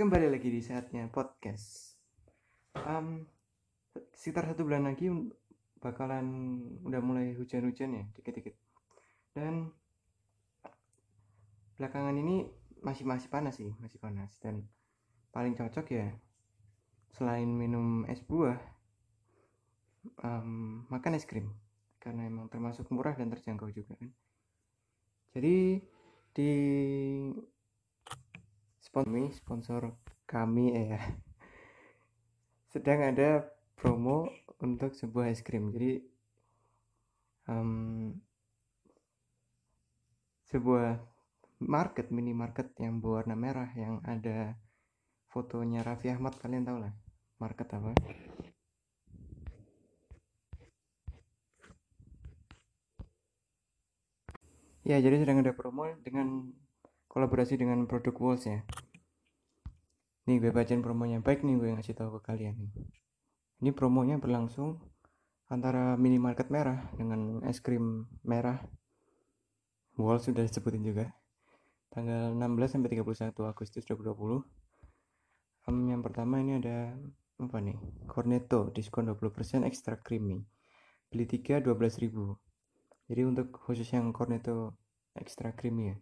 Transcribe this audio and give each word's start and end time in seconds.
Kembali 0.00 0.32
lagi 0.32 0.48
di 0.48 0.64
saatnya 0.64 1.12
podcast. 1.12 1.92
Um, 2.72 3.28
sekitar 4.16 4.48
satu 4.48 4.64
bulan 4.64 4.88
lagi 4.88 5.12
bakalan 5.76 6.24
udah 6.88 7.04
mulai 7.04 7.36
hujan-hujan 7.36 8.00
ya, 8.00 8.04
dikit-dikit. 8.16 8.56
Dan 9.36 9.68
belakangan 11.76 12.16
ini 12.16 12.48
masih 12.80 13.04
masih 13.04 13.28
panas 13.28 13.60
sih, 13.60 13.76
masih 13.76 14.00
panas. 14.00 14.32
Dan 14.40 14.64
paling 15.36 15.52
cocok 15.52 15.92
ya 15.92 16.16
selain 17.12 17.52
minum 17.52 18.08
es 18.08 18.24
buah, 18.24 18.56
um, 20.24 20.80
makan 20.88 21.20
es 21.20 21.28
krim 21.28 21.52
karena 22.00 22.24
emang 22.24 22.48
termasuk 22.48 22.88
murah 22.88 23.12
dan 23.20 23.28
terjangkau 23.28 23.68
juga 23.68 24.00
kan. 24.00 24.08
Jadi 25.36 25.84
di 26.32 26.52
sponsor 28.90 29.30
sponsor 29.38 29.94
kami 30.26 30.74
ya 30.74 30.98
sedang 32.74 33.06
ada 33.06 33.46
promo 33.78 34.26
untuk 34.58 34.92
sebuah 34.98 35.30
es 35.30 35.40
krim. 35.46 35.70
Jadi 35.70 36.02
um, 37.46 38.12
sebuah 40.50 40.98
market 41.62 42.10
minimarket 42.10 42.74
yang 42.82 42.98
berwarna 42.98 43.38
merah 43.38 43.70
yang 43.78 44.02
ada 44.02 44.58
fotonya 45.30 45.86
Raffi 45.86 46.10
Ahmad. 46.10 46.34
Kalian 46.42 46.66
tahu 46.66 46.78
lah 46.82 46.92
market 47.38 47.70
apa? 47.70 47.94
Ya 54.82 54.98
jadi 54.98 55.22
sedang 55.22 55.38
ada 55.38 55.54
promo 55.54 55.86
dengan 56.02 56.50
kolaborasi 57.10 57.58
dengan 57.58 57.84
produk 57.90 58.14
Walls 58.22 58.46
ya 58.46 58.62
nih 60.30 60.38
gue 60.38 60.54
bacain 60.54 60.78
promonya. 60.78 61.18
Baik 61.18 61.42
nih 61.42 61.58
gue 61.58 61.74
ngasih 61.74 61.98
tahu 61.98 62.22
ke 62.22 62.30
kalian 62.30 62.54
nih. 62.54 62.70
Ini 63.66 63.70
promonya 63.74 64.22
berlangsung 64.22 64.78
antara 65.50 65.98
minimarket 65.98 66.54
merah 66.54 66.86
dengan 66.94 67.42
es 67.50 67.58
krim 67.58 68.06
merah. 68.22 68.62
Walls 69.98 70.30
sudah 70.30 70.46
disebutin 70.46 70.86
juga. 70.86 71.10
Tanggal 71.90 72.30
16 72.38 72.78
sampai 72.78 73.02
31 73.02 73.34
Agustus 73.50 73.82
2020 73.82 74.46
um, 75.66 75.78
yang 75.90 76.06
pertama 76.06 76.38
ini 76.38 76.62
ada 76.62 76.94
apa 77.42 77.58
nih? 77.58 77.74
Cornetto 78.06 78.70
diskon 78.70 79.10
20% 79.10 79.66
extra 79.66 79.98
creamy. 79.98 80.38
Beli 81.10 81.26
3 81.26 81.58
12.000 81.66 82.50
jadi 83.10 83.26
untuk 83.26 83.50
khusus 83.66 83.90
yang 83.90 84.14
Cornetto 84.14 84.78
extra 85.18 85.50
creamy 85.50 85.90
ya 85.90 85.96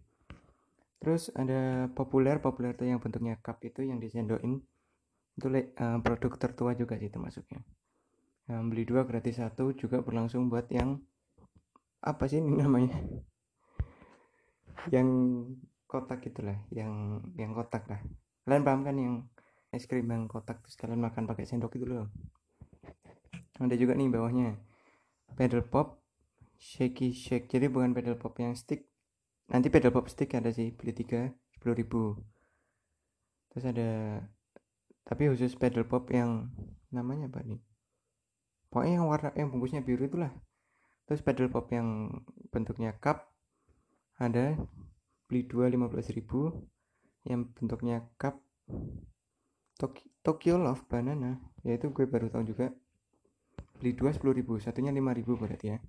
terus 0.99 1.31
ada 1.35 1.87
populer 1.95 2.43
populer 2.43 2.75
itu 2.75 2.85
yang 2.87 2.99
bentuknya 2.99 3.39
cup 3.39 3.63
itu 3.63 3.87
yang 3.87 4.03
disendokin 4.03 4.63
itu 5.39 5.47
uh, 5.47 5.99
produk 6.03 6.33
tertua 6.35 6.75
juga 6.75 6.99
sih 6.99 7.07
termasuknya. 7.15 7.63
Nah, 8.51 8.65
beli 8.67 8.83
dua 8.83 9.07
gratis 9.07 9.39
satu 9.39 9.71
juga 9.77 10.03
berlangsung 10.03 10.51
buat 10.51 10.67
yang 10.75 10.99
apa 12.03 12.27
sih 12.27 12.43
ini 12.43 12.59
namanya? 12.65 12.99
Yang 14.91 15.09
kotak 15.87 16.27
itulah 16.27 16.59
yang 16.75 17.23
yang 17.39 17.55
kotak 17.55 17.87
lah. 17.87 18.03
Kalian 18.43 18.65
paham 18.67 18.81
kan 18.83 18.97
yang 18.99 19.15
es 19.71 19.87
krim 19.87 20.11
yang 20.11 20.27
kotak 20.27 20.59
terus 20.65 20.75
kalian 20.75 20.99
makan 20.99 21.31
pakai 21.31 21.47
sendok 21.47 21.79
itu 21.79 21.87
loh? 21.87 22.11
Ada 23.63 23.79
juga 23.79 23.95
nih 23.95 24.11
bawahnya. 24.11 24.59
Pedal 25.39 25.63
pop 25.63 26.03
shaky 26.59 27.15
shake. 27.15 27.47
Jadi 27.47 27.71
bukan 27.71 27.95
pedal 27.95 28.19
pop 28.19 28.35
yang 28.43 28.59
stick 28.59 28.88
nanti 29.49 29.73
pedal 29.73 29.91
pop 29.91 30.07
stick 30.13 30.37
ada 30.37 30.53
sih 30.53 30.71
beli 30.77 30.93
tiga 30.93 31.33
sepuluh 31.57 31.75
ribu. 31.75 32.03
Terus 33.51 33.65
ada 33.65 34.23
tapi 35.09 35.33
khusus 35.33 35.57
pedal 35.57 35.89
pop 35.89 36.09
yang 36.13 36.53
namanya 36.93 37.33
apa 37.33 37.41
nih 37.45 37.61
pokoknya 38.69 39.01
yang 39.01 39.09
warna 39.09 39.33
yang 39.33 39.49
bungkusnya 39.49 39.81
biru 39.81 40.05
itulah. 40.05 40.29
Terus 41.09 41.25
pedal 41.25 41.49
pop 41.49 41.73
yang 41.73 42.13
bentuknya 42.53 42.93
cup 43.01 43.33
ada 44.21 44.61
beli 45.25 45.49
dua 45.49 45.73
lima 45.73 45.89
belas 45.89 46.13
ribu. 46.13 46.53
Yang 47.25 47.49
bentuknya 47.57 48.05
cup 48.21 48.41
Tokyo 50.25 50.61
Love 50.61 50.85
Banana. 50.89 51.41
Yaitu 51.65 51.89
gue 51.93 52.05
baru 52.05 52.29
tahu 52.29 52.45
juga. 52.45 52.73
Beli 53.81 53.97
dua 53.97 54.13
sepuluh 54.13 54.37
ribu. 54.37 54.61
Satunya 54.61 54.93
lima 54.93 55.17
ribu 55.17 55.37
berarti 55.37 55.73
ya 55.73 55.81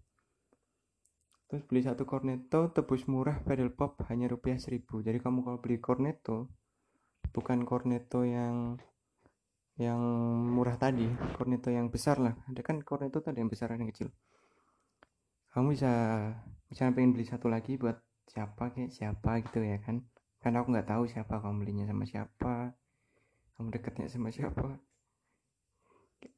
terus 1.50 1.66
beli 1.66 1.82
satu 1.82 2.06
cornetto 2.06 2.70
tebus 2.70 3.10
murah 3.10 3.42
pedal 3.42 3.74
pop 3.74 3.98
hanya 4.14 4.30
rupiah 4.30 4.62
seribu. 4.62 5.02
Jadi 5.02 5.18
kamu 5.18 5.42
kalau 5.42 5.58
beli 5.58 5.82
cornetto 5.82 6.54
bukan 7.34 7.66
cornetto 7.66 8.22
yang 8.22 8.78
yang 9.82 9.98
murah 10.54 10.78
tadi 10.78 11.10
cornetto 11.34 11.74
yang 11.74 11.90
besar 11.90 12.22
lah. 12.22 12.38
Ada 12.54 12.62
kan 12.62 12.86
cornetto 12.86 13.26
tadi 13.26 13.42
yang 13.42 13.50
besar 13.50 13.74
yang 13.74 13.90
kecil. 13.90 14.14
Kamu 15.50 15.74
bisa 15.74 15.90
misalnya 16.70 16.94
pengen 16.94 17.18
beli 17.18 17.26
satu 17.26 17.50
lagi 17.50 17.82
buat 17.82 17.98
siapa 18.30 18.70
kayak 18.70 18.94
siapa 18.94 19.42
gitu 19.50 19.66
ya 19.66 19.82
kan. 19.82 20.06
Karena 20.38 20.62
aku 20.62 20.70
nggak 20.70 20.90
tahu 20.94 21.04
siapa 21.10 21.42
kamu 21.42 21.66
belinya 21.66 21.90
sama 21.90 22.06
siapa 22.06 22.78
kamu 23.58 23.68
deketnya 23.74 24.06
sama 24.06 24.30
siapa. 24.30 24.78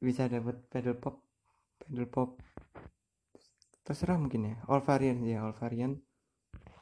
Bisa 0.00 0.24
dapat 0.24 0.56
pedal 0.72 0.96
pop 0.96 1.20
pedal 1.84 2.08
pop 2.08 2.40
terserah 3.82 4.14
mungkin 4.18 4.46
ya 4.46 4.54
all 4.70 4.82
variant 4.82 5.20
ya 5.26 5.42
all 5.42 5.54
variant. 5.54 5.98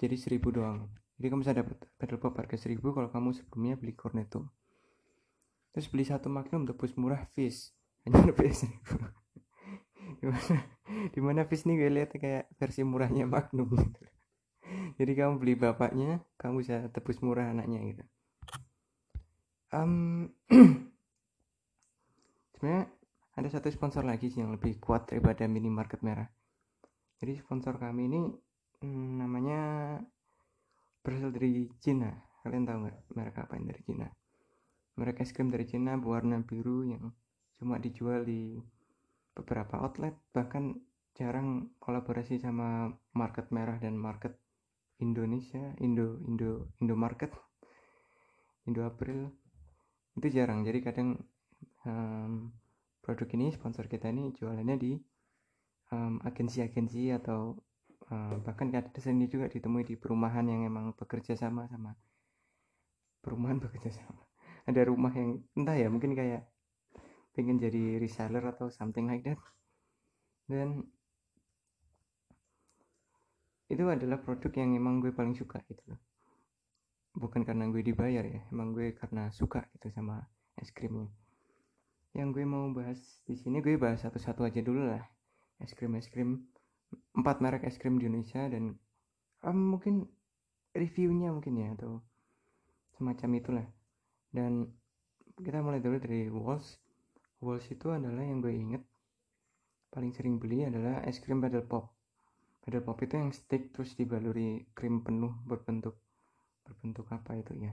Jadi 0.00 0.16
seribu 0.16 0.52
doang. 0.52 0.88
Jadi 1.20 1.26
kamu 1.28 1.40
bisa 1.44 1.52
dapat 1.52 1.76
pedal 2.00 2.16
pop 2.16 2.32
harga 2.40 2.56
seribu 2.56 2.96
kalau 2.96 3.12
kamu 3.12 3.36
sebelumnya 3.36 3.76
beli 3.76 3.92
cornetto. 3.92 4.48
Terus 5.76 5.86
beli 5.92 6.04
satu 6.08 6.32
magnum 6.32 6.64
tebus 6.64 6.96
murah 6.96 7.28
fish 7.36 7.72
hanya 8.08 8.24
lebih 8.24 8.52
seribu. 8.52 8.96
Gimana? 10.24 10.56
Di 11.12 11.20
mana 11.20 11.44
fish 11.44 11.68
nih? 11.68 11.76
Gue 11.76 11.90
lihat 11.92 12.10
kayak 12.16 12.48
versi 12.56 12.80
murahnya 12.84 13.28
magnum 13.28 13.68
gitu. 13.76 14.04
Jadi 14.96 15.12
kamu 15.16 15.40
beli 15.40 15.54
bapaknya 15.56 16.24
kamu 16.40 16.64
bisa 16.64 16.88
tebus 16.92 17.20
murah 17.20 17.52
anaknya 17.52 17.80
gitu. 17.84 18.04
Um, 19.70 20.26
sebenarnya 22.56 22.90
ada 23.36 23.48
satu 23.48 23.70
sponsor 23.70 24.02
lagi 24.02 24.32
sih 24.32 24.42
yang 24.42 24.56
lebih 24.56 24.82
kuat 24.82 25.08
daripada 25.08 25.46
minimarket 25.46 26.02
merah 26.02 26.26
jadi 27.20 27.36
sponsor 27.36 27.76
kami 27.76 28.08
ini 28.08 28.20
hmm, 28.80 29.20
namanya 29.20 29.60
berasal 31.04 31.28
dari 31.28 31.68
Cina. 31.76 32.08
Kalian 32.40 32.64
tahu 32.64 32.88
nggak 32.88 32.98
merek 33.12 33.36
apa 33.44 33.52
yang 33.60 33.68
dari 33.68 33.82
Cina? 33.84 34.08
Merek 34.96 35.20
es 35.20 35.36
krim 35.36 35.52
dari 35.52 35.68
Cina 35.68 36.00
berwarna 36.00 36.40
biru 36.40 36.88
yang 36.88 37.12
cuma 37.60 37.76
dijual 37.76 38.24
di 38.24 38.56
beberapa 39.36 39.84
outlet 39.84 40.16
bahkan 40.32 40.80
jarang 41.12 41.76
kolaborasi 41.76 42.40
sama 42.40 42.88
market 43.12 43.52
merah 43.52 43.76
dan 43.76 44.00
market 44.00 44.40
Indonesia 44.96 45.76
Indo 45.76 46.16
Indo 46.24 46.72
Indo 46.80 46.96
market 46.96 47.36
Indo 48.64 48.88
April. 48.88 49.28
Itu 50.16 50.26
jarang. 50.32 50.64
Jadi 50.64 50.78
kadang 50.80 51.20
um, 51.84 52.48
produk 53.04 53.28
ini 53.36 53.52
sponsor 53.52 53.92
kita 53.92 54.08
ini 54.08 54.32
jualannya 54.32 54.76
di 54.80 54.96
agensi-agensi 55.90 57.10
um, 57.10 57.16
atau 57.18 57.40
um, 58.10 58.38
bahkan 58.46 58.70
ada 58.70 58.86
seni 59.02 59.26
juga 59.26 59.50
ditemui 59.50 59.82
di 59.82 59.98
perumahan 59.98 60.46
yang 60.46 60.62
emang 60.66 60.94
bekerja 60.94 61.34
sama 61.34 61.66
sama. 61.66 61.98
Perumahan 63.22 63.58
bekerja 63.62 63.90
sama. 63.90 64.22
Ada 64.70 64.86
rumah 64.86 65.10
yang 65.10 65.42
entah 65.58 65.74
ya 65.74 65.90
mungkin 65.90 66.14
kayak 66.14 66.46
pengen 67.34 67.58
jadi 67.58 67.98
reseller 67.98 68.42
atau 68.54 68.70
something 68.70 69.10
like 69.10 69.26
that. 69.26 69.38
Dan 70.46 70.86
itu 73.70 73.86
adalah 73.86 74.18
produk 74.18 74.50
yang 74.58 74.74
emang 74.74 74.98
gue 74.98 75.10
paling 75.14 75.34
suka 75.34 75.62
gitu 75.66 75.82
loh. 75.90 76.00
Bukan 77.18 77.42
karena 77.42 77.66
gue 77.66 77.82
dibayar 77.82 78.22
ya 78.22 78.46
emang 78.54 78.70
gue 78.70 78.94
karena 78.94 79.30
suka 79.34 79.66
gitu 79.74 79.90
sama 79.90 80.22
es 80.54 80.70
krimnya. 80.70 81.10
Yang 82.14 82.38
gue 82.38 82.44
mau 82.46 82.70
bahas 82.70 82.98
di 83.26 83.34
sini 83.34 83.58
gue 83.58 83.74
bahas 83.74 84.02
satu-satu 84.02 84.46
aja 84.46 84.62
dulu 84.62 84.86
lah 84.86 85.02
es 85.60 85.72
krim 85.76 85.94
es 85.96 86.08
krim. 86.08 86.48
Empat 87.14 87.38
merek 87.44 87.64
es 87.68 87.78
krim 87.78 88.00
di 88.00 88.10
Indonesia 88.10 88.48
dan 88.50 88.74
um, 89.46 89.76
mungkin 89.76 90.08
reviewnya 90.74 91.30
mungkin 91.30 91.54
ya 91.60 91.68
atau 91.78 92.02
semacam 92.98 93.30
itulah. 93.38 93.66
Dan 94.30 94.68
kita 95.40 95.64
mulai 95.64 95.80
dulu 95.80 95.96
dari 95.96 96.28
Walls 96.28 96.78
Walls 97.40 97.64
itu 97.72 97.88
adalah 97.88 98.20
yang 98.20 98.44
gue 98.44 98.52
inget 98.52 98.84
paling 99.90 100.12
sering 100.12 100.36
beli 100.36 100.68
adalah 100.68 101.00
es 101.08 101.18
krim 101.18 101.40
paddle 101.40 101.64
pop. 101.64 101.88
Paddle 102.60 102.84
pop 102.84 103.00
itu 103.00 103.16
yang 103.16 103.32
stick 103.32 103.72
terus 103.72 103.96
dibaluri 103.96 104.68
krim 104.76 105.00
penuh 105.00 105.32
berbentuk 105.48 105.96
berbentuk 106.68 107.08
apa 107.08 107.40
itu 107.40 107.56
ya? 107.56 107.72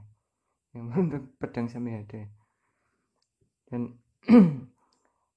Yang 0.71 0.85
berbentuk 0.89 1.23
pedang 1.37 1.67
sampai 1.67 1.99
ada. 1.99 2.21
Dan 3.67 3.99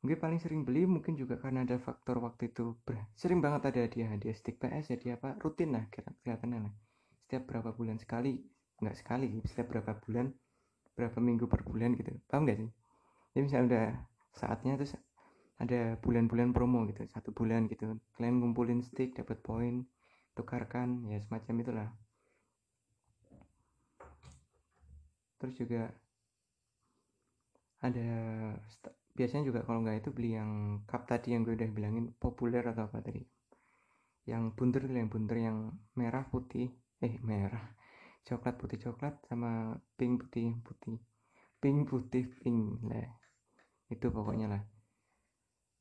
gue 0.00 0.16
paling 0.16 0.40
sering 0.40 0.64
beli 0.64 0.88
mungkin 0.88 1.12
juga 1.12 1.36
karena 1.36 1.60
ada 1.60 1.76
faktor 1.76 2.24
waktu 2.24 2.48
itu 2.48 2.72
sering 3.12 3.44
banget 3.44 3.68
ada 3.68 3.80
hadiah 3.84 4.08
hadiah 4.16 4.32
stick 4.32 4.56
PS 4.56 4.96
jadi 4.96 5.20
apa 5.20 5.36
rutin 5.44 5.76
lah 5.76 5.84
kelihatannya 5.92 6.60
lah. 6.64 6.72
Setiap 7.28 7.44
berapa 7.44 7.76
bulan 7.76 8.00
sekali 8.00 8.40
nggak 8.80 8.96
sekali 8.96 9.28
setiap 9.44 9.76
berapa 9.76 10.00
bulan 10.00 10.32
berapa 10.96 11.18
minggu 11.20 11.44
per 11.48 11.64
bulan 11.68 11.92
gitu. 12.00 12.16
Paham 12.28 12.48
gak 12.48 12.58
sih? 12.64 12.70
Jadi 13.36 13.42
misalnya 13.44 13.66
udah 13.68 13.88
saatnya 14.40 14.72
terus 14.80 14.96
ada 15.60 16.00
bulan-bulan 16.00 16.56
promo 16.56 16.88
gitu 16.88 17.04
satu 17.12 17.36
bulan 17.36 17.68
gitu. 17.68 18.00
Kalian 18.16 18.40
ngumpulin 18.40 18.80
stick 18.80 19.12
dapat 19.12 19.36
poin 19.44 19.84
tukarkan 20.32 21.04
ya 21.12 21.20
semacam 21.20 21.54
itulah. 21.60 21.88
Terus 25.40 25.54
juga 25.60 25.92
ada 27.80 28.08
biasanya 29.20 29.52
juga 29.52 29.60
kalau 29.68 29.84
nggak 29.84 30.00
itu 30.00 30.10
beli 30.16 30.30
yang 30.40 30.80
cup 30.88 31.04
tadi 31.04 31.36
yang 31.36 31.44
gue 31.44 31.52
udah 31.52 31.68
bilangin 31.76 32.08
populer 32.16 32.64
atau 32.64 32.88
apa 32.88 33.04
tadi. 33.04 33.20
Yang 34.24 34.56
bunter 34.56 34.88
yang 34.88 35.12
bunter 35.12 35.36
yang 35.36 35.76
merah 35.92 36.24
putih. 36.32 36.72
Eh 37.04 37.20
merah. 37.20 37.76
Coklat 38.24 38.56
putih 38.56 38.80
coklat 38.80 39.20
sama 39.28 39.76
pink 40.00 40.24
putih 40.24 40.56
putih. 40.64 40.96
Pink 41.60 41.92
putih 41.92 42.32
pink. 42.40 42.80
Lah 42.88 43.12
itu 43.92 44.08
pokoknya 44.08 44.56
lah. 44.56 44.62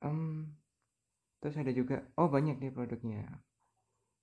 Um, 0.03 0.59
terus 1.39 1.55
ada 1.55 1.71
juga 1.71 2.03
oh 2.19 2.27
banyak 2.27 2.59
nih 2.59 2.75
produknya. 2.75 3.23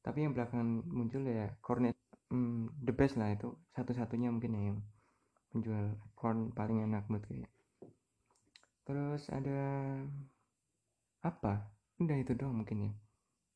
Tapi 0.05 0.29
yang 0.29 0.37
belakangan 0.37 0.85
muncul 0.93 1.25
ya 1.25 1.57
cornet 1.65 1.97
um, 2.29 2.69
the 2.85 2.93
best 2.93 3.17
lah 3.17 3.33
itu. 3.33 3.49
Satu-satunya 3.73 4.29
mungkin 4.29 4.61
ya 4.61 4.63
yang 4.77 4.79
menjual 5.57 5.97
corn 6.13 6.53
paling 6.53 6.85
enak 6.85 7.09
menurut 7.09 7.25
gue 7.33 7.56
terus 8.87 9.27
ada 9.35 9.61
apa? 11.27 11.67
Udah 11.99 12.17
itu 12.17 12.33
doang 12.39 12.63
mungkin 12.63 12.89
ya? 12.89 12.93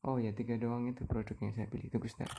Oh 0.05 0.19
ya 0.19 0.35
tiga 0.35 0.59
doang 0.59 0.91
itu 0.91 1.07
produk 1.07 1.37
yang 1.39 1.53
saya 1.55 1.71
pilih 1.71 1.87
tunggu 1.87 2.09
sebentar 2.11 2.33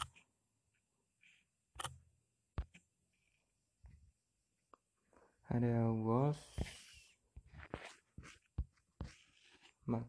ada 5.53 5.93
walls. 5.93 6.41
Mak 9.85 10.09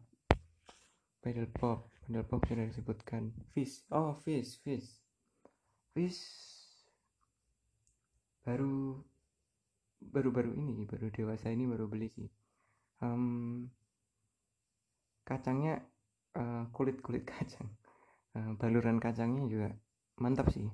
pedal 1.20 1.46
pop. 1.52 1.92
Pedal 2.04 2.24
pop 2.24 2.40
sudah 2.48 2.64
disebutkan. 2.64 3.32
Fish 3.52 3.84
oh 3.92 4.16
fish 4.24 4.56
fish 4.64 4.88
fish 5.92 6.20
baru 8.44 9.00
baru-baru 10.04 10.52
ini 10.52 10.84
baru 10.84 11.08
dewasa 11.08 11.48
ini 11.48 11.64
baru 11.64 11.88
beli 11.88 12.12
sih 12.12 12.28
um, 13.04 13.68
kacangnya 15.28 15.84
uh, 16.40 16.64
kulit 16.72 17.04
kulit 17.04 17.28
kacang. 17.32 17.68
Uh, 18.34 18.56
baluran 18.58 18.98
kacangnya 18.98 19.46
juga 19.46 19.68
mantap 20.18 20.50
sih 20.50 20.66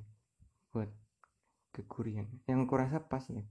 buat 0.70 0.88
kegurian 1.74 2.30
yang 2.46 2.70
kurasa 2.70 3.02
pas 3.02 3.26
ya. 3.26 3.42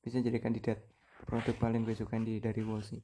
Bisa 0.00 0.22
jadi 0.22 0.38
kandidat 0.38 0.78
produk 1.26 1.56
paling 1.58 1.82
gue 1.82 1.96
suka 1.96 2.20
di 2.20 2.38
dari 2.38 2.62
sih 2.84 3.02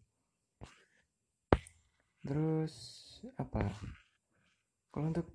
terus 2.20 2.74
apa? 3.40 3.72
Kalau 4.92 5.06
untuk 5.08 5.28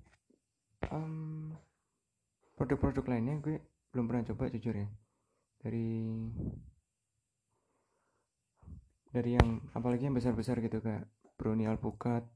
um, 0.92 1.50
produk-produk 2.54 3.04
lainnya 3.10 3.42
gue 3.42 3.58
belum 3.90 4.06
pernah 4.06 4.24
coba 4.32 4.52
jujur 4.52 4.74
ya. 4.76 4.88
Dari 5.60 6.22
dari 9.16 9.32
yang 9.40 9.64
apalagi 9.72 10.04
yang 10.04 10.12
besar-besar 10.12 10.60
gitu 10.60 10.84
kayak 10.84 11.08
Brownie 11.40 11.64
Alpukat 11.64 12.28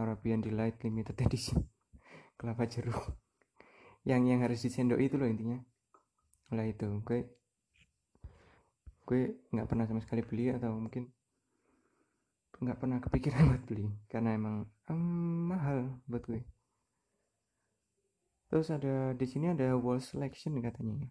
Arabian 0.00 0.40
Delight 0.40 0.80
Limited 0.80 1.20
Edition 1.20 1.68
kelapa 2.40 2.64
jeruk. 2.64 2.96
Yang 4.08 4.22
yang 4.32 4.40
harus 4.40 4.60
disendok 4.64 5.00
itu 5.04 5.20
loh 5.20 5.28
intinya. 5.28 5.60
Lah 6.56 6.64
itu 6.64 6.88
gue 7.04 7.28
gue 9.04 9.20
nggak 9.52 9.68
pernah 9.68 9.84
sama 9.84 10.00
sekali 10.00 10.24
beli 10.24 10.48
atau 10.48 10.72
mungkin 10.72 11.12
nggak 12.56 12.78
pernah 12.80 12.98
kepikiran 13.04 13.44
buat 13.52 13.64
beli. 13.68 13.92
Karena 14.08 14.32
emang 14.32 14.64
um, 14.88 15.52
mahal 15.52 16.00
buat 16.08 16.24
gue. 16.24 16.40
Terus 18.48 18.72
ada 18.72 19.12
di 19.12 19.26
sini 19.28 19.52
ada 19.52 19.76
wall 19.76 20.00
selection 20.00 20.56
katanya. 20.64 21.04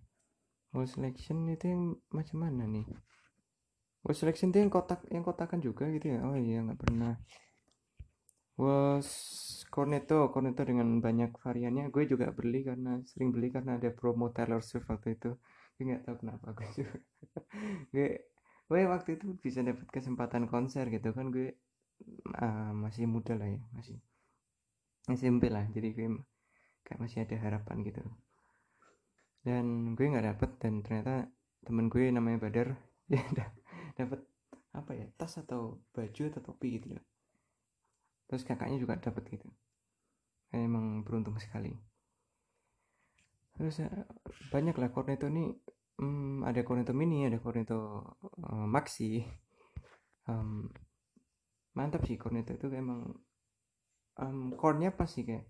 Wall 0.73 0.89
selection 0.89 1.45
itu 1.53 1.69
yang 1.69 2.01
macam 2.09 2.49
mana 2.49 2.65
nih 2.65 2.89
wall 4.03 4.15
selection 4.15 4.51
itu 4.51 4.59
yang 4.59 4.71
kotak 4.71 4.99
yang 5.07 5.23
kotakan 5.23 5.63
juga 5.63 5.87
gitu 5.87 6.11
ya. 6.11 6.19
Oh 6.27 6.35
iya 6.35 6.59
nggak 6.59 6.79
pernah. 6.79 7.15
Was 8.59 9.09
cornetto 9.71 10.29
cornetto 10.29 10.61
dengan 10.67 10.99
banyak 10.99 11.31
variannya. 11.39 11.89
Gue 11.89 12.03
juga 12.05 12.29
beli 12.35 12.67
karena 12.67 12.99
sering 13.07 13.31
beli 13.31 13.49
karena 13.49 13.79
ada 13.79 13.89
promo 13.95 14.29
Taylor 14.35 14.61
Swift 14.61 14.91
waktu 14.91 15.15
itu. 15.15 15.31
Gue 15.79 15.83
nggak 15.89 16.03
tahu 16.05 16.15
kenapa 16.19 16.47
gue 16.51 16.67
juga. 16.77 16.97
Gue 17.89 18.07
gue 18.67 18.81
waktu 18.87 19.09
itu 19.19 19.25
bisa 19.39 19.63
dapat 19.63 19.87
kesempatan 19.87 20.51
konser 20.51 20.91
gitu 20.91 21.15
kan. 21.15 21.31
Gue 21.31 21.55
uh, 22.35 22.71
masih 22.75 23.07
muda 23.07 23.39
lah 23.39 23.47
ya 23.47 23.63
masih 23.71 23.97
SMP 25.07 25.47
lah. 25.47 25.63
Jadi 25.71 25.95
gue 25.95 26.07
kayak 26.83 26.99
masih 26.99 27.23
ada 27.23 27.35
harapan 27.39 27.87
gitu. 27.87 28.03
Dan 29.47 29.95
gue 29.95 30.05
nggak 30.11 30.27
dapet 30.27 30.51
dan 30.59 30.83
ternyata 30.83 31.31
temen 31.63 31.87
gue 31.87 32.11
namanya 32.11 32.43
Badar 32.43 32.75
dia 33.11 33.23
dapat 33.93 34.21
apa 34.73 34.91
ya 34.97 35.05
tas 35.17 35.37
atau 35.37 35.81
baju 35.93 36.21
atau 36.33 36.41
topi 36.41 36.81
gitu 36.81 36.97
loh 36.97 37.05
terus 38.33 38.49
kakaknya 38.49 38.81
juga 38.81 38.97
dapat 38.97 39.29
gitu. 39.29 39.45
Emang 40.49 41.05
beruntung 41.05 41.37
sekali. 41.37 41.69
Terus 43.53 43.85
eh, 43.85 43.93
banyak 44.49 44.73
lah 44.73 44.89
cornetto 44.89 45.29
ini 45.29 45.53
hmm, 46.01 46.41
ada 46.41 46.65
cornetto 46.65 46.97
mini 46.97 47.29
ada 47.29 47.37
cornetto 47.37 48.01
uh, 48.41 48.65
maxi. 48.65 49.21
Um, 50.25 50.65
mantap 51.77 52.09
sih 52.09 52.17
cornetto 52.17 52.57
itu 52.57 52.73
emang 52.73 53.13
um, 54.17 54.57
cornnya 54.57 54.89
pas 54.89 55.09
sih 55.09 55.29
kayak 55.29 55.45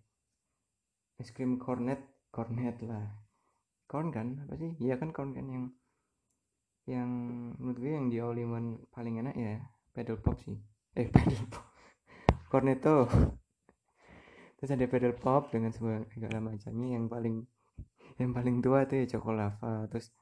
es 1.23 1.31
krim 1.31 1.55
cornet 1.55 2.03
cornet 2.35 2.83
lah. 2.83 3.15
Corn 3.87 4.11
kan 4.11 4.43
apa 4.43 4.59
sih? 4.59 4.75
Iya 4.83 4.99
kan 4.99 5.15
corn 5.15 5.31
kan 5.37 5.47
yang 5.47 5.65
yang 6.83 7.09
menurut 7.55 7.77
gue 7.79 7.91
yang 7.95 8.07
di 8.11 8.17
all 8.19 8.35
paling 8.91 9.23
enak 9.23 9.35
ya 9.39 9.63
pedal 9.95 10.19
pop 10.19 10.35
sih. 10.43 10.57
Eh 10.97 11.07
pedal 11.13 11.45
pop. 11.47 11.63
Cornetto. 12.51 13.07
Terus 14.59 14.71
ada 14.73 14.85
pedal 14.89 15.15
pop 15.15 15.47
dengan 15.53 15.71
segala 15.71 16.43
macamnya 16.43 16.97
yang 16.99 17.07
paling 17.07 17.47
yang 18.19 18.31
paling 18.35 18.61
tua 18.61 18.85
tuh 18.85 19.01
ya 19.01 19.17
lava 19.33 19.89
terus 19.89 20.13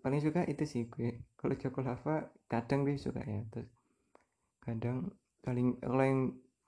paling 0.00 0.20
suka 0.24 0.48
itu 0.48 0.64
sih 0.64 0.88
gue. 0.88 1.20
Kalau 1.36 1.54
lava 1.84 2.32
kadang 2.48 2.88
gue 2.88 2.96
suka 2.96 3.20
ya. 3.20 3.44
Terus 3.52 3.68
kadang 4.64 5.12
paling 5.44 5.76
kalau 5.82 6.04
yang 6.04 6.20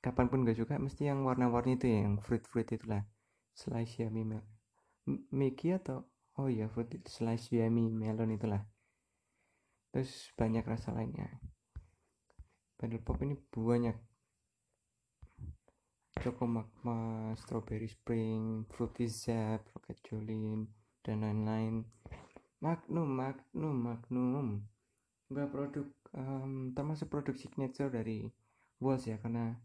kapan 0.03 0.27
pun 0.29 0.43
gak 0.43 0.59
suka 0.59 0.77
mesti 0.77 1.09
yang 1.09 1.23
warna-warni 1.23 1.79
itu 1.79 1.87
ya 1.89 2.05
yang 2.05 2.21
fruit 2.21 2.45
fruit 2.45 2.69
itulah. 2.69 3.09
Slice 3.53 4.01
yummy 4.05 4.25
mel 4.25 4.45
Mickey 5.33 5.77
atau 5.77 6.09
oh 6.41 6.49
iya 6.49 6.71
fruit 6.73 6.89
slice 7.05 7.53
yummy 7.53 7.93
melon 7.93 8.33
itulah 8.33 8.65
terus 9.93 10.33
banyak 10.35 10.65
rasa 10.65 10.91
lainnya 10.97 11.29
pedal 12.81 12.99
pop 13.05 13.21
ini 13.23 13.39
banyak 13.53 13.95
Choco 16.23 16.47
Magma, 16.47 17.35
Strawberry 17.35 17.91
Spring, 17.91 18.63
Fruity 18.71 19.11
Zap, 19.11 19.67
Rocket 19.75 19.99
Jolin, 20.07 20.71
dan 21.03 21.27
lain-lain. 21.27 21.83
Magnum, 22.63 23.11
Magnum, 23.11 23.75
Magnum. 23.75 24.49
Enggak 25.27 25.51
produk 25.51 25.89
um, 26.15 26.71
termasuk 26.77 27.11
produk 27.11 27.35
signature 27.35 27.91
dari 27.91 28.31
Walls 28.79 29.09
ya 29.09 29.19
karena 29.19 29.57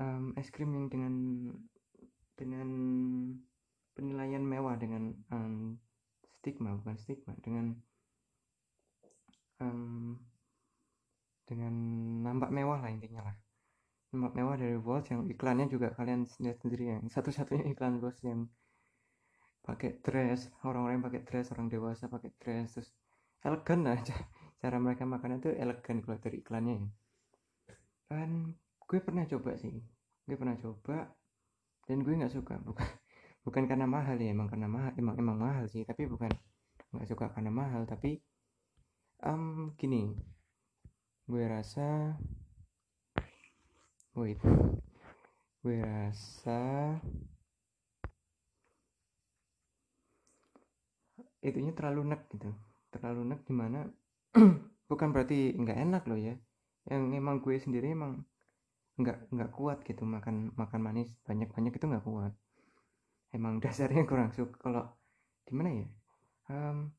um, 0.00 0.32
es 0.40 0.48
krim 0.48 0.72
yang 0.72 0.88
dengan 0.88 1.14
dengan 2.38 2.68
penilaian 3.92 4.40
mewah 4.40 4.80
dengan 4.80 5.12
um, 5.28 5.76
stigma 6.40 6.72
bukan 6.80 6.96
stigma 6.96 7.36
dengan 7.44 7.76
um, 9.60 10.16
dengan 11.46 11.74
nampak 12.26 12.50
mewah 12.50 12.80
lah 12.82 12.90
intinya 12.90 13.20
lah. 13.30 13.36
Mewah 14.10 14.58
dari 14.58 14.74
Walls 14.74 15.06
yang 15.06 15.30
iklannya 15.30 15.70
juga 15.70 15.94
kalian 15.94 16.26
lihat 16.42 16.58
sendiri 16.58 16.84
ya 16.90 16.98
satu-satunya 17.06 17.70
iklan 17.70 18.02
Walls 18.02 18.18
yang 18.26 18.50
pakai 19.62 20.02
dress 20.02 20.50
orang-orang 20.66 20.98
yang 20.98 21.04
pakai 21.06 21.22
dress 21.22 21.46
orang 21.54 21.70
dewasa 21.70 22.10
pakai 22.10 22.34
dress 22.42 22.74
terus 22.74 22.90
elegan 23.46 23.86
lah 23.86 24.02
cara 24.60 24.76
mereka 24.82 25.06
makan 25.06 25.38
itu 25.38 25.54
elegan 25.54 26.02
kalau 26.02 26.18
dari 26.18 26.42
iklannya 26.42 26.74
ya. 26.74 26.88
Dan 28.10 28.58
gue 28.90 28.98
pernah 28.98 29.22
coba 29.30 29.54
sih. 29.54 29.78
Gue 30.26 30.34
pernah 30.34 30.58
coba 30.58 31.06
dan 31.86 32.02
gue 32.02 32.14
nggak 32.18 32.34
suka. 32.34 32.58
Bukan 32.66 32.88
bukan 33.40 33.64
karena 33.64 33.86
mahal 33.88 34.20
ya 34.20 34.36
emang 34.36 34.52
karena 34.52 34.68
mahal 34.68 34.92
emang 35.00 35.16
emang 35.16 35.36
mahal 35.40 35.64
sih 35.64 35.80
tapi 35.88 36.04
bukan 36.04 36.28
nggak 36.92 37.08
suka 37.08 37.32
karena 37.32 37.48
mahal 37.48 37.88
tapi 37.88 38.20
um, 39.24 39.72
gini. 39.76 40.12
Gue 41.28 41.44
rasa 41.46 42.16
wait. 44.16 44.40
Gue 45.60 45.76
rasa 45.84 46.96
itunya 51.40 51.72
terlalu 51.76 52.12
nek 52.12 52.28
gitu. 52.32 52.50
Terlalu 52.90 53.20
enak 53.30 53.40
gimana 53.46 53.80
bukan 54.90 55.08
berarti 55.14 55.54
nggak 55.56 55.78
enak 55.78 56.02
loh 56.08 56.18
ya. 56.18 56.34
Yang 56.88 57.02
emang 57.16 57.36
gue 57.44 57.56
sendiri 57.60 57.92
emang 57.92 58.24
nggak 59.00 59.32
nggak 59.32 59.50
kuat 59.54 59.84
gitu 59.86 60.02
makan 60.02 60.52
makan 60.56 60.80
manis. 60.80 61.12
Banyak 61.24 61.52
banyak 61.52 61.72
itu 61.76 61.86
nggak 61.86 62.04
kuat. 62.04 62.32
Emang 63.30 63.58
dasarnya 63.62 64.08
kurang 64.08 64.32
suka. 64.34 64.56
Kalau 64.58 64.84
gimana 65.46 65.84
ya? 65.84 65.88
Um, 66.50 66.90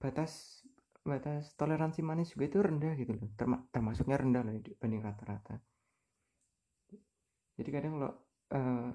batas 0.00 0.64
batas 1.04 1.52
toleransi 1.60 2.00
manis 2.00 2.32
juga 2.32 2.44
itu 2.48 2.58
rendah 2.64 2.92
gitu 2.96 3.12
loh. 3.12 3.28
Terma 3.36 3.60
termasuknya 3.68 4.16
rendah 4.16 4.42
lah 4.42 4.56
dibanding 4.56 5.04
rata-rata. 5.04 5.60
Jadi 7.54 7.70
kadang 7.70 7.92
kalau 8.00 8.12
uh, 8.56 8.88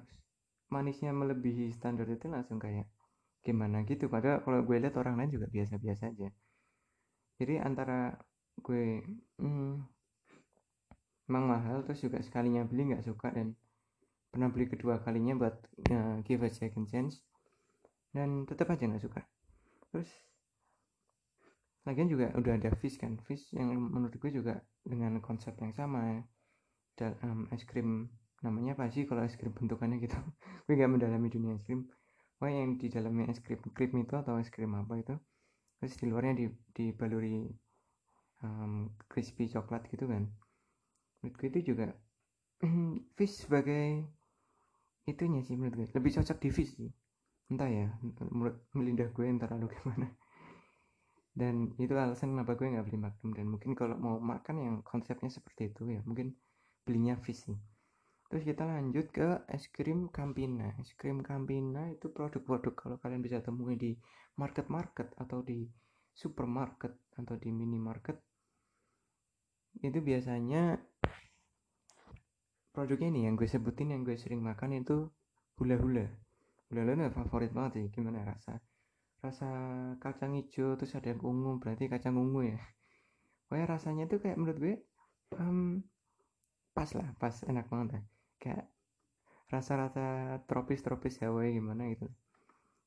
manisnya 0.68 1.14
melebihi 1.14 1.72
standar 1.72 2.06
itu 2.10 2.26
langsung 2.28 2.58
kayak 2.58 2.90
gimana 3.46 3.86
gitu. 3.88 4.10
Padahal 4.10 4.42
kalau 4.44 4.60
gue 4.66 4.76
lihat 4.76 4.98
orang 5.00 5.16
lain 5.16 5.30
juga 5.32 5.46
biasa-biasa 5.48 6.12
aja. 6.12 6.28
Jadi 7.40 7.56
antara 7.56 8.12
gue 8.60 9.00
hmm, 9.40 9.74
emang 11.32 11.44
mahal 11.48 11.86
terus 11.88 12.04
juga 12.04 12.20
sekalinya 12.20 12.66
beli 12.68 12.92
nggak 12.92 13.06
suka 13.06 13.32
dan 13.32 13.56
pernah 14.28 14.52
beli 14.52 14.68
kedua 14.68 15.00
kalinya 15.00 15.34
buat 15.38 15.56
uh, 15.88 16.20
give 16.26 16.44
a 16.44 16.50
second 16.52 16.86
chance 16.86 17.24
dan 18.12 18.44
tetap 18.44 18.68
aja 18.68 18.84
nggak 18.84 19.02
suka. 19.02 19.22
Terus 19.90 20.10
lagian 21.88 22.08
juga 22.12 22.28
udah 22.36 22.52
ada 22.60 22.70
fish 22.76 23.00
kan. 23.00 23.16
Fish 23.24 23.52
yang 23.56 23.72
menurut 23.72 24.12
gue 24.20 24.30
juga 24.32 24.60
dengan 24.84 25.16
konsep 25.24 25.56
yang 25.60 25.72
sama 25.72 26.20
dalam 26.96 27.48
es 27.54 27.64
krim 27.64 28.12
namanya 28.44 28.76
apa 28.76 28.92
sih 28.92 29.08
kalau 29.08 29.24
es 29.24 29.36
krim 29.36 29.52
bentukannya 29.52 30.00
gitu. 30.00 30.16
Gue 30.68 30.76
gak 30.76 30.92
mendalami 30.92 31.28
dunia 31.32 31.56
es 31.56 31.64
krim. 31.64 31.88
Wah 32.40 32.48
yang 32.52 32.76
di 32.80 32.88
dalamnya 32.88 33.32
es 33.32 33.40
krim 33.40 33.60
krim 33.72 33.92
itu 34.00 34.14
atau 34.16 34.36
es 34.40 34.48
krim 34.52 34.72
apa 34.76 34.96
itu 35.00 35.14
terus 35.80 35.96
di 35.96 36.12
luarnya 36.12 36.36
di 36.36 36.46
dibaluri 36.76 37.48
um, 38.44 38.92
crispy 39.08 39.48
coklat 39.48 39.88
gitu 39.88 40.04
kan. 40.04 40.28
Menurut 41.20 41.34
gue 41.36 41.48
itu 41.48 41.60
juga 41.72 41.88
fish 43.16 43.48
sebagai 43.48 44.04
itunya 45.08 45.40
sih 45.40 45.56
menurut 45.56 45.84
gue. 45.84 45.88
Lebih 45.96 46.20
cocok 46.20 46.38
di 46.40 46.50
fish 46.52 46.72
sih. 46.76 46.92
Entah 47.48 47.68
ya 47.68 47.88
menurut 48.28 48.68
melindah 48.76 49.08
gue 49.12 49.24
entar 49.24 49.48
lalu 49.52 49.72
gimana 49.80 50.19
dan 51.30 51.78
itu 51.78 51.94
alasan 51.94 52.34
kenapa 52.34 52.58
gue 52.58 52.74
nggak 52.74 52.86
beli 52.90 52.98
magnum. 52.98 53.30
Dan 53.34 53.46
mungkin 53.46 53.72
kalau 53.78 53.94
mau 53.94 54.18
makan 54.18 54.56
yang 54.58 54.76
konsepnya 54.82 55.30
seperti 55.30 55.70
itu 55.70 55.86
ya. 55.86 56.02
Mungkin 56.02 56.34
belinya 56.82 57.14
sih. 57.22 57.54
Terus 58.30 58.42
kita 58.46 58.62
lanjut 58.62 59.10
ke 59.10 59.46
es 59.50 59.66
krim 59.70 60.10
Campina. 60.10 60.74
Es 60.78 60.94
krim 60.94 61.22
Campina 61.22 61.90
itu 61.90 62.10
produk-produk 62.10 62.74
kalau 62.74 62.96
kalian 62.98 63.22
bisa 63.22 63.42
temui 63.42 63.74
di 63.74 63.94
market-market 64.38 65.14
atau 65.18 65.42
di 65.42 65.66
supermarket 66.14 66.94
atau 67.18 67.34
di 67.38 67.50
minimarket. 67.50 68.18
Itu 69.82 70.02
biasanya 70.02 70.78
produknya 72.70 73.10
nih 73.10 73.22
yang 73.30 73.34
gue 73.34 73.50
sebutin 73.50 73.94
yang 73.94 74.02
gue 74.06 74.14
sering 74.14 74.42
makan 74.42 74.78
itu 74.78 75.10
hula 75.58 75.74
hula 75.78 76.06
hula 76.70 76.82
hula 76.86 77.06
favorit 77.10 77.50
banget 77.50 77.82
sih. 77.82 77.86
Gimana 77.98 78.22
rasa 78.26 78.62
rasa 79.24 79.48
kacang 80.02 80.32
hijau 80.38 80.76
terus 80.78 80.92
ada 80.96 81.12
yang 81.12 81.22
ungu 81.22 81.60
berarti 81.62 81.84
kacang 81.92 82.16
ungu 82.16 82.40
ya. 82.52 82.60
Pokoknya 83.46 83.66
rasanya 83.74 84.04
tuh 84.10 84.18
kayak 84.22 84.36
menurut 84.40 84.58
gue 84.64 84.74
um, 85.36 85.84
pas 86.76 86.90
lah 86.98 87.08
pas 87.20 87.34
enak 87.50 87.66
banget 87.72 87.88
lah. 87.94 88.04
Kayak 88.42 88.64
rasa-rasa 89.52 90.38
tropis-tropis 90.46 91.20
Hawaii 91.20 91.58
gimana 91.58 91.90
gitu 91.92 92.06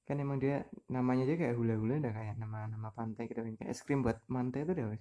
kan 0.03 0.19
emang 0.19 0.35
dia 0.43 0.67
namanya 0.91 1.23
aja 1.23 1.35
kayak 1.39 1.55
hula-hula 1.55 1.95
udah 2.03 2.11
kayak 2.11 2.35
nama-nama 2.35 2.91
pantai 2.91 3.31
gitu 3.31 3.39
kayak 3.39 3.71
es 3.71 3.79
krim 3.87 4.03
buat 4.03 4.19
mantai 4.27 4.67
itu 4.67 4.75
udah 4.75 4.99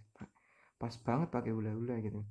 pas 0.78 0.94
banget 1.06 1.28
pakai 1.30 1.50
hula-hula 1.50 1.98
gitu. 2.02 2.22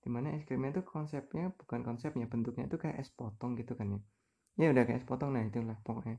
Di 0.00 0.08
mana 0.08 0.34
es 0.38 0.46
krimnya 0.46 0.70
tuh 0.80 0.86
konsepnya 0.86 1.50
bukan 1.54 1.82
konsepnya 1.82 2.26
bentuknya 2.30 2.70
tuh 2.70 2.78
kayak 2.78 3.02
es 3.02 3.10
potong 3.10 3.58
gitu 3.58 3.74
kan 3.74 3.90
ya. 3.90 4.00
Ya 4.58 4.66
udah 4.74 4.82
kayak 4.86 5.02
es 5.02 5.06
potong 5.06 5.34
nah 5.34 5.42
itulah 5.42 5.78
pokoknya. 5.82 6.18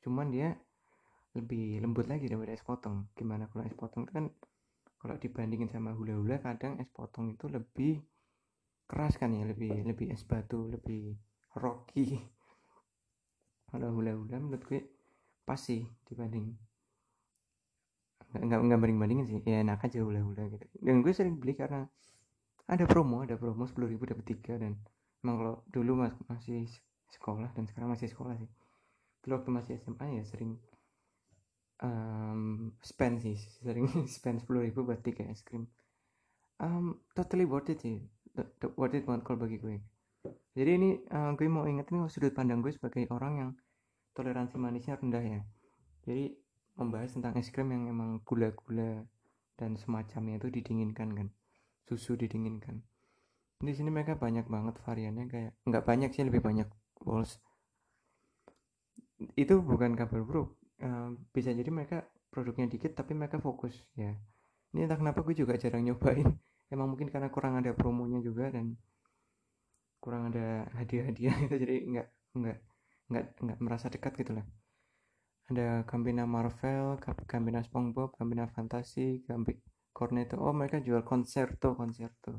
Cuman 0.00 0.32
dia 0.32 0.56
lebih 1.38 1.78
lembut 1.78 2.10
lagi 2.10 2.26
daripada 2.26 2.52
es 2.54 2.64
potong. 2.64 3.06
Gimana 3.14 3.46
kalau 3.50 3.62
es 3.66 3.74
potong 3.74 4.04
kan 4.06 4.30
kalau 5.00 5.16
dibandingin 5.16 5.70
sama 5.70 5.94
hula-hula 5.96 6.42
kadang 6.42 6.76
es 6.82 6.90
potong 6.90 7.32
itu 7.32 7.46
lebih 7.46 8.02
keras 8.90 9.14
kan 9.14 9.30
ya 9.30 9.46
lebih 9.46 9.86
lebih 9.86 10.10
es 10.10 10.26
batu 10.26 10.66
lebih 10.66 11.14
rocky. 11.56 12.18
Kalau 13.70 13.94
hula-hula 13.94 14.42
menurut 14.42 14.66
gue 14.66 14.82
pas 15.46 15.54
sih 15.54 15.86
dibanding 16.10 16.50
nggak 18.30 18.60
nggak 18.62 18.78
banding 18.78 18.98
bandingin 19.02 19.26
sih 19.26 19.38
ya 19.42 19.62
enak 19.66 19.82
aja 19.82 20.02
hula 20.02 20.22
hula 20.22 20.46
gitu. 20.50 20.66
Dan 20.78 21.02
gue 21.02 21.10
sering 21.14 21.38
beli 21.38 21.58
karena 21.58 21.86
ada 22.70 22.84
promo 22.86 23.26
ada 23.26 23.34
promo 23.34 23.66
sepuluh 23.66 23.90
ribu 23.90 24.06
dapat 24.06 24.22
tiga 24.26 24.54
dan 24.54 24.78
emang 25.22 25.36
kalau 25.38 25.54
dulu 25.66 25.92
mas 26.06 26.14
masih 26.30 26.70
sekolah 27.10 27.50
dan 27.58 27.66
sekarang 27.66 27.90
masih 27.90 28.06
sekolah 28.06 28.38
sih. 28.38 28.46
Dulu 29.26 29.42
waktu 29.42 29.50
masih 29.50 29.72
SMA 29.82 30.18
ya 30.18 30.22
sering 30.26 30.54
um, 31.80 32.72
spend 32.80 33.24
sih 33.24 33.36
sering 33.60 33.88
spend 34.14 34.44
sepuluh 34.44 34.64
ribu 34.64 34.84
buat 34.84 35.00
tiga 35.00 35.26
es 35.28 35.44
krim. 35.44 35.68
Um, 36.60 37.00
totally 37.16 37.48
worth 37.48 37.72
it 37.72 37.80
sih. 37.80 38.04
Worth 38.76 38.96
it 38.96 39.04
banget 39.08 39.22
kalau 39.24 39.44
bagi 39.44 39.56
gue. 39.60 39.80
Jadi 40.52 40.70
ini 40.76 40.90
uh, 41.08 41.32
gue 41.32 41.48
mau 41.48 41.64
ingetin 41.64 42.04
sudut 42.12 42.36
pandang 42.36 42.60
gue 42.60 42.72
sebagai 42.76 43.08
orang 43.08 43.32
yang 43.40 43.50
toleransi 44.12 44.60
manisnya 44.60 45.00
rendah 45.00 45.24
ya. 45.24 45.40
Jadi 46.04 46.36
membahas 46.76 47.16
tentang 47.16 47.36
es 47.40 47.48
krim 47.48 47.72
yang 47.72 47.88
emang 47.88 48.20
gula-gula 48.24 49.04
dan 49.56 49.80
semacamnya 49.80 50.36
itu 50.36 50.52
didinginkan 50.52 51.08
kan. 51.16 51.28
Susu 51.88 52.16
didinginkan. 52.16 52.84
Di 53.60 53.72
sini 53.76 53.92
mereka 53.92 54.16
banyak 54.16 54.48
banget 54.48 54.76
variannya 54.84 55.24
kayak 55.28 55.52
nggak 55.68 55.84
banyak 55.84 56.10
sih 56.12 56.24
lebih 56.24 56.40
banyak 56.40 56.68
balls 57.00 57.40
itu 59.36 59.60
bukan 59.60 59.92
kabar 59.96 60.24
buruk 60.24 60.56
bisa 61.34 61.52
jadi 61.52 61.68
mereka 61.68 62.08
produknya 62.32 62.66
dikit 62.70 62.96
tapi 62.96 63.12
mereka 63.12 63.36
fokus 63.42 63.74
ya 63.98 64.16
ini 64.72 64.86
entah 64.86 64.96
kenapa 64.96 65.20
gue 65.26 65.34
juga 65.34 65.58
jarang 65.60 65.84
nyobain 65.84 66.24
emang 66.74 66.94
mungkin 66.94 67.10
karena 67.12 67.28
kurang 67.28 67.58
ada 67.58 67.74
promonya 67.76 68.22
juga 68.22 68.48
dan 68.48 68.78
kurang 70.00 70.32
ada 70.32 70.64
hadiah-hadiah 70.80 71.36
itu 71.46 71.56
jadi 71.60 71.76
nggak 71.84 72.08
nggak 72.40 72.58
nggak 73.10 73.24
nggak 73.42 73.58
merasa 73.60 73.86
dekat 73.92 74.16
gitu 74.16 74.32
lah 74.38 74.46
ada 75.50 75.82
Gambina 75.82 76.22
Marvel, 76.30 76.94
Gambina 77.26 77.58
SpongeBob, 77.66 78.14
Gambina 78.14 78.46
Fantasy, 78.46 79.26
Gambi 79.26 79.58
Cornetto. 79.90 80.38
Oh 80.38 80.54
mereka 80.54 80.78
jual 80.78 81.02
konserto, 81.02 81.74
konserto. 81.74 82.38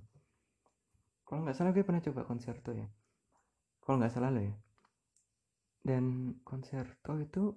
Kalau 1.28 1.44
nggak 1.44 1.56
salah 1.60 1.76
gue 1.76 1.84
pernah 1.84 2.00
coba 2.00 2.24
konserto 2.24 2.72
ya. 2.72 2.88
Kalau 3.84 4.00
nggak 4.00 4.16
salah 4.16 4.32
loh 4.32 4.44
ya. 4.48 4.56
Dan 5.84 6.36
konserto 6.48 7.20
itu 7.20 7.52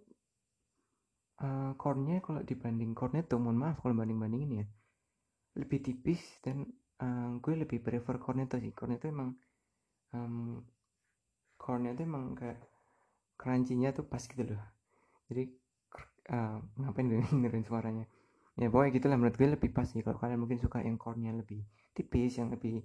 uh, 1.42 1.72
cornnya 1.74 2.22
kalau 2.22 2.44
dibanding 2.46 2.94
Cornetto, 2.94 3.40
mohon 3.40 3.58
maaf 3.58 3.82
kalau 3.82 3.96
banding 3.96 4.20
bandingin 4.20 4.50
ya, 4.62 4.66
lebih 5.58 5.82
tipis 5.82 6.22
dan 6.44 6.68
uh, 7.02 7.38
gue 7.42 7.54
lebih 7.58 7.82
prefer 7.82 8.20
Cornetto 8.22 8.60
sih. 8.60 8.70
Cornetto 8.70 9.10
emang 9.10 9.34
um, 10.14 10.62
cornnya 11.58 11.96
itu 11.96 12.04
emang 12.06 12.36
kayak 12.38 12.60
crunchy-nya 13.34 13.90
tuh 13.96 14.06
pas 14.06 14.22
gitu 14.22 14.44
loh. 14.44 14.62
Jadi 15.32 15.50
uh, 16.30 16.58
ngapain 16.78 17.06
gue 17.10 17.18
dengerin 17.32 17.66
suaranya? 17.66 18.06
Ya 18.54 18.70
pokoknya 18.70 18.92
gitulah 18.94 19.16
menurut 19.18 19.34
gue 19.34 19.48
lebih 19.50 19.70
pas 19.74 19.88
sih. 19.88 20.04
Kalau 20.04 20.20
kalian 20.20 20.38
mungkin 20.38 20.62
suka 20.62 20.78
yang 20.84 20.94
core 20.94 21.18
lebih 21.18 21.66
tipis 21.94 22.38
yang 22.38 22.54
lebih 22.54 22.82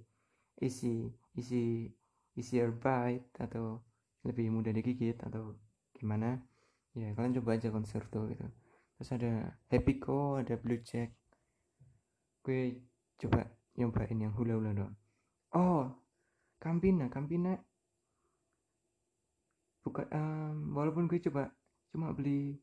isi 0.58 1.10
isi 1.34 1.90
easier 2.34 2.70
bite 2.74 3.30
atau 3.38 3.82
lebih 4.26 4.52
mudah 4.52 4.70
digigit 4.70 5.16
atau 5.24 5.56
gimana 5.96 6.38
ya 6.94 7.14
kalian 7.14 7.38
coba 7.40 7.56
aja 7.58 7.68
konserto 7.70 8.26
gitu. 8.26 8.46
Terus 8.98 9.10
ada 9.16 9.32
Happy 9.70 9.96
Co 10.02 10.36
ada 10.40 10.54
Blue 10.58 10.82
Jack. 10.82 11.14
Gue 12.42 12.82
coba 13.20 13.46
nyobain 13.78 14.18
yang 14.18 14.34
hula 14.34 14.58
hula 14.58 14.70
doang. 14.74 14.96
Oh 15.54 15.86
Campina 16.58 17.06
Campina. 17.08 17.54
Bukan 19.80 20.06
um, 20.12 20.76
walaupun 20.76 21.08
gue 21.08 21.22
coba 21.30 21.48
cuma 21.90 22.12
beli 22.12 22.60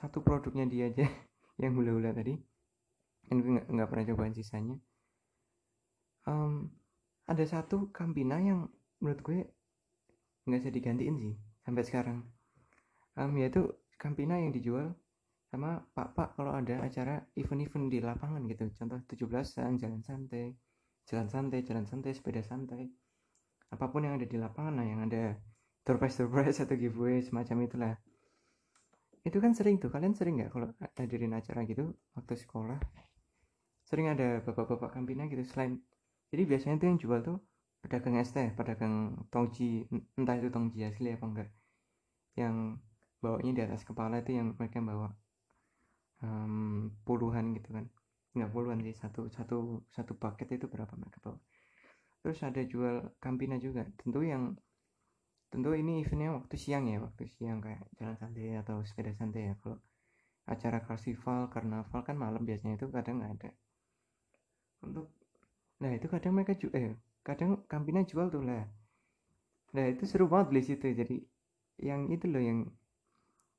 satu 0.00 0.24
produknya 0.24 0.64
dia 0.66 0.88
aja 0.88 1.06
yang 1.62 1.76
hula-hula 1.76 2.14
tadi. 2.14 2.38
Dan 3.26 3.42
gue 3.42 3.50
nggak 3.60 3.88
pernah 3.90 4.06
cobain 4.12 4.32
sisanya. 4.32 4.78
Um, 6.26 6.70
ada 7.26 7.42
satu 7.42 7.90
Campina 7.90 8.38
yang 8.38 8.70
menurut 9.02 9.20
gue 9.22 9.38
nggak 10.46 10.62
bisa 10.62 10.70
digantiin 10.70 11.16
sih 11.18 11.34
sampai 11.66 11.82
sekarang 11.82 12.18
um, 13.16 13.32
yaitu 13.36 13.66
Campina 13.96 14.36
yang 14.36 14.52
dijual 14.52 14.92
sama 15.48 15.80
pak-pak 15.96 16.36
kalau 16.36 16.52
ada 16.52 16.84
acara 16.84 17.22
event-event 17.38 17.88
di 17.88 17.98
lapangan 18.04 18.44
gitu. 18.44 18.68
Contoh 18.76 19.00
17-an 19.08 19.80
jalan 19.80 20.02
santai 20.04 20.52
jalan 21.06 21.30
santai 21.30 21.62
jalan 21.62 21.86
santai 21.86 22.12
sepeda 22.12 22.42
santai. 22.42 22.90
Apa 23.70 23.90
pun 23.90 24.02
yang 24.02 24.18
ada 24.18 24.26
di 24.26 24.36
lapangan 24.36 24.74
lah 24.74 24.86
yang 24.86 25.06
ada 25.06 25.38
surprise 25.86 26.18
surprise 26.18 26.58
atau 26.58 26.74
giveaway 26.74 27.22
semacam 27.22 27.56
itulah. 27.62 27.94
Itu 29.22 29.38
kan 29.38 29.54
sering 29.54 29.78
tuh. 29.78 29.90
Kalian 29.90 30.18
sering 30.18 30.42
nggak 30.42 30.50
kalau 30.50 30.68
hadirin 30.98 31.34
acara 31.34 31.62
gitu 31.62 31.94
waktu 32.18 32.34
sekolah? 32.34 32.78
Sering 33.86 34.10
ada 34.10 34.42
bapak-bapak 34.42 34.98
kampina 34.98 35.30
gitu 35.30 35.46
selain 35.46 35.78
jadi 36.34 36.42
biasanya 36.42 36.76
tuh 36.82 36.88
yang 36.90 36.98
jual 36.98 37.20
tuh 37.22 37.38
pedagang 37.78 38.18
es 38.18 38.34
teh 38.34 38.50
pedagang 38.50 39.14
tongji 39.30 39.86
entah 40.18 40.34
itu 40.34 40.50
tongji 40.50 40.82
asli 40.82 41.14
apa 41.14 41.24
enggak. 41.26 41.48
Yang 42.34 42.82
bawanya 43.22 43.52
di 43.52 43.62
atas 43.64 43.82
kepala 43.82 44.20
itu 44.20 44.36
yang 44.36 44.54
mereka 44.56 44.80
bawa. 44.80 45.10
Um, 46.24 46.96
puluhan 47.04 47.52
gitu 47.56 47.72
kan. 47.76 47.84
Nggak 48.36 48.50
puluhan 48.52 48.78
sih 48.84 48.96
satu 48.96 49.28
satu 49.32 49.84
satu 49.92 50.12
paket 50.16 50.56
itu 50.60 50.66
berapa 50.68 50.92
mereka 50.96 51.20
bawa. 51.24 51.38
Terus 52.24 52.38
ada 52.42 52.62
jual 52.64 53.16
kampina 53.20 53.56
juga. 53.60 53.84
Tentu 54.00 54.24
yang 54.24 54.56
tentu 55.46 55.72
ini 55.72 56.02
eventnya 56.02 56.34
waktu 56.34 56.56
siang 56.58 56.90
ya 56.90 56.98
waktu 57.00 57.30
siang 57.30 57.62
kayak 57.62 57.86
jalan 57.96 58.16
santai 58.18 58.56
atau 58.60 58.82
sepeda 58.84 59.12
santai 59.14 59.52
ya. 59.52 59.54
Kalau 59.62 59.78
acara 60.46 60.78
karnival 60.82 61.50
karnaval 61.50 62.00
kan 62.06 62.16
malam 62.16 62.42
biasanya 62.46 62.78
itu 62.78 62.86
kadang 62.90 63.22
nggak 63.22 63.32
ada. 63.40 63.50
Untuk 64.84 65.10
nah 65.76 65.92
itu 65.92 66.06
kadang 66.08 66.32
mereka 66.32 66.56
juga 66.56 66.80
eh 66.80 66.96
kadang 67.20 67.66
kampina 67.68 68.06
jual 68.06 68.30
tuh 68.30 68.42
lah. 68.44 68.64
Nah 69.74 69.84
itu 69.90 70.06
seru 70.06 70.30
banget 70.30 70.46
beli 70.50 70.62
situ. 70.62 70.86
Jadi 70.92 71.16
yang 71.82 72.08
itu 72.08 72.24
loh 72.30 72.40
yang 72.40 72.64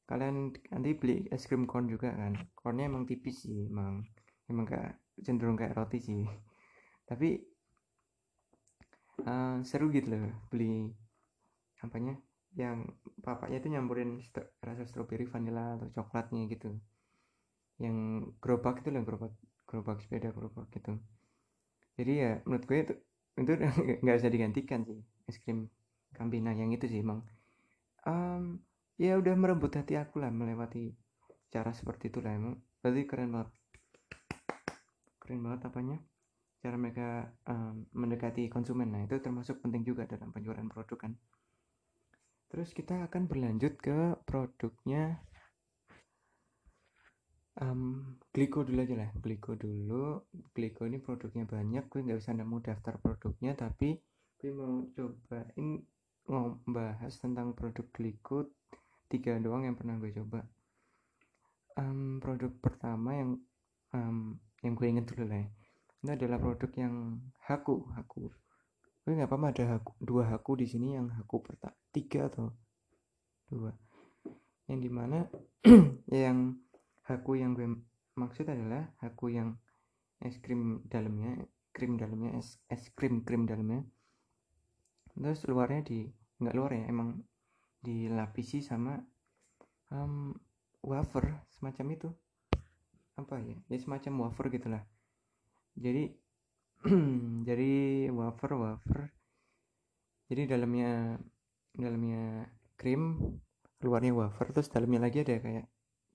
kalian 0.07 0.55
nanti 0.71 0.89
beli 0.95 1.27
es 1.35 1.43
krim 1.47 1.67
corn 1.67 1.85
juga 1.91 2.09
kan? 2.15 2.33
Cornnya 2.55 2.87
emang 2.87 3.03
tipis 3.09 3.43
sih 3.43 3.67
emang 3.67 4.07
emang 4.47 4.65
kayak 4.71 4.93
cenderung 5.25 5.59
kayak 5.59 5.75
roti 5.75 5.99
sih. 5.99 6.23
Tapi 7.09 7.29
uh, 9.27 9.59
seru 9.67 9.91
gitu 9.91 10.07
loh 10.15 10.31
beli 10.51 10.87
apanya 11.83 12.15
yang 12.57 12.89
bapaknya 13.21 13.61
itu 13.61 13.69
nyampurin 13.69 14.17
st 14.23 14.41
rasa 14.63 14.83
stroberi 14.89 15.27
vanilla 15.27 15.77
atau 15.77 15.87
coklatnya 16.01 16.47
gitu. 16.49 16.71
Yang 17.77 17.97
gerobak 18.41 18.81
itu 18.81 18.89
loh 18.89 19.03
gerobak 19.05 19.33
gerobak 19.67 19.97
sepeda 20.01 20.31
gerobak 20.31 20.71
gitu. 20.73 20.97
Jadi 21.99 22.13
ya 22.23 22.31
menurut 22.47 22.63
gue 22.65 22.77
itu 22.79 22.93
itu 23.37 23.51
nggak 24.01 24.17
bisa 24.17 24.29
digantikan 24.31 24.81
sih 24.87 24.97
es 25.29 25.37
krim 25.43 25.67
Campina 26.15 26.55
yang 26.55 26.71
itu 26.71 26.87
sih 26.87 27.03
emang. 27.03 27.21
Um, 28.07 28.63
ya 28.97 29.13
udah 29.21 29.33
merebut 29.37 29.77
hati 29.77 29.93
aku 29.93 30.17
lah 30.17 30.33
melewati 30.33 30.89
cara 31.53 31.71
seperti 31.71 32.09
itu 32.09 32.19
lah 32.19 32.33
emang. 32.33 32.57
Berarti 32.81 33.01
keren 33.05 33.29
banget. 33.33 33.49
Keren 35.21 35.39
banget 35.45 35.61
apanya? 35.69 35.97
Cara 36.57 36.75
mereka 36.75 37.29
um, 37.45 37.85
mendekati 37.93 38.49
konsumen. 38.49 38.89
Nah 38.89 39.05
itu 39.05 39.21
termasuk 39.21 39.61
penting 39.61 39.85
juga 39.85 40.09
dalam 40.09 40.33
penjualan 40.33 40.65
produk 40.65 40.97
kan. 40.97 41.13
Terus 42.47 42.73
kita 42.73 43.05
akan 43.05 43.29
berlanjut 43.29 43.77
ke 43.77 44.17
produknya. 44.25 45.21
Um, 47.57 48.15
Gliko 48.33 48.65
dulu 48.65 48.81
aja 48.81 48.95
lah. 48.97 49.09
Gliko 49.21 49.53
dulu. 49.53 50.25
Gliko 50.57 50.89
ini 50.89 50.97
produknya 50.97 51.45
banyak. 51.45 51.85
Gue 51.89 52.01
nggak 52.01 52.19
bisa 52.21 52.33
nemu 52.33 52.57
daftar 52.65 52.97
produknya 52.97 53.53
tapi 53.53 53.97
gue 54.37 54.53
mau 54.53 54.85
cobain 54.93 55.81
ngebahas 56.27 57.13
tentang 57.17 57.57
produk 57.57 57.85
Gliko 57.89 58.53
tiga 59.07 59.39
doang 59.39 59.67
yang 59.67 59.75
pernah 59.75 59.95
gue 59.99 60.11
coba. 60.11 60.43
Um, 61.77 62.19
produk 62.19 62.51
pertama 62.57 63.13
yang 63.13 63.29
um, 63.93 64.39
yang 64.65 64.73
gue 64.73 64.87
inget 64.89 65.05
dulu 65.07 65.29
lah 65.29 65.45
ya. 65.45 65.47
ini 66.05 66.09
adalah 66.13 66.37
produk 66.41 66.71
yang 66.77 66.93
Haku 67.45 67.87
Haku. 67.95 68.29
Gue 69.07 69.15
nggak 69.15 69.31
apa-apa 69.31 69.47
ada 69.55 69.63
haku, 69.71 69.91
dua 70.03 70.27
haku 70.27 70.59
di 70.59 70.67
sini. 70.67 70.99
Yang 70.99 71.15
haku 71.15 71.39
pertama 71.39 71.79
tiga 71.95 72.27
atau 72.27 72.51
dua. 73.47 73.71
Yang 74.67 74.79
di 74.83 74.89
mana 74.91 75.19
yang 76.11 76.59
haku 77.07 77.39
yang 77.39 77.55
gue 77.55 77.71
maksud 78.19 78.51
adalah 78.51 78.91
haku 78.99 79.31
yang 79.31 79.55
es 80.19 80.35
krim 80.43 80.83
dalamnya 80.89 81.45
krim 81.71 81.95
dalamnya 81.95 82.35
es 82.35 82.59
es 82.67 82.91
krim 82.99 83.23
krim 83.23 83.47
dalamnya. 83.47 83.87
Terus 85.15 85.47
luarnya 85.47 85.87
di 85.87 86.11
nggak 86.43 86.55
luar 86.57 86.71
ya 86.75 86.83
emang 86.91 87.23
dilapisi 87.81 88.59
sama 88.63 88.97
um, 89.93 90.33
wafer 90.83 91.43
semacam 91.51 91.85
itu. 91.93 92.09
Apa 93.17 93.41
ya? 93.41 93.57
Ya 93.69 93.77
semacam 93.81 94.29
wafer 94.29 94.53
gitulah 94.53 94.83
jadi 95.77 96.03
jadi 97.47 97.71
wafer 98.09 98.51
wafer. 98.57 98.99
Jadi 100.27 100.41
dalamnya 100.49 101.21
dalamnya 101.77 102.49
krim 102.75 103.37
luarnya 103.85 104.11
wafer 104.17 104.49
terus 104.51 104.73
dalamnya 104.73 104.99
lagi 105.05 105.21
ada 105.21 105.37
kayak 105.37 105.65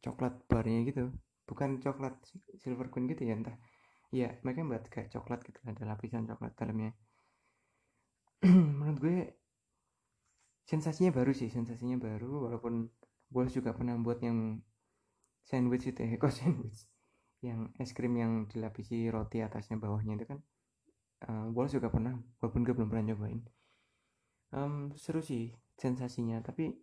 coklat 0.02 0.34
barnya 0.50 0.82
gitu. 0.90 1.14
Bukan 1.46 1.78
coklat 1.78 2.18
silver 2.58 2.90
queen 2.90 3.06
gitu 3.06 3.22
ya 3.22 3.38
entah. 3.38 3.56
Ya 4.12 4.36
mereka 4.44 4.66
buat 4.66 4.84
kayak 4.90 5.08
coklat 5.14 5.40
gitu 5.46 5.58
ada 5.64 5.82
lapisan 5.86 6.26
coklat 6.26 6.52
dalamnya. 6.58 6.92
Menurut 8.78 8.98
gue 8.98 9.18
sensasinya 10.66 11.10
baru 11.10 11.34
sih 11.34 11.50
sensasinya 11.50 11.98
baru 11.98 12.48
walaupun 12.48 12.86
gue 13.32 13.44
juga 13.48 13.72
pernah 13.72 13.96
buat 13.98 14.20
yang 14.20 14.60
sandwich 15.42 15.90
itu 15.90 16.00
ya 16.04 16.16
kok 16.22 16.32
sandwich? 16.32 16.86
Yang 17.42 17.74
es 17.82 17.90
krim 17.90 18.14
yang 18.14 18.46
dilapisi 18.46 19.10
roti 19.10 19.42
atasnya 19.42 19.74
bawahnya 19.80 20.14
itu 20.14 20.26
kan 20.30 20.38
uh, 21.26 21.66
juga 21.66 21.90
pernah 21.90 22.14
walaupun 22.38 22.62
gue 22.62 22.74
belum 22.74 22.88
pernah 22.90 23.12
nyobain. 23.12 23.42
Um, 24.52 24.92
seru 24.94 25.24
sih 25.24 25.56
sensasinya 25.80 26.38
tapi 26.44 26.76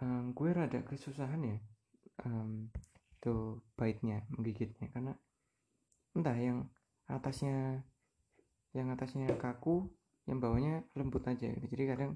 um, 0.00 0.32
gue 0.32 0.50
rada 0.50 0.80
kesusahan 0.82 1.38
ya 1.44 1.58
um, 2.26 2.72
itu 3.14 3.62
baitnya 3.78 4.26
menggigitnya. 4.34 4.90
Karena 4.90 5.14
entah 6.18 6.34
yang 6.34 6.66
atasnya 7.06 7.86
yang 8.74 8.90
atasnya 8.92 9.30
kaku 9.38 9.86
yang 10.28 10.42
bawahnya 10.42 10.84
lembut 10.98 11.24
aja 11.24 11.46
gitu. 11.46 11.66
Jadi 11.72 11.84
kadang 11.88 12.12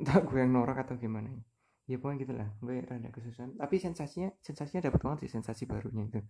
entah 0.00 0.18
gue 0.24 0.38
yang 0.40 0.52
norak 0.56 0.88
atau 0.88 0.96
gimana 0.96 1.28
ya. 1.28 1.42
Ya 1.90 1.96
pokoknya 1.98 2.18
gitulah. 2.22 2.48
Gue 2.62 2.80
rada 2.80 3.08
kesusahan. 3.12 3.58
Tapi 3.60 3.76
sensasinya 3.76 4.30
sensasinya 4.40 4.88
dapat 4.88 5.00
banget 5.04 5.18
sih 5.26 5.30
sensasi 5.36 5.62
barunya 5.68 6.08
itu. 6.08 6.20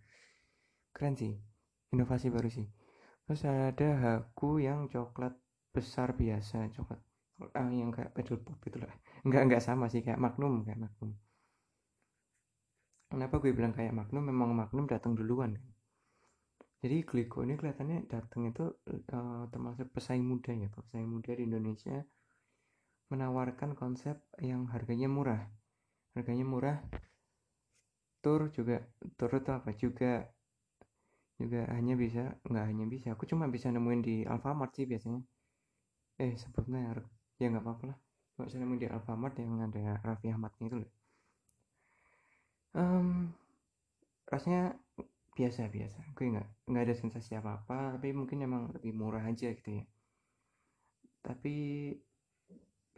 Keren 0.91 1.15
sih. 1.15 1.33
Inovasi 1.95 2.27
baru 2.35 2.49
sih. 2.51 2.67
Terus 3.27 3.43
ada 3.47 3.89
haku 4.03 4.59
yang 4.63 4.91
coklat 4.91 5.37
besar 5.71 6.19
biasa 6.19 6.67
coklat. 6.75 7.01
Ah, 7.57 7.71
yang 7.73 7.95
kayak 7.95 8.13
pedal 8.13 8.43
pop 8.43 8.59
itu 8.67 8.79
lah. 8.83 8.91
Nggak 9.23 9.43
nggak 9.49 9.63
sama 9.63 9.87
sih 9.87 10.03
kayak 10.03 10.19
magnum 10.19 10.67
kayak 10.67 10.81
magnum. 10.81 11.15
Kenapa 13.11 13.43
gue 13.43 13.51
bilang 13.55 13.75
kayak 13.75 13.95
magnum? 13.95 14.23
Memang 14.23 14.51
magnum 14.55 14.87
datang 14.87 15.15
duluan 15.19 15.55
kan. 15.57 15.71
Jadi 16.81 17.05
Gliko 17.05 17.45
ini 17.45 17.61
kelihatannya 17.61 18.09
datang 18.09 18.49
itu 18.49 18.65
uh, 18.65 19.45
termasuk 19.53 19.93
pesaing 19.93 20.25
muda 20.25 20.49
ya 20.57 20.73
pesaing 20.73 21.05
muda 21.05 21.37
di 21.37 21.45
Indonesia 21.45 22.01
menawarkan 23.11 23.75
konsep 23.75 24.17
yang 24.39 24.71
harganya 24.71 25.11
murah. 25.11 25.43
Harganya 26.15 26.47
murah 26.47 26.79
tur 28.21 28.53
juga 28.53 28.85
tur 29.19 29.31
itu 29.35 29.51
apa? 29.51 29.71
Juga 29.75 30.13
juga 31.41 31.65
hanya 31.73 31.97
bisa 31.97 32.37
nggak 32.47 32.67
hanya 32.71 32.87
bisa. 32.87 33.07
Aku 33.17 33.25
cuma 33.27 33.49
bisa 33.49 33.73
nemuin 33.73 34.01
di 34.05 34.17
Alfamart 34.29 34.73
sih 34.77 34.87
biasanya. 34.87 35.21
Eh 36.21 36.37
sebutnya 36.37 36.95
ya 37.41 37.47
nggak 37.51 37.65
apa-apa 37.65 37.85
lah. 37.91 37.99
Nggak 38.37 38.47
bisa 38.47 38.59
nemuin 38.61 38.81
di 38.81 38.89
Alfamart 38.89 39.35
yang 39.41 39.53
ada 39.65 39.85
Raffi 40.05 40.29
Ahmadnya 40.31 40.65
itu 40.69 40.77
loh. 40.85 40.91
Um, 42.71 43.35
rasanya 44.31 44.79
biasa 45.35 45.67
biasa 45.73 45.99
gue 46.15 46.27
nggak 46.31 46.49
nggak 46.71 46.85
ada 46.87 46.95
sensasi 46.95 47.35
apa 47.35 47.59
apa 47.59 47.99
tapi 47.99 48.15
mungkin 48.15 48.47
emang 48.47 48.71
lebih 48.77 48.93
murah 48.95 49.25
aja 49.25 49.49
gitu 49.51 49.81
ya. 49.81 49.85
Tapi 51.25 51.57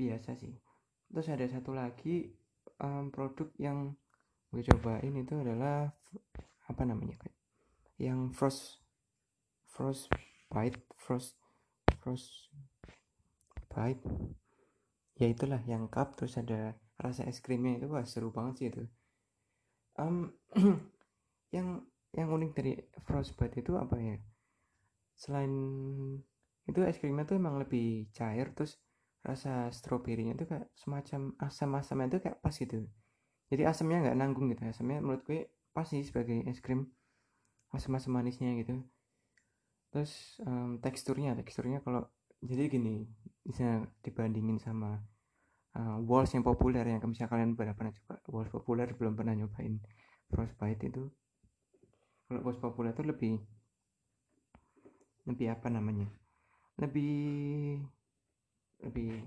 biasa 0.03 0.35
sih. 0.35 0.55
Terus 1.13 1.29
ada 1.31 1.47
satu 1.47 1.71
lagi 1.71 2.27
um, 2.83 3.15
produk 3.15 3.49
yang 3.61 3.95
gue 4.51 4.63
cobain 4.67 5.15
itu 5.15 5.35
adalah 5.39 5.89
apa 6.69 6.83
namanya 6.85 7.17
yang 7.97 8.35
frost 8.35 8.83
frost 9.71 10.11
bite 10.51 10.83
frost 10.99 11.39
frost 12.03 12.51
bite. 13.71 14.03
Ya 15.17 15.31
itulah 15.31 15.63
yang 15.71 15.87
cup 15.87 16.19
terus 16.19 16.35
ada 16.35 16.75
rasa 16.99 17.25
es 17.31 17.39
krimnya 17.39 17.79
itu 17.79 17.87
wah 17.87 18.03
seru 18.03 18.35
banget 18.35 18.55
sih 18.59 18.69
itu. 18.75 18.85
Um, 19.97 20.35
yang 21.57 21.85
yang 22.13 22.29
unik 22.29 22.51
dari 22.53 22.73
frostbite 23.07 23.61
itu 23.61 23.73
apa 23.79 23.97
ya? 23.97 24.17
Selain 25.17 25.53
itu 26.69 26.81
es 26.85 26.99
krimnya 27.01 27.25
tuh 27.25 27.41
emang 27.41 27.57
lebih 27.61 28.13
cair 28.13 28.53
terus 28.53 28.77
rasa 29.23 29.71
stroberinya 29.71 30.35
itu 30.35 30.45
kayak 30.51 30.67
semacam 30.75 31.35
asam-asamnya 31.39 32.07
itu 32.11 32.19
kayak 32.27 32.39
pas 32.43 32.55
gitu. 32.55 32.87
Jadi 33.49 33.63
asamnya 33.67 34.11
nggak 34.11 34.19
nanggung 34.19 34.51
gitu. 34.51 34.67
Asamnya 34.67 34.99
menurut 34.99 35.23
gue 35.23 35.47
pas 35.71 35.87
sih 35.87 36.03
sebagai 36.03 36.43
es 36.51 36.59
krim 36.59 36.91
asam-asam 37.71 38.13
manisnya 38.13 38.53
gitu. 38.59 38.83
Terus 39.95 40.43
um, 40.43 40.83
teksturnya 40.83 41.39
teksturnya 41.39 41.81
kalau 41.87 42.11
jadi 42.43 42.67
gini 42.67 43.07
bisa 43.47 43.87
dibandingin 44.03 44.59
sama 44.59 44.99
uh, 45.79 45.99
walls 46.03 46.35
yang 46.35 46.43
populer 46.43 46.83
yang 46.83 46.99
misalnya 47.07 47.31
kalian 47.31 47.55
pada 47.55 47.73
pernah 47.79 47.95
coba. 47.95 48.15
Walls 48.27 48.51
populer 48.51 48.91
belum 48.99 49.15
pernah 49.15 49.39
nyobain 49.39 49.79
frostbite 50.27 50.83
itu. 50.91 51.07
Kalau 52.27 52.41
walls 52.43 52.59
populer 52.59 52.91
itu 52.91 53.05
lebih 53.07 53.35
lebih 55.31 55.47
apa 55.55 55.71
namanya? 55.71 56.11
Lebih 56.83 57.79
lebih 58.83 59.23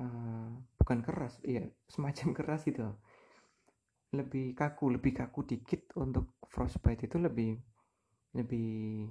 uh, 0.00 0.48
bukan 0.80 0.98
keras 1.04 1.38
ya 1.44 1.64
semacam 1.88 2.28
keras 2.38 2.64
gitu. 2.64 2.88
Lebih 4.14 4.54
kaku 4.54 4.94
lebih 4.94 5.12
kaku 5.14 5.44
dikit 5.46 5.90
untuk 5.98 6.38
frostbite 6.48 7.06
itu 7.06 7.16
lebih 7.18 7.58
lebih 8.34 9.08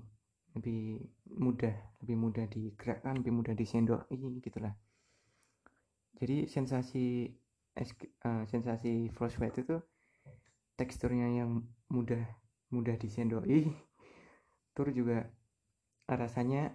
lebih 0.54 1.02
mudah 1.40 1.74
lebih 2.06 2.18
mudah 2.20 2.46
digerakkan 2.46 3.20
lebih 3.20 3.34
mudah 3.34 3.54
disendoi 3.58 4.40
gitulah. 4.44 4.74
Jadi 6.20 6.46
sensasi 6.48 7.26
uh, 7.76 8.44
sensasi 8.46 9.10
frostbite 9.10 9.66
itu 9.66 9.78
teksturnya 10.78 11.30
yang 11.42 11.66
mudah 11.90 12.22
mudah 12.74 12.98
disendoi 12.98 13.70
tur 14.74 14.90
juga 14.90 15.30
rasanya 16.10 16.74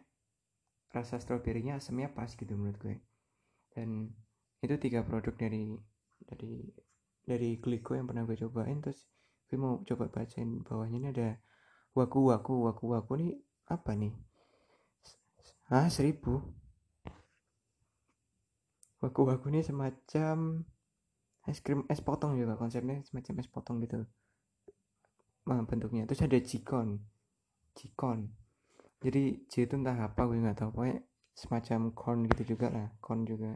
rasa 0.94 1.18
stroberinya 1.18 1.83
asamnya 1.83 2.09
pas 2.09 2.31
gitu 2.31 2.54
menurut 2.54 2.78
gue 2.78 2.96
dan 3.78 4.10
itu 4.58 4.74
tiga 4.82 5.06
produk 5.06 5.38
dari 5.38 5.78
dari 6.26 6.66
dari 7.22 7.50
Glico 7.62 7.94
yang 7.94 8.10
pernah 8.10 8.26
gue 8.26 8.34
cobain. 8.34 8.82
Terus 8.82 9.06
gue 9.46 9.54
mau 9.54 9.78
coba 9.86 10.10
bacain 10.10 10.66
bawahnya. 10.66 10.98
Ini 10.98 11.08
ada 11.14 11.28
waku 11.94 12.34
waku 12.34 12.66
waku 12.66 12.84
waku 12.90 13.12
nih 13.22 13.32
apa 13.70 13.94
nih? 13.94 14.18
Ah 15.70 15.86
seribu. 15.86 16.42
Waku 18.98 19.20
waku 19.30 19.54
ini 19.54 19.62
semacam 19.62 20.66
es 21.46 21.62
krim 21.62 21.86
es 21.86 22.02
potong 22.02 22.34
juga 22.34 22.58
konsepnya 22.58 22.98
semacam 23.06 23.34
es 23.38 23.46
potong 23.46 23.78
gitu. 23.86 24.02
Nah, 25.46 25.62
bentuknya. 25.62 26.02
Terus 26.10 26.26
ada 26.26 26.38
jikon 26.42 26.98
jikon 27.78 28.26
jadi 28.98 29.46
J 29.46 29.70
entah 29.78 29.94
apa 29.94 30.26
gue 30.26 30.42
nggak 30.42 30.58
tahu. 30.58 30.70
Pokoknya 30.74 30.98
semacam 31.38 31.94
corn 31.94 32.27
gitu 32.35 32.59
juga 32.59 32.66
lah 32.74 32.90
corn 32.98 33.22
juga. 33.22 33.55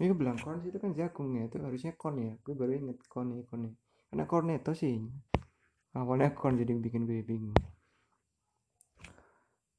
Ini 0.00 0.14
bilang 0.16 0.40
corn 0.40 0.64
itu 0.64 0.80
kan 0.80 0.96
jagung 0.96 1.36
ya 1.36 1.44
itu 1.44 1.60
harusnya 1.60 1.92
corn 2.00 2.16
ya. 2.16 2.32
Gue 2.40 2.56
baru 2.56 2.72
inget 2.80 3.04
corn 3.12 3.36
ya 3.36 3.44
corn 3.44 3.68
ya. 3.68 3.72
Karena 4.08 4.24
cornetto 4.24 4.72
sih. 4.72 4.96
Awalnya 5.92 6.32
corn 6.32 6.56
jadi 6.56 6.72
bikin 6.80 7.04
gue 7.04 7.20
bingung. 7.20 7.52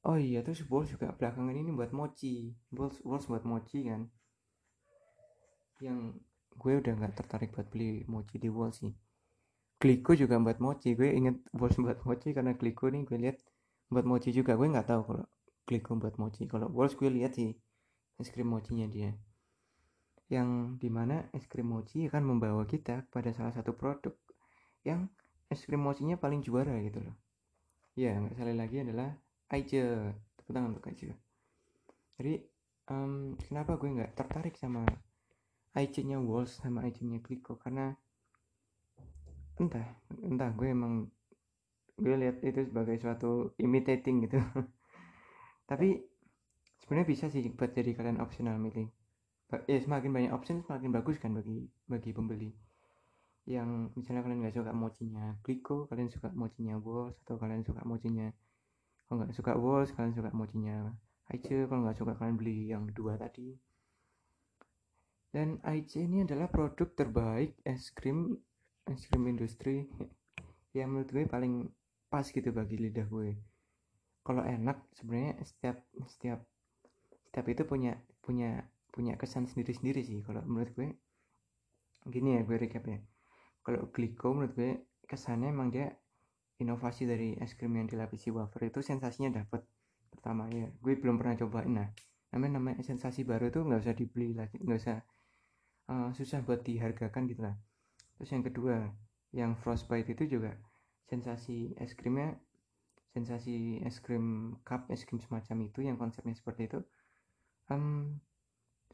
Oh 0.06 0.16
iya 0.16 0.40
terus 0.46 0.62
balls 0.64 0.88
juga 0.94 1.10
belakangan 1.10 1.50
ini 1.50 1.74
buat 1.74 1.90
mochi. 1.90 2.54
Balls 2.70 3.02
balls 3.02 3.26
buat 3.26 3.42
mochi 3.42 3.90
kan. 3.90 4.06
Yang 5.82 6.22
gue 6.54 6.72
udah 6.78 6.92
nggak 6.94 7.14
tertarik 7.18 7.50
buat 7.50 7.66
beli 7.74 8.06
mochi 8.06 8.38
di 8.38 8.46
wall 8.46 8.70
sih. 8.70 8.94
Kliko 9.82 10.14
juga 10.14 10.38
buat 10.38 10.62
mochi. 10.62 10.94
Gue 10.94 11.10
inget 11.10 11.42
balls 11.50 11.74
buat 11.74 12.00
mochi 12.06 12.30
karena 12.30 12.54
Kliko 12.54 12.86
nih 12.86 13.02
gue 13.02 13.18
lihat 13.18 13.42
buat 13.90 14.06
mochi 14.06 14.30
juga. 14.30 14.54
Gue 14.54 14.70
nggak 14.70 14.88
tahu 14.88 15.02
kalau 15.04 15.26
Kliko 15.66 15.96
buat 15.96 16.16
mochi. 16.16 16.46
Kalau 16.46 16.68
balls 16.70 16.96
gue 16.96 17.10
lihat 17.10 17.36
sih 17.36 17.54
es 18.20 18.28
krim 18.28 18.48
mochinya 18.48 18.86
dia. 18.86 19.16
Yang 20.30 20.78
di 20.78 20.88
mana 20.92 21.26
es 21.34 21.48
krim 21.48 21.70
mochi 21.70 22.06
akan 22.06 22.36
membawa 22.36 22.62
kita 22.68 23.08
kepada 23.10 23.34
salah 23.34 23.50
satu 23.50 23.74
produk 23.74 24.14
yang 24.86 25.10
es 25.50 25.62
krim 25.66 25.82
mochinya 25.82 26.20
paling 26.20 26.40
juara 26.40 26.76
gitu 26.84 27.02
loh. 27.02 27.16
Ya 27.98 28.16
nggak 28.16 28.38
salah 28.38 28.56
lagi 28.56 28.80
adalah 28.80 29.16
Aice 29.50 29.82
tepuk 30.38 30.54
tangan 30.54 30.78
untuk 30.78 30.86
Aice 30.86 31.10
jadi 32.20 32.36
um, 32.92 33.34
kenapa 33.40 33.80
gue 33.80 33.96
nggak 33.96 34.12
tertarik 34.12 34.54
sama 34.54 34.84
Aice 35.72 36.06
nya 36.06 36.22
Walls 36.22 36.60
sama 36.60 36.86
Aice 36.86 37.02
nya 37.08 37.18
Kliko 37.18 37.58
karena 37.58 37.96
entah 39.58 39.88
entah 40.20 40.52
gue 40.52 40.68
emang 40.68 41.08
gue 41.96 42.14
lihat 42.14 42.44
itu 42.44 42.68
sebagai 42.68 43.00
suatu 43.00 43.56
imitating 43.56 44.28
gitu 44.28 44.36
tapi 45.70 46.02
sebenarnya 46.82 47.06
bisa 47.06 47.30
sih 47.30 47.46
buat 47.54 47.70
jadi 47.70 47.94
kalian 47.94 48.18
optional 48.18 48.58
milih. 48.58 48.90
Ya 49.70 49.78
semakin 49.78 50.10
banyak 50.10 50.32
option 50.34 50.66
semakin 50.66 50.90
bagus 50.90 51.22
kan 51.22 51.30
bagi 51.30 51.70
bagi 51.86 52.10
pembeli. 52.10 52.50
Yang 53.46 53.94
misalnya 53.94 54.26
kalian 54.26 54.42
nggak 54.42 54.54
suka 54.58 54.70
mochinya 54.74 55.38
Kliko 55.46 55.86
kalian 55.86 56.10
suka 56.10 56.30
mochinya 56.34 56.74
Walls 56.82 57.14
atau 57.22 57.38
kalian 57.38 57.62
suka 57.62 57.82
mochinya 57.86 58.30
kalau 59.06 59.22
nggak 59.22 59.34
suka 59.34 59.52
Walls 59.58 59.90
kalian 59.94 60.14
suka 60.14 60.30
mochinya 60.34 60.90
Aice 61.30 61.66
kalau 61.70 61.86
nggak 61.86 61.98
suka 61.98 62.12
kalian 62.18 62.34
beli 62.34 62.74
yang 62.74 62.90
dua 62.90 63.14
tadi. 63.14 63.54
Dan 65.30 65.62
Aice 65.62 66.02
ini 66.02 66.26
adalah 66.26 66.50
produk 66.50 66.90
terbaik 66.98 67.54
es 67.62 67.94
krim 67.94 68.34
es 68.90 69.06
krim 69.06 69.30
industri 69.30 69.86
yang 70.74 70.90
menurut 70.90 71.10
gue 71.10 71.26
paling 71.30 71.70
pas 72.10 72.26
gitu 72.26 72.50
bagi 72.50 72.74
lidah 72.74 73.06
gue 73.06 73.49
kalau 74.20 74.44
enak 74.44 74.84
sebenarnya 74.94 75.40
setiap 75.42 75.76
setiap 76.06 76.40
setiap 77.30 77.46
itu 77.48 77.62
punya 77.64 77.96
punya 78.20 78.68
punya 78.90 79.14
kesan 79.16 79.46
sendiri-sendiri 79.46 80.02
sih. 80.02 80.20
Kalau 80.26 80.42
menurut 80.44 80.70
gue 80.74 80.88
gini 82.10 82.36
ya 82.36 82.42
gue 82.44 82.56
recap 82.58 82.84
ya. 82.90 82.98
Kalau 83.64 83.88
Glico 83.94 84.34
menurut 84.34 84.52
gue 84.56 84.72
kesannya 85.06 85.50
emang 85.50 85.70
dia 85.72 85.94
inovasi 86.60 87.08
dari 87.08 87.34
es 87.40 87.56
krim 87.56 87.72
yang 87.74 87.88
dilapisi 87.88 88.28
wafer 88.28 88.68
itu 88.68 88.84
sensasinya 88.84 89.40
dapat 89.40 89.64
pertama 90.12 90.50
ya. 90.52 90.68
Gue 90.82 90.98
belum 90.98 91.16
pernah 91.16 91.38
cobain 91.38 91.72
nah 91.72 91.88
namanya 92.30 92.62
namanya 92.62 92.86
sensasi 92.86 93.26
baru 93.26 93.50
itu 93.50 93.58
nggak 93.66 93.80
usah 93.82 93.94
dibeli 93.98 94.38
lagi 94.38 94.54
nggak 94.62 94.78
usah 94.78 95.02
uh, 95.90 96.14
susah 96.14 96.46
buat 96.46 96.62
dihargakan 96.62 97.26
gitu 97.26 97.42
lah. 97.42 97.56
Terus 98.18 98.30
yang 98.30 98.44
kedua 98.46 98.76
yang 99.30 99.54
frostbite 99.58 100.10
itu 100.14 100.38
juga 100.38 100.54
sensasi 101.10 101.74
es 101.78 101.94
krimnya 101.94 102.38
sensasi 103.10 103.82
es 103.82 103.98
krim 103.98 104.56
cup 104.62 104.86
es 104.90 105.02
krim 105.02 105.18
semacam 105.18 105.66
itu 105.66 105.82
yang 105.82 105.98
konsepnya 105.98 106.34
seperti 106.34 106.70
itu 106.70 106.80
um, 107.70 108.18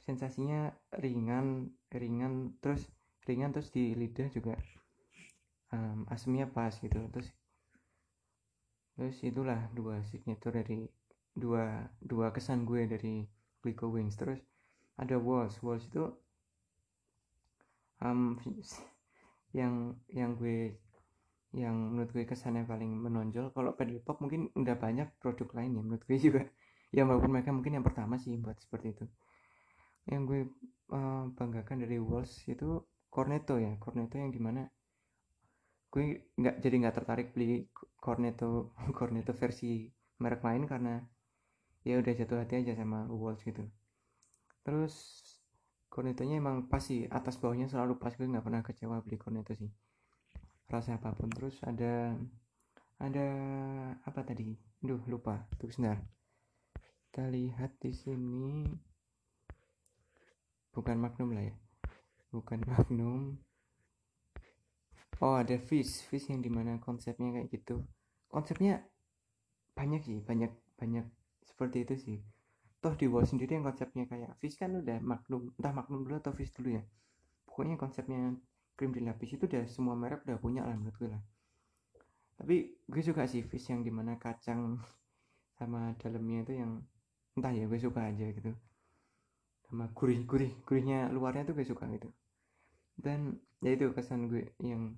sensasinya 0.00 0.72
ringan 0.96 1.72
ringan 1.92 2.56
terus 2.64 2.88
ringan 3.26 3.50
terus 3.50 3.74
di 3.74 3.92
lidah 3.92 4.30
juga 4.30 4.54
um, 5.74 6.06
asemnya 6.10 6.46
pas 6.46 6.72
gitu. 6.78 6.98
Terus 7.10 7.28
terus 8.96 9.16
itulah 9.20 9.68
dua 9.76 10.00
signature 10.08 10.56
dari 10.56 10.88
dua 11.36 11.84
dua 12.00 12.32
kesan 12.32 12.64
gue 12.64 12.86
dari 12.86 13.26
Glico 13.60 13.90
Wings. 13.90 14.14
Terus 14.14 14.40
ada 14.96 15.18
Walls. 15.18 15.58
Walls 15.60 15.84
itu 15.90 16.06
um, 18.00 18.38
yang 19.58 19.98
yang 20.14 20.38
gue 20.38 20.78
yang 21.56 21.72
menurut 21.96 22.12
gue 22.12 22.28
kesannya 22.28 22.68
paling 22.68 22.92
menonjol. 22.92 23.48
Kalau 23.56 23.72
pedal 23.72 23.98
pop 24.04 24.20
mungkin 24.20 24.52
udah 24.52 24.76
banyak 24.76 25.08
produk 25.16 25.48
lain 25.56 25.70
ya 25.72 25.82
menurut 25.82 26.02
gue 26.04 26.18
juga. 26.28 26.42
Ya 26.92 27.02
walaupun 27.08 27.32
mereka 27.32 27.50
mungkin 27.56 27.80
yang 27.80 27.86
pertama 27.88 28.20
sih 28.20 28.36
buat 28.36 28.60
seperti 28.60 28.92
itu. 28.92 29.04
Yang 30.12 30.22
gue 30.28 30.40
uh, 30.92 31.24
banggakan 31.32 31.76
dari 31.82 31.96
Walls 31.96 32.44
itu 32.44 32.84
Cornetto 33.08 33.56
ya. 33.56 33.72
Cornetto 33.80 34.20
yang 34.20 34.28
di 34.28 34.40
mana 34.40 34.68
gue 35.88 36.28
nggak 36.36 36.60
jadi 36.60 36.76
nggak 36.76 36.96
tertarik 37.00 37.28
beli 37.32 37.72
Cornetto 37.96 38.76
Cornetto 38.98 39.32
versi 39.32 39.88
merek 40.20 40.44
lain 40.44 40.68
karena 40.68 41.00
ya 41.88 41.96
udah 42.02 42.12
jatuh 42.12 42.38
hati 42.44 42.60
aja 42.60 42.76
sama 42.76 43.08
Walls 43.08 43.40
gitu. 43.40 43.64
Terus 44.60 44.94
Cornettonya 45.88 46.36
emang 46.36 46.68
pas 46.68 46.84
sih 46.84 47.08
atas 47.08 47.40
bawahnya 47.40 47.72
selalu 47.72 47.96
pas. 47.96 48.12
Gue 48.12 48.28
nggak 48.28 48.44
pernah 48.44 48.60
kecewa 48.60 49.00
beli 49.00 49.16
Cornetto 49.16 49.56
sih 49.56 49.85
rasa 50.70 50.98
apa 50.98 51.14
pun. 51.14 51.30
Terus 51.30 51.58
ada 51.62 52.14
ada 53.02 53.26
apa 54.02 54.20
tadi? 54.26 54.54
Duh 54.82 55.02
lupa. 55.06 55.46
Tuh 55.58 55.70
sebentar 55.70 56.00
kita 57.16 57.32
lihat 57.32 57.72
di 57.80 57.96
sini. 57.96 58.68
Bukan 60.76 61.00
Magnum 61.00 61.32
lah 61.32 61.48
ya. 61.48 61.56
Bukan 62.28 62.60
Magnum. 62.68 63.40
Oh 65.24 65.40
ada 65.40 65.56
fish. 65.56 66.04
Fish 66.12 66.28
yang 66.28 66.44
di 66.44 66.52
mana 66.52 66.76
konsepnya 66.76 67.32
kayak 67.32 67.48
gitu. 67.48 67.80
Konsepnya 68.28 68.84
banyak 69.72 70.04
sih. 70.04 70.20
Banyak 70.20 70.52
banyak 70.76 71.08
seperti 71.40 71.88
itu 71.88 71.94
sih. 71.96 72.18
Toh 72.84 72.92
di 72.92 73.08
bawah 73.08 73.24
sendiri 73.24 73.56
yang 73.56 73.64
konsepnya 73.64 74.04
kayak 74.04 74.36
fish 74.36 74.60
kan 74.60 74.76
udah 74.76 75.00
Magnum 75.00 75.56
entah 75.56 75.72
Magnum 75.72 76.04
dulu 76.04 76.20
atau 76.20 76.36
fish 76.36 76.52
dulu 76.52 76.76
ya. 76.76 76.84
Pokoknya 77.48 77.80
konsepnya 77.80 78.36
krim 78.76 78.92
dilapis 78.92 79.34
itu 79.34 79.44
udah 79.48 79.64
semua 79.66 79.96
merek 79.96 80.22
udah 80.28 80.38
punya 80.38 80.62
lah 80.62 80.76
menurut 80.76 80.96
gue 81.00 81.08
lah. 81.10 81.22
Tapi 82.36 82.56
gue 82.84 83.02
suka 83.02 83.24
sih 83.24 83.42
fish 83.42 83.72
yang 83.72 83.80
di 83.80 83.90
mana 83.90 84.20
kacang 84.20 84.76
sama 85.58 85.96
dalamnya 85.98 86.44
itu 86.44 86.52
yang 86.60 86.84
entah 87.36 87.52
ya 87.52 87.64
gue 87.64 87.80
suka 87.80 88.12
aja 88.12 88.28
gitu. 88.30 88.52
Sama 89.66 89.90
gurih 89.96 90.22
gurih 90.28 90.52
gurihnya 90.62 91.10
luarnya 91.10 91.48
tuh 91.48 91.54
gue 91.56 91.66
suka 91.66 91.88
gitu. 91.90 92.12
Dan 92.96 93.40
ya 93.64 93.72
itu 93.72 93.90
kesan 93.96 94.28
gue 94.28 94.52
yang 94.60 94.94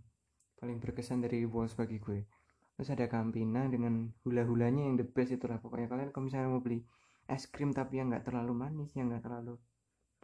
paling 0.59 0.83
berkesan 0.83 1.23
dari 1.23 1.47
Walls 1.47 1.79
bagi 1.79 2.03
gue. 2.03 2.27
Terus 2.75 2.95
ada 2.95 3.07
Campina 3.11 3.67
dengan 3.67 4.11
hula-hulanya 4.27 4.87
yang 4.87 4.95
the 4.99 5.07
best 5.07 5.35
itulah. 5.35 5.59
Pokoknya 5.63 5.91
kalian 5.91 6.11
kalau 6.11 6.27
misalnya 6.27 6.51
mau 6.51 6.63
beli 6.63 6.83
es 7.29 7.45
krim 7.45 7.77
tapi 7.77 8.01
yang 8.01 8.09
nggak 8.09 8.25
terlalu 8.25 8.57
manis 8.57 8.91
yang 8.97 9.13
nggak 9.13 9.21
terlalu 9.21 9.61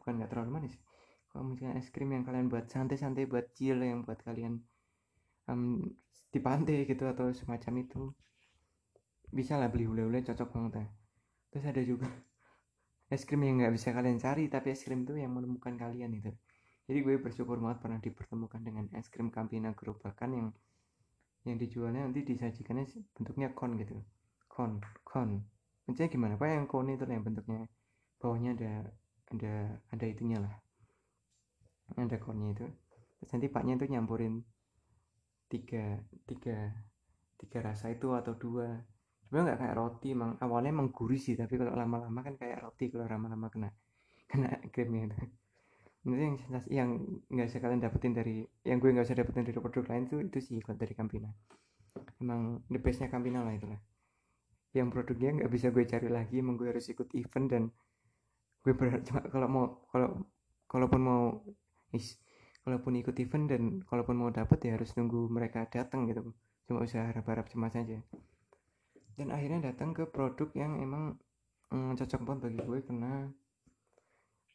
bukan 0.01 0.13
nggak 0.17 0.31
terlalu 0.33 0.51
manis 0.57 0.75
kalau 1.35 1.51
misalnya 1.51 1.83
es 1.83 1.91
krim 1.91 2.15
yang 2.15 2.23
kalian 2.23 2.47
buat 2.47 2.71
santai-santai 2.71 3.27
buat 3.27 3.51
chill 3.59 3.83
yang 3.83 4.07
buat 4.07 4.23
kalian 4.23 4.63
um, 5.51 5.83
di 6.31 6.39
pantai 6.39 6.87
gitu 6.87 7.11
atau 7.11 7.35
semacam 7.35 7.83
itu 7.83 8.01
bisa 9.35 9.59
lah 9.59 9.67
beli 9.67 9.91
ule-ule 9.91 10.23
cocok 10.23 10.47
banget 10.55 10.73
ya. 10.79 10.87
Terus 11.51 11.65
ada 11.67 11.83
juga 11.83 12.07
es 13.15 13.27
krim 13.27 13.43
yang 13.43 13.59
nggak 13.59 13.75
bisa 13.75 13.91
kalian 13.91 14.23
cari 14.23 14.47
tapi 14.47 14.79
es 14.79 14.87
krim 14.87 15.03
itu 15.03 15.19
yang 15.19 15.35
menemukan 15.35 15.75
kalian 15.75 16.15
itu. 16.15 16.31
Jadi 16.87 16.99
gue 17.03 17.19
bersyukur 17.19 17.59
banget 17.59 17.83
pernah 17.83 17.99
dipertemukan 17.99 18.63
dengan 18.63 18.87
es 18.95 19.11
krim 19.11 19.35
Campina 19.35 19.75
gerobakan 19.75 20.31
yang 20.39 20.49
yang 21.51 21.59
dijualnya 21.59 22.07
nanti 22.07 22.23
disajikannya 22.23 22.87
bentuknya 23.11 23.51
kon 23.59 23.75
gitu. 23.75 23.99
Kon 24.47 24.79
kon 25.03 25.43
maksudnya 25.91 26.15
gimana? 26.15 26.39
Pak 26.39 26.47
yang 26.47 26.71
kon 26.71 26.87
itu 26.95 27.03
yang 27.11 27.27
bentuknya? 27.27 27.67
Bawahnya 28.23 28.55
ada 28.55 28.73
ada 29.35 29.55
ada 29.91 30.07
itunya 30.07 30.39
lah 30.39 30.64
ada 31.99 32.19
konnya 32.19 32.49
itu. 32.55 32.67
Terus 33.21 33.31
nanti 33.31 33.47
paknya 33.49 33.75
itu 33.79 33.87
nyampurin 33.91 34.35
tiga 35.47 36.03
tiga 36.27 36.73
tiga 37.39 37.59
rasa 37.63 37.95
itu 37.95 38.11
atau 38.13 38.35
dua. 38.35 38.69
Sebenarnya 39.25 39.55
nggak 39.55 39.59
kayak 39.63 39.77
roti 39.79 40.09
emang 40.13 40.37
awalnya 40.43 40.71
emang 40.75 40.89
gurih 40.93 41.19
sih 41.19 41.35
tapi 41.39 41.57
kalau 41.57 41.73
lama-lama 41.73 42.21
kan 42.21 42.35
kayak 42.37 42.61
roti 42.61 42.93
kalau 42.93 43.07
lama-lama 43.09 43.47
kena 43.49 43.71
kena 44.31 44.51
krimnya 44.75 45.11
itu. 45.11 45.17
Itu 46.05 46.21
yang 46.21 46.37
sensasi 46.37 46.69
yang 46.69 46.91
nggak 47.33 47.47
bisa 47.49 47.59
kalian 47.63 47.81
dapetin 47.81 48.13
dari 48.13 48.45
yang 48.67 48.79
gue 48.83 48.91
nggak 48.93 49.07
bisa 49.09 49.17
dapetin 49.17 49.45
dari 49.49 49.57
produk 49.57 49.85
lain 49.89 50.05
tuh 50.11 50.21
itu 50.21 50.39
sih 50.43 50.61
kalau 50.61 50.77
dari 50.77 50.93
Campina. 50.93 51.31
Emang 52.21 52.61
the 52.69 52.79
bestnya 52.83 53.09
Campina 53.09 53.41
lah 53.41 53.55
itulah. 53.57 53.81
Yang 54.75 54.89
produknya 54.91 55.31
nggak 55.41 55.51
bisa 55.55 55.71
gue 55.71 55.85
cari 55.87 56.09
lagi 56.11 56.43
emang 56.43 56.59
gue 56.59 56.69
harus 56.69 56.85
ikut 56.91 57.09
event 57.15 57.47
dan 57.47 57.63
gue 58.65 58.73
berharap 58.73 59.05
cuma 59.05 59.21
kalau 59.29 59.49
mau 59.49 59.65
kalau 59.93 60.09
kalaupun 60.69 61.01
mau 61.05 61.23
is 61.95 62.19
kalaupun 62.67 62.99
ikut 62.99 63.15
event 63.23 63.47
dan 63.47 63.63
kalaupun 63.87 64.19
mau 64.19 64.35
dapet 64.35 64.59
ya 64.67 64.75
harus 64.75 64.91
nunggu 64.99 65.31
mereka 65.31 65.71
datang 65.71 66.11
gitu 66.11 66.35
cuma 66.67 66.83
usah 66.83 67.07
harap-harap 67.07 67.47
cemas 67.47 67.77
aja 67.79 68.03
dan 69.15 69.31
akhirnya 69.31 69.71
datang 69.71 69.95
ke 69.95 70.11
produk 70.11 70.51
yang 70.59 70.83
emang 70.83 71.15
mm, 71.71 71.95
cocok 71.95 72.21
banget 72.27 72.41
bagi 72.51 72.59
gue 72.67 72.79
karena 72.83 73.13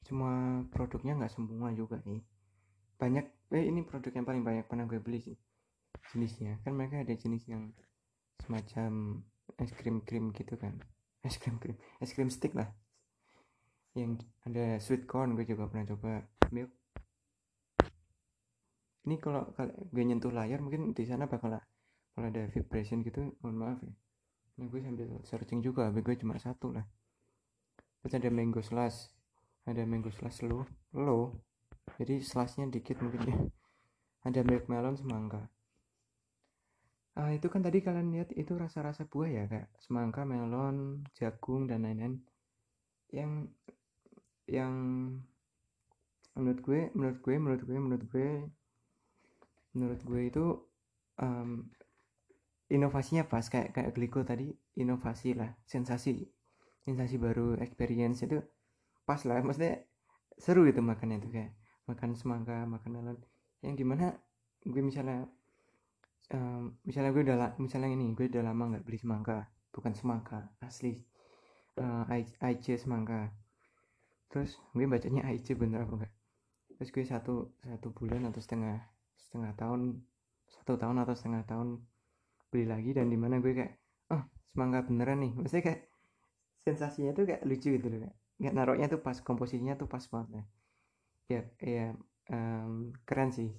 cuma 0.04 0.64
produknya 0.74 1.16
nggak 1.16 1.32
semua 1.32 1.72
juga 1.72 2.02
nih 2.04 2.20
banyak 3.00 3.26
eh 3.56 3.64
ini 3.64 3.88
produk 3.88 4.12
yang 4.12 4.28
paling 4.28 4.44
banyak 4.44 4.66
pernah 4.68 4.84
gue 4.84 5.00
beli 5.00 5.24
sih 5.24 5.38
jenisnya. 6.14 6.58
Kan 6.66 6.74
mereka 6.76 7.02
ada 7.02 7.14
jenis 7.14 7.46
yang 7.46 7.72
semacam 8.42 9.22
es 9.60 9.72
krim 9.76 10.02
krim 10.02 10.32
gitu 10.34 10.58
kan. 10.58 10.80
Es 11.22 11.36
krim 11.38 11.60
krim 11.60 11.78
es 12.02 12.12
krim 12.16 12.30
stick 12.32 12.56
lah. 12.56 12.70
Yang 13.94 14.26
ada 14.46 14.80
sweet 14.80 15.06
corn 15.06 15.36
gue 15.38 15.46
juga 15.46 15.70
pernah 15.70 15.86
coba. 15.96 16.26
Milk 16.50 16.74
ini 19.08 19.16
kalau 19.22 19.48
gue 19.92 20.04
nyentuh 20.04 20.32
layar 20.34 20.60
mungkin 20.60 20.92
di 20.92 21.04
sana 21.08 21.30
bakal 21.30 21.56
kalau 22.16 22.28
ada 22.28 22.48
vibration 22.52 23.04
gitu 23.06 23.36
mohon 23.40 23.56
maaf 23.56 23.80
ya. 23.84 23.94
Ini 24.60 24.66
gue 24.68 24.82
sambil 24.84 25.08
searching 25.24 25.64
juga 25.64 25.88
tapi 25.88 26.04
gue 26.04 26.16
cuma 26.20 26.36
satu 26.36 26.76
lah. 26.76 26.84
Terus 28.04 28.14
ada 28.20 28.30
mango 28.32 28.60
slash 28.60 29.12
ada 29.64 29.84
mango 29.88 30.12
slash 30.12 30.44
lo 30.44 30.68
lo. 30.96 31.40
Jadi 31.96 32.22
slashnya 32.24 32.68
dikit 32.68 33.00
mungkin 33.02 33.22
ya. 33.28 33.38
Ada 34.28 34.44
milk 34.44 34.68
melon 34.68 35.00
semangka 35.00 35.48
ah 37.20 37.36
itu 37.36 37.52
kan 37.52 37.60
tadi 37.60 37.84
kalian 37.84 38.16
lihat 38.16 38.32
itu 38.32 38.56
rasa-rasa 38.56 39.04
buah 39.04 39.28
ya 39.28 39.44
kayak 39.52 39.68
semangka 39.84 40.24
melon 40.24 41.04
jagung 41.20 41.68
dan 41.68 41.84
lain-lain. 41.84 42.24
Yang 43.12 43.32
yang 44.48 44.74
menurut 46.40 46.60
gue 46.64 46.82
menurut 46.96 47.20
gue 47.20 47.36
menurut 47.36 47.64
gue 47.68 47.78
menurut 47.78 48.06
gue 48.08 48.30
menurut 49.74 50.02
gue 50.02 50.22
itu 50.30 50.46
um, 51.22 51.66
inovasinya 52.70 53.26
pas 53.26 53.46
kayak 53.46 53.74
kayak 53.74 53.92
Gliko 53.98 54.22
tadi 54.22 54.54
inovasi 54.78 55.34
lah 55.38 55.50
sensasi 55.66 56.26
sensasi 56.86 57.16
baru 57.18 57.58
experience 57.62 58.26
itu 58.26 58.42
pas 59.06 59.20
lah 59.26 59.42
maksudnya 59.42 59.86
seru 60.38 60.66
gitu 60.70 60.82
makannya 60.82 61.22
itu 61.22 61.30
kayak 61.34 61.52
makan 61.90 62.14
semangka 62.14 62.66
makan 62.70 62.90
melon 62.94 63.18
yang 63.66 63.74
di 63.74 63.86
mana 63.86 64.14
gue 64.64 64.82
misalnya 64.86 65.26
um, 66.34 66.78
misalnya 66.86 67.12
gue 67.12 67.24
udah 67.26 67.38
misalnya 67.58 67.90
ini 67.90 68.14
gue 68.14 68.30
udah 68.30 68.46
lama 68.46 68.78
nggak 68.78 68.86
beli 68.86 69.02
semangka 69.02 69.50
bukan 69.74 69.94
semangka 69.98 70.50
asli 70.62 71.02
uh, 71.80 72.06
Aice 72.44 72.76
semangka. 72.78 73.34
Terus 74.30 74.58
gue 74.78 74.86
bacanya 74.86 75.26
Aice 75.26 75.58
bener 75.58 75.90
apa 75.90 75.94
enggak 76.06 76.14
terus 76.80 76.96
gue 76.96 77.04
satu 77.04 77.52
satu 77.60 77.92
bulan 77.92 78.24
atau 78.32 78.40
setengah 78.40 78.80
setengah 79.30 79.54
tahun 79.54 80.02
satu 80.50 80.82
tahun 80.82 81.06
atau 81.06 81.14
setengah 81.14 81.46
tahun 81.46 81.78
beli 82.50 82.66
lagi 82.66 82.98
dan 82.98 83.14
di 83.14 83.18
mana 83.22 83.38
gue 83.38 83.54
kayak 83.54 83.78
oh 84.10 84.26
semangka 84.50 84.90
beneran 84.90 85.22
nih. 85.22 85.32
Maksudnya 85.38 85.64
kayak 85.70 85.82
sensasinya 86.66 87.14
tuh 87.14 87.30
kayak 87.30 87.46
lucu 87.46 87.70
gitu 87.78 87.88
loh 87.88 88.00
kayak 88.10 88.16
nggak 88.40 88.54
naruhnya 88.58 88.88
tuh 88.90 89.00
pas 89.04 89.18
komposisinya 89.22 89.76
tuh 89.76 89.88
pas 89.88 90.04
banget 90.08 90.48
ya 91.30 91.42
ya 91.62 91.86
um, 92.34 92.96
keren 93.06 93.30
sih 93.30 93.54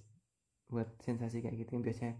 buat 0.66 0.90
sensasi 1.00 1.40
kayak 1.40 1.56
gitu. 1.62 1.78
Yang 1.78 1.84
biasanya 1.86 2.14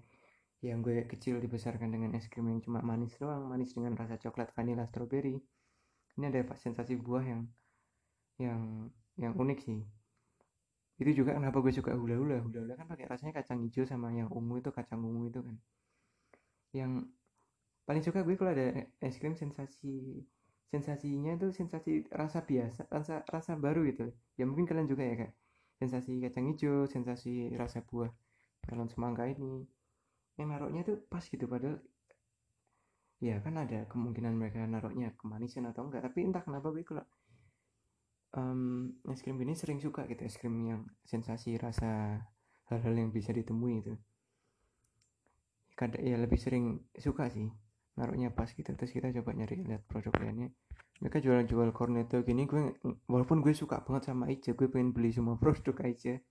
yang 0.61 0.85
gue 0.85 1.09
kecil 1.09 1.41
dibesarkan 1.41 1.89
dengan 1.89 2.13
es 2.15 2.29
krim 2.29 2.45
yang 2.53 2.61
cuma 2.61 2.85
manis 2.85 3.17
doang 3.17 3.49
manis 3.49 3.73
dengan 3.73 3.97
rasa 3.97 4.21
coklat 4.21 4.53
vanilla 4.53 4.85
strawberry 4.85 5.41
ini 6.21 6.25
ada 6.29 6.45
sensasi 6.53 7.01
buah 7.01 7.25
yang 7.25 7.43
yang 8.37 8.93
yang 9.17 9.33
unik 9.33 9.59
sih 9.65 9.81
itu 11.01 11.25
juga 11.25 11.33
kenapa 11.33 11.65
gue 11.65 11.73
suka 11.73 11.97
hula 11.97 12.21
hula 12.21 12.37
hula 12.45 12.61
hula 12.61 12.75
kan 12.77 12.85
pakai 12.85 13.09
rasanya 13.09 13.41
kacang 13.41 13.65
hijau 13.65 13.89
sama 13.89 14.13
yang 14.13 14.29
ungu 14.29 14.61
itu 14.61 14.69
kacang 14.69 15.01
ungu 15.01 15.33
itu 15.33 15.41
kan. 15.41 15.57
Yang 16.77 16.93
paling 17.89 18.05
suka 18.05 18.21
gue 18.21 18.37
kalau 18.37 18.53
ada 18.53 18.85
es 19.01 19.17
krim 19.17 19.33
sensasi 19.33 20.21
sensasinya 20.69 21.35
itu 21.35 21.51
sensasi 21.51 22.07
rasa 22.13 22.45
biasa 22.45 22.85
rasa 22.93 23.25
rasa 23.33 23.57
baru 23.57 23.89
gitu. 23.89 24.13
Ya 24.37 24.45
mungkin 24.45 24.69
kalian 24.69 24.93
juga 24.93 25.09
ya 25.09 25.25
kak. 25.25 25.33
Sensasi 25.81 26.21
kacang 26.21 26.53
hijau 26.53 26.85
sensasi 26.85 27.57
rasa 27.57 27.81
buah 27.81 28.13
melon 28.69 28.93
semangka 28.93 29.25
ini. 29.25 29.65
Yang 30.37 30.49
naruhnya 30.53 30.83
tuh 30.85 31.01
pas 31.09 31.25
gitu 31.25 31.49
padahal 31.49 31.81
ya 33.25 33.41
kan 33.41 33.57
ada 33.57 33.89
kemungkinan 33.89 34.37
mereka 34.37 34.69
naruhnya 34.69 35.17
kemanisan 35.17 35.65
atau 35.65 35.89
enggak. 35.89 36.05
Tapi 36.05 36.29
entah 36.29 36.45
kenapa 36.45 36.69
gue 36.77 36.85
kalau 36.85 37.09
um, 38.37 38.93
es 39.11 39.23
krim 39.23 39.39
ini 39.41 39.55
sering 39.57 39.79
suka 39.83 40.07
gitu 40.07 40.23
es 40.27 40.37
krim 40.39 40.55
yang 40.67 40.83
sensasi 41.07 41.57
rasa 41.57 42.23
hal-hal 42.71 42.95
yang 42.95 43.11
bisa 43.11 43.35
ditemui 43.35 43.83
itu. 43.83 43.95
Kadang 45.75 46.03
ya 46.05 46.17
lebih 46.21 46.39
sering 46.39 46.85
suka 46.99 47.31
sih 47.33 47.49
naruhnya 47.99 48.33
pas 48.33 48.49
gitu 48.49 48.71
terus 48.79 48.95
kita 48.95 49.13
coba 49.21 49.35
nyari 49.35 49.67
lihat 49.67 49.85
produk 49.91 50.15
lainnya. 50.23 50.51
Mereka 51.01 51.25
jual-jual 51.25 51.73
cornetto 51.73 52.21
gini 52.23 52.45
gue 52.45 52.77
walaupun 53.09 53.41
gue 53.41 53.57
suka 53.57 53.81
banget 53.83 54.13
sama 54.13 54.29
Aice 54.29 54.53
gue 54.53 54.69
pengen 54.69 54.93
beli 54.93 55.11
semua 55.11 55.37
produk 55.43 55.77
Aice 55.85 56.25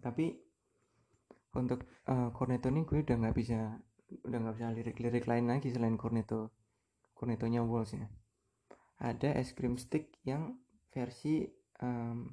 tapi 0.00 0.40
untuk 1.52 1.84
uh, 2.08 2.32
cornetto 2.32 2.72
ini 2.72 2.88
gue 2.88 3.04
udah 3.04 3.16
nggak 3.20 3.36
bisa 3.36 3.76
udah 4.24 4.38
nggak 4.40 4.54
bisa 4.56 4.68
lirik-lirik 4.72 5.24
lain 5.28 5.52
lagi 5.52 5.68
selain 5.68 6.00
cornetto 6.00 6.52
cornettonya 7.12 7.60
Walls 7.60 7.92
ya 7.92 8.08
ada 9.02 9.34
es 9.34 9.50
krim 9.52 9.74
stick 9.74 10.14
yang 10.22 10.54
versi 10.94 11.42
um, 11.82 12.30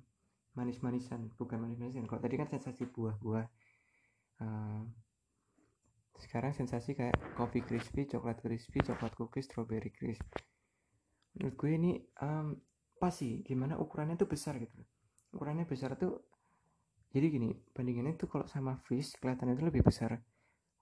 manis-manisan 0.53 1.33
bukan 1.33 1.57
manis-manisan. 1.57 2.05
Kalau 2.05 2.21
tadi 2.21 2.35
kan 2.37 2.45
sensasi 2.45 2.85
buah-buah. 2.85 3.47
Um, 4.39 4.93
sekarang 6.19 6.51
sensasi 6.51 6.93
kayak 6.93 7.15
coffee 7.33 7.63
crispy 7.63 8.03
coklat 8.03 8.43
crispy 8.43 8.83
coklat 8.83 9.15
cookies 9.15 9.47
strawberry 9.47 9.89
crisp. 9.89 10.23
Menurut 11.35 11.55
gue 11.55 11.71
ini 11.73 11.91
um, 12.19 12.59
pas 12.99 13.15
sih 13.15 13.39
gimana 13.47 13.79
ukurannya 13.79 14.19
tuh 14.19 14.27
besar 14.27 14.59
gitu 14.59 14.75
ukurannya 15.31 15.63
besar 15.63 15.95
tuh 15.95 16.19
jadi 17.15 17.31
gini 17.31 17.55
bandingannya 17.71 18.19
tuh 18.19 18.27
kalau 18.27 18.45
sama 18.51 18.75
fish 18.83 19.15
kelihatannya 19.23 19.55
itu 19.55 19.63
lebih 19.63 19.87
besar 19.87 20.19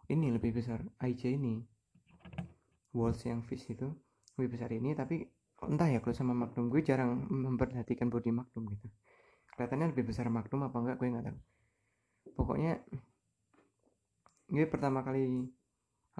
ini 0.08 0.32
lebih 0.32 0.56
besar 0.56 0.80
IJ 1.04 1.36
ini. 1.36 1.60
Walls 2.96 3.22
yang 3.28 3.44
fish 3.44 3.68
itu 3.68 3.92
lebih 4.40 4.56
besar 4.56 4.72
ini 4.72 4.96
tapi 4.96 5.28
entah 5.66 5.90
ya 5.90 5.98
kalau 6.06 6.14
sama 6.14 6.38
Magnum 6.38 6.70
gue 6.70 6.86
jarang 6.86 7.26
memperhatikan 7.26 8.14
body 8.14 8.30
Magnum 8.30 8.70
gitu. 8.78 8.88
Kelihatannya 9.58 9.90
lebih 9.90 10.14
besar 10.14 10.30
Magnum 10.30 10.70
apa 10.70 10.78
enggak 10.78 10.98
gue 11.02 11.08
nggak 11.10 11.26
tahu. 11.26 11.40
Pokoknya 12.38 12.78
gue 14.48 14.66
pertama 14.70 15.02
kali 15.02 15.50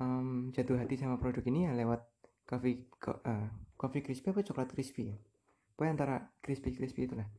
um, 0.02 0.50
jatuh 0.50 0.82
hati 0.82 0.98
sama 0.98 1.22
produk 1.22 1.46
ini 1.46 1.70
ya 1.70 1.72
lewat 1.78 2.02
coffee 2.50 2.90
co 2.98 3.22
uh, 3.22 3.48
coffee 3.78 4.02
crispy 4.02 4.34
apa 4.34 4.42
coklat 4.42 4.74
crispy 4.74 5.14
ya? 5.14 5.18
Pokoknya 5.78 5.94
antara 5.94 6.16
crispy 6.42 6.74
crispy 6.74 7.06
itulah. 7.06 7.30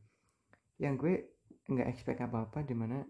Yang 0.79 0.95
gue 0.95 1.13
nggak 1.67 1.87
expect 1.91 2.23
apa 2.23 2.47
apa 2.47 2.63
di 2.63 2.73
mana 2.73 3.03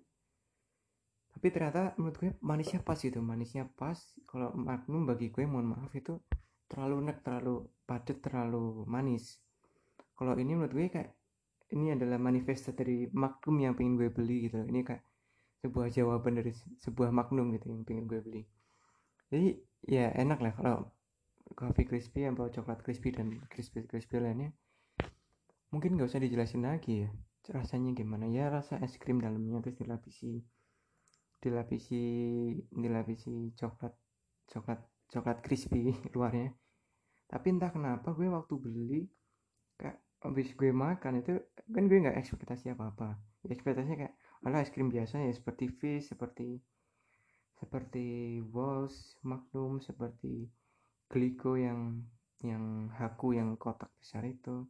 tapi 1.30 1.56
ternyata 1.56 1.94
menurut 1.96 2.18
gue 2.18 2.32
manisnya 2.42 2.82
pas 2.82 2.98
gitu 2.98 3.22
manisnya 3.22 3.70
pas. 3.70 3.96
Kalau 4.26 4.50
Magnum 4.58 5.06
bagi 5.06 5.30
gue 5.30 5.46
mohon 5.46 5.78
maaf 5.78 5.94
itu 5.94 6.18
terlalu 6.66 7.06
nek 7.06 7.22
terlalu 7.22 7.70
padat 7.90 8.22
terlalu 8.22 8.86
manis. 8.86 9.42
Kalau 10.14 10.38
ini 10.38 10.54
menurut 10.54 10.78
gue 10.78 10.86
kayak 10.94 11.10
ini 11.74 11.98
adalah 11.98 12.22
manifesta 12.22 12.70
dari 12.70 13.10
magnum 13.10 13.58
yang 13.58 13.74
pengen 13.74 13.98
gue 13.98 14.10
beli 14.14 14.50
gitu 14.50 14.62
ini 14.62 14.86
kayak 14.86 15.02
sebuah 15.66 15.90
jawaban 15.90 16.38
dari 16.38 16.54
sebuah 16.86 17.10
magnum 17.10 17.50
gitu 17.58 17.74
yang 17.74 17.82
pengen 17.82 18.06
gue 18.06 18.22
beli. 18.22 18.42
Jadi 19.34 19.58
ya 19.90 20.14
enak 20.14 20.40
lah 20.46 20.54
kalau 20.54 20.78
coffee 21.58 21.90
crispy 21.90 22.30
yang 22.30 22.38
bawa 22.38 22.54
coklat 22.54 22.86
crispy 22.86 23.10
dan 23.10 23.34
crispy 23.50 23.90
crispy 23.90 24.22
lainnya. 24.22 24.54
Mungkin 25.74 25.98
gak 25.98 26.14
usah 26.14 26.22
dijelasin 26.22 26.66
lagi 26.70 27.06
ya 27.06 27.10
rasanya 27.50 27.98
gimana. 27.98 28.30
Ya 28.30 28.54
rasa 28.54 28.78
es 28.86 29.02
krim 29.02 29.18
dalamnya 29.18 29.66
terus 29.66 29.82
dilapisi 29.82 30.46
dilapisi 31.40 32.04
dilapisi 32.70 33.56
coklat 33.56 33.96
coklat 34.52 34.80
coklat 35.10 35.38
crispy 35.40 35.96
luarnya 36.16 36.52
tapi 37.30 37.54
entah 37.54 37.70
kenapa 37.70 38.10
gue 38.18 38.26
waktu 38.26 38.54
beli 38.58 39.02
kayak 39.78 40.02
habis 40.26 40.50
gue 40.58 40.74
makan 40.74 41.22
itu 41.22 41.38
kan 41.70 41.84
gue 41.86 41.98
nggak 42.02 42.18
ekspektasi 42.18 42.74
apa 42.74 42.90
apa 42.90 43.10
ya, 43.46 43.54
ekspektasinya 43.54 43.98
kayak 44.02 44.14
ala 44.44 44.66
es 44.66 44.74
krim 44.74 44.90
biasa 44.90 45.22
ya 45.22 45.32
seperti 45.32 45.70
fish 45.70 46.10
seperti 46.10 46.58
seperti 47.60 48.40
Walls 48.50 49.20
Magnum 49.22 49.84
seperti 49.84 50.48
Glico 51.10 51.60
yang 51.60 52.02
yang 52.40 52.88
haku 52.96 53.36
yang 53.36 53.60
kotak 53.60 53.92
besar 54.00 54.24
itu. 54.24 54.64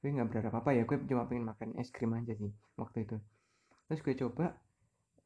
Gue 0.00 0.08
nggak 0.08 0.32
berharap 0.32 0.64
apa 0.64 0.72
ya 0.72 0.88
gue 0.88 0.96
cuma 1.04 1.28
pengen 1.28 1.44
makan 1.44 1.76
es 1.76 1.92
krim 1.92 2.16
aja 2.16 2.32
sih 2.32 2.48
waktu 2.80 3.04
itu. 3.04 3.16
Terus 3.90 4.00
gue 4.00 4.14
coba 4.24 4.56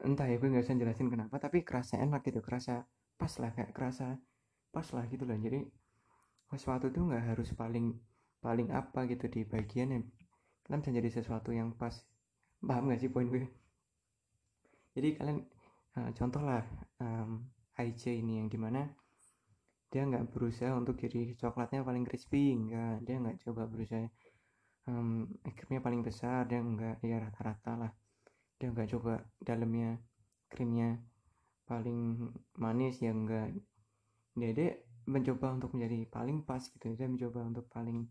entah 0.03 0.27
ya 0.27 0.37
gue 0.42 0.49
nggak 0.51 0.66
bisa 0.66 0.75
jelasin 0.75 1.07
kenapa 1.07 1.38
tapi 1.38 1.62
kerasa 1.62 2.03
enak 2.03 2.27
gitu 2.27 2.42
kerasa 2.42 2.83
pas 3.14 3.31
lah 3.38 3.55
kayak 3.55 3.70
kerasa 3.70 4.18
pas 4.75 4.87
lah 4.90 5.07
gitu 5.07 5.23
lah 5.23 5.38
jadi 5.38 5.62
sesuatu 6.56 6.90
tuh 6.90 7.10
nggak 7.10 7.34
harus 7.34 7.50
paling 7.54 7.94
paling 8.44 8.68
apa 8.76 9.08
gitu 9.08 9.24
di 9.32 9.48
bagian 9.48 9.88
yang 9.96 10.04
kalian 10.64 10.80
bisa 10.80 10.92
jadi 10.92 11.10
sesuatu 11.12 11.50
yang 11.52 11.72
pas. 11.76 11.92
Paham 12.64 12.88
gak 12.88 13.00
sih 13.04 13.12
poin 13.12 13.28
gue? 13.28 13.44
Jadi 14.96 15.20
kalian 15.20 15.44
uh, 16.00 16.10
contoh 16.16 16.40
lah 16.40 16.64
um, 17.00 17.44
IC 17.76 18.24
ini 18.24 18.40
yang 18.40 18.48
di 18.48 18.56
mana 18.56 18.88
dia 19.92 20.02
nggak 20.06 20.32
berusaha 20.32 20.74
untuk 20.74 20.98
jadi 20.98 21.38
coklatnya 21.38 21.86
paling 21.86 22.02
crispy 22.02 22.50
enggak 22.50 23.04
dia 23.06 23.14
nggak 23.14 23.46
coba 23.46 23.70
berusaha 23.70 24.10
um, 24.90 25.30
krimnya 25.54 25.80
paling 25.84 26.02
besar 26.02 26.48
dia 26.50 26.58
nggak 26.58 27.04
ya 27.04 27.16
rata-rata 27.20 27.72
lah. 27.76 27.92
Dia 28.56 28.72
nggak 28.72 28.88
coba 28.96 29.20
dalamnya 29.44 30.00
krimnya 30.48 31.00
paling 31.64 32.32
manis 32.60 33.00
ya 33.00 33.12
enggak 33.12 33.56
dede 34.36 34.84
mencoba 35.06 35.54
untuk 35.54 35.76
menjadi 35.76 36.08
paling 36.08 36.42
pas 36.44 36.62
gitu. 36.64 36.92
Dia 36.96 37.08
mencoba 37.08 37.40
untuk 37.44 37.66
paling 37.68 38.08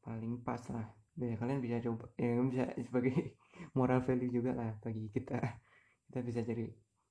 paling 0.00 0.40
pas 0.40 0.60
lah. 0.72 0.86
Ya 1.20 1.36
kalian 1.36 1.60
bisa 1.60 1.82
coba 1.84 2.08
ya 2.16 2.38
bisa 2.50 2.64
sebagai 2.80 3.36
moral 3.78 4.00
value 4.04 4.32
juga 4.32 4.56
lah 4.56 4.70
bagi 4.80 5.08
kita. 5.12 5.36
Kita 6.10 6.26
bisa 6.26 6.42
jadi 6.42 6.66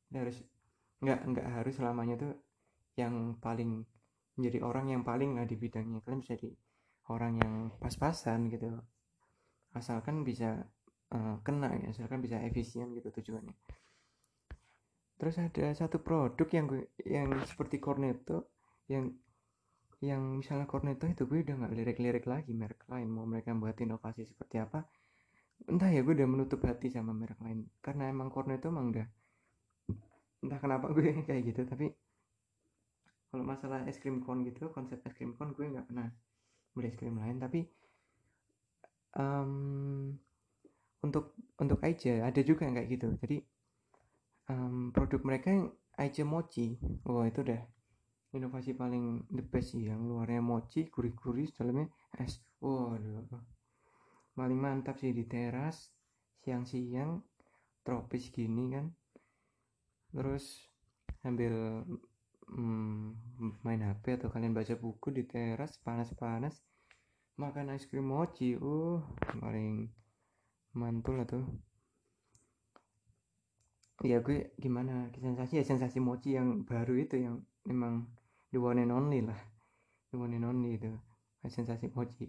kita 0.10 0.18
harus 0.28 0.38
nggak 1.00 1.20
nggak 1.32 1.48
harus 1.56 1.74
selamanya 1.80 2.20
tuh 2.20 2.36
yang 3.00 3.40
paling 3.40 3.88
menjadi 4.36 4.60
orang 4.60 4.92
yang 4.92 5.04
paling 5.08 5.40
lah 5.40 5.48
di 5.48 5.56
bidangnya. 5.56 6.04
Kalian 6.04 6.20
bisa 6.20 6.36
jadi 6.36 6.52
orang 7.08 7.40
yang 7.40 7.54
pas-pasan 7.80 8.52
gitu. 8.52 8.76
Asalkan 9.72 10.28
bisa 10.28 10.68
uh, 11.16 11.40
kena 11.46 11.72
ya 11.80 11.96
asalkan 11.96 12.20
bisa 12.20 12.44
efisien 12.44 12.92
gitu 12.92 13.08
tujuannya. 13.08 13.56
Terus 15.20 15.36
ada 15.36 15.76
satu 15.76 16.00
produk 16.00 16.48
yang 16.48 16.66
gue 16.68 16.84
yang 17.04 17.28
seperti 17.44 17.80
Cornetto 17.80 18.59
yang 18.90 19.14
yang 20.00 20.40
misalnya 20.40 20.66
Cornetto 20.66 21.06
itu 21.06 21.28
gue 21.28 21.44
udah 21.44 21.56
nggak 21.60 21.74
lirik-lirik 21.76 22.26
lagi 22.26 22.56
merek 22.56 22.88
lain 22.88 23.12
mau 23.12 23.28
mereka 23.28 23.52
buat 23.52 23.76
inovasi 23.76 24.24
seperti 24.24 24.64
apa 24.64 24.88
entah 25.68 25.92
ya 25.92 26.00
gue 26.06 26.16
udah 26.16 26.30
menutup 26.30 26.64
hati 26.64 26.88
sama 26.88 27.12
merek 27.12 27.36
lain. 27.44 27.68
Karena 27.84 28.08
emang 28.08 28.32
Cornetto 28.32 28.72
emang 28.72 28.96
udah 28.96 29.08
entah 30.40 30.60
kenapa 30.62 30.88
gue 30.96 31.04
kayak 31.28 31.44
gitu 31.52 31.68
tapi 31.68 31.92
kalau 33.30 33.44
masalah 33.44 33.84
es 33.86 34.00
krim 34.00 34.24
cone 34.24 34.48
gitu 34.48 34.72
konsep 34.72 35.04
es 35.04 35.14
krim 35.14 35.36
cone 35.36 35.52
gue 35.52 35.68
nggak 35.68 35.92
pernah 35.92 36.08
beli 36.72 36.88
es 36.88 36.96
krim 36.96 37.20
lain. 37.20 37.38
Tapi 37.44 37.60
um, 39.20 40.16
untuk 41.04 41.36
untuk 41.60 41.80
aja 41.84 42.24
ada 42.24 42.42
juga 42.46 42.64
yang 42.64 42.80
kayak 42.80 42.90
gitu. 42.96 43.08
Jadi 43.20 43.38
um, 44.48 44.96
produk 44.96 45.22
mereka 45.28 45.48
yang 45.52 45.68
aja 46.00 46.24
mochi. 46.24 46.80
Oh, 47.04 47.28
itu 47.28 47.44
udah 47.44 47.60
inovasi 48.30 48.78
paling 48.78 49.26
the 49.34 49.42
best 49.42 49.74
sih 49.74 49.90
yang 49.90 50.06
luarnya 50.06 50.42
mochi 50.42 50.86
gurih-gurih 50.86 51.50
dalamnya 51.58 51.90
es. 52.22 52.38
Waduh. 52.62 53.26
Paling 54.36 54.60
mantap 54.60 55.02
sih 55.02 55.16
di 55.16 55.26
teras 55.26 55.90
siang-siang 56.46 57.24
tropis 57.82 58.30
gini 58.30 58.70
kan. 58.70 58.94
Terus 60.14 60.70
sambil 61.26 61.84
hmm, 62.52 63.62
main 63.66 63.82
HP 63.82 64.22
atau 64.22 64.30
kalian 64.30 64.54
baca 64.54 64.78
buku 64.78 65.10
di 65.10 65.24
teras 65.26 65.82
panas-panas 65.82 66.62
makan 67.40 67.74
es 67.74 67.90
krim 67.90 68.06
mochi. 68.06 68.54
Uh 68.60 69.02
paling 69.42 69.90
mantul 70.78 71.18
lah 71.18 71.26
tuh. 71.26 71.48
Ya 74.06 74.22
gue 74.22 74.54
gimana? 74.62 75.10
Sensasi 75.18 75.60
ya 75.60 75.66
sensasi 75.66 75.98
mochi 75.98 76.38
yang 76.38 76.64
baru 76.64 76.96
itu 76.96 77.20
yang 77.20 77.44
memang 77.68 78.08
the 78.50 78.60
one 78.60 78.82
and 78.82 78.92
only 78.94 79.22
lah. 79.22 79.38
The 80.10 80.18
one 80.18 80.34
and 80.34 80.46
only 80.46 80.78
itu 80.78 80.92
sensasi 81.46 81.90
mochi. 81.96 82.28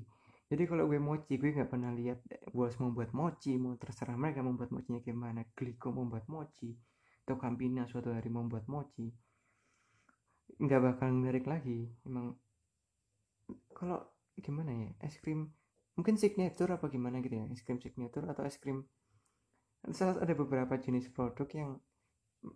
Jadi 0.51 0.67
kalau 0.67 0.91
gue 0.91 0.99
mochi 0.99 1.39
gue 1.39 1.55
nggak 1.55 1.71
pernah 1.71 1.95
lihat 1.95 2.27
bos 2.51 2.75
membuat 2.83 3.15
mochi 3.15 3.55
mau 3.59 3.79
terserah 3.79 4.19
mereka 4.19 4.43
membuat 4.43 4.75
mochinya 4.75 4.99
gimana 4.99 5.47
Glico 5.55 5.95
membuat 5.95 6.27
mochi 6.27 6.75
atau 7.23 7.39
Campina 7.39 7.87
suatu 7.87 8.11
hari 8.11 8.27
membuat 8.31 8.67
mochi 8.67 9.07
nggak 10.59 10.81
bakal 10.83 11.09
menarik 11.15 11.47
lagi. 11.47 11.87
Emang 12.03 12.35
kalau 13.71 14.11
gimana 14.39 14.71
ya 14.75 14.91
es 15.07 15.19
krim 15.23 15.51
mungkin 15.95 16.17
signature 16.17 16.71
apa 16.71 16.87
gimana 16.89 17.21
gitu 17.21 17.39
ya 17.39 17.47
es 17.51 17.63
krim 17.63 17.79
signature 17.79 18.25
atau 18.27 18.47
es 18.47 18.57
krim 18.57 18.87
salah 19.93 20.21
ada 20.21 20.35
beberapa 20.37 20.77
jenis 20.77 21.09
produk 21.13 21.49
yang 21.53 21.71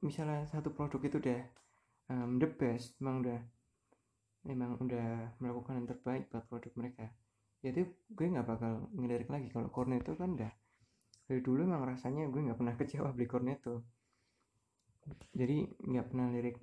misalnya 0.00 0.48
satu 0.48 0.72
produk 0.72 1.00
itu 1.05 1.16
udah 1.20 1.40
um, 2.11 2.37
the 2.40 2.49
best 2.49 2.97
memang 3.01 3.25
udah 3.25 3.40
memang 4.45 4.77
udah 4.77 5.37
melakukan 5.40 5.81
yang 5.81 5.88
terbaik 5.88 6.29
buat 6.29 6.45
produk 6.49 6.73
mereka. 6.77 7.07
Jadi 7.64 7.81
gue 8.12 8.27
nggak 8.29 8.45
bakal 8.45 8.93
ngelirik 8.93 9.29
lagi 9.33 9.49
kalau 9.49 9.73
cornetto 9.73 10.12
kan 10.21 10.37
udah 10.37 10.53
dari 11.25 11.40
dulu 11.40 11.64
emang 11.64 11.88
rasanya 11.88 12.29
gue 12.29 12.40
nggak 12.45 12.59
pernah 12.61 12.75
kecewa 12.81 13.09
beli 13.17 13.27
cornetto. 13.29 13.75
Jadi 15.33 15.64
nggak 15.81 16.07
pernah 16.12 16.27
lirik 16.33 16.57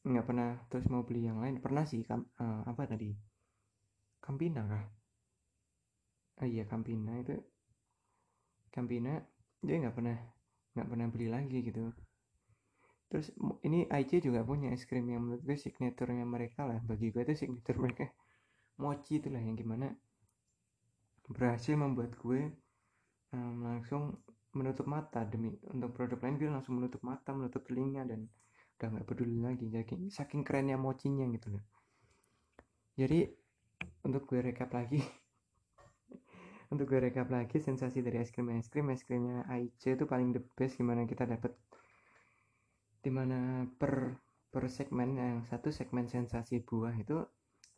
nggak 0.00 0.24
pernah 0.24 0.56
terus 0.72 0.88
mau 0.88 1.04
beli 1.04 1.28
yang 1.28 1.44
lain. 1.44 1.60
Pernah 1.60 1.84
sih 1.84 2.00
kam, 2.08 2.24
uh, 2.40 2.64
apa 2.64 2.88
tadi? 2.88 3.12
Campina 4.20 4.64
kah? 4.64 4.84
Ah 6.40 6.48
iya 6.48 6.64
Campina 6.64 7.20
itu 7.20 7.36
Campina 8.72 9.20
dia 9.60 9.76
nggak 9.76 9.92
pernah 9.92 10.16
nggak 10.72 10.88
pernah 10.88 11.06
beli 11.12 11.28
lagi 11.28 11.58
gitu 11.60 11.92
terus 13.10 13.34
ini 13.66 13.90
IC 13.90 14.30
juga 14.30 14.46
punya 14.46 14.70
es 14.70 14.86
krim 14.86 15.10
yang 15.10 15.26
menurut 15.26 15.42
gue 15.42 15.58
signaturenya 15.58 16.22
mereka 16.22 16.62
lah. 16.62 16.78
Bagi 16.86 17.10
gue 17.10 17.26
itu 17.26 17.34
signature 17.34 17.76
mereka. 17.84 18.06
Mochi 18.78 19.18
itulah 19.18 19.42
yang 19.42 19.58
gimana 19.58 19.90
berhasil 21.26 21.74
membuat 21.74 22.14
gue 22.16 22.54
um, 23.34 23.66
langsung 23.66 24.22
menutup 24.54 24.86
mata 24.86 25.26
demi 25.26 25.50
untuk 25.74 25.90
produk 25.90 26.22
lain. 26.22 26.38
Gue 26.38 26.48
langsung 26.54 26.78
menutup 26.78 27.02
mata 27.02 27.34
menutup 27.34 27.66
telinga 27.66 28.06
dan 28.06 28.30
udah 28.78 28.88
nggak 28.94 29.06
peduli 29.10 29.42
lagi. 29.42 29.66
Jadi 29.66 30.06
saking 30.08 30.46
kerennya 30.46 30.78
mochinya 30.78 31.26
gitu 31.34 31.58
loh. 31.58 31.64
Jadi 32.94 33.26
untuk 34.06 34.30
gue 34.30 34.40
recap 34.40 34.70
lagi 34.72 35.00
untuk 36.72 36.86
gue 36.88 37.00
recap 37.10 37.28
lagi 37.28 37.58
sensasi 37.60 38.00
dari 38.04 38.20
es 38.20 38.30
krim 38.32 38.48
es 38.52 38.68
krim 38.68 38.88
es 38.92 39.02
krimnya 39.04 39.44
IC 39.48 39.96
itu 39.96 40.04
paling 40.04 40.32
the 40.36 40.42
best 40.56 40.76
gimana 40.76 41.04
kita 41.04 41.28
dapat 41.28 41.52
di 43.00 43.10
mana 43.12 43.64
per 43.64 44.20
per 44.50 44.66
segmen 44.68 45.16
yang 45.16 45.36
satu 45.46 45.72
segmen 45.72 46.10
sensasi 46.10 46.60
buah 46.60 46.92
itu 46.98 47.22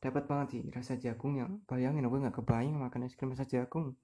dapat 0.02 0.26
banget 0.26 0.46
sih 0.58 0.62
rasa 0.74 0.98
jagung 0.98 1.38
yang 1.38 1.62
bayangin 1.70 2.08
gue 2.10 2.18
nggak 2.18 2.42
kebayang 2.42 2.74
makan 2.74 3.06
es 3.06 3.14
krim 3.14 3.30
rasa 3.30 3.46
jagung. 3.46 3.94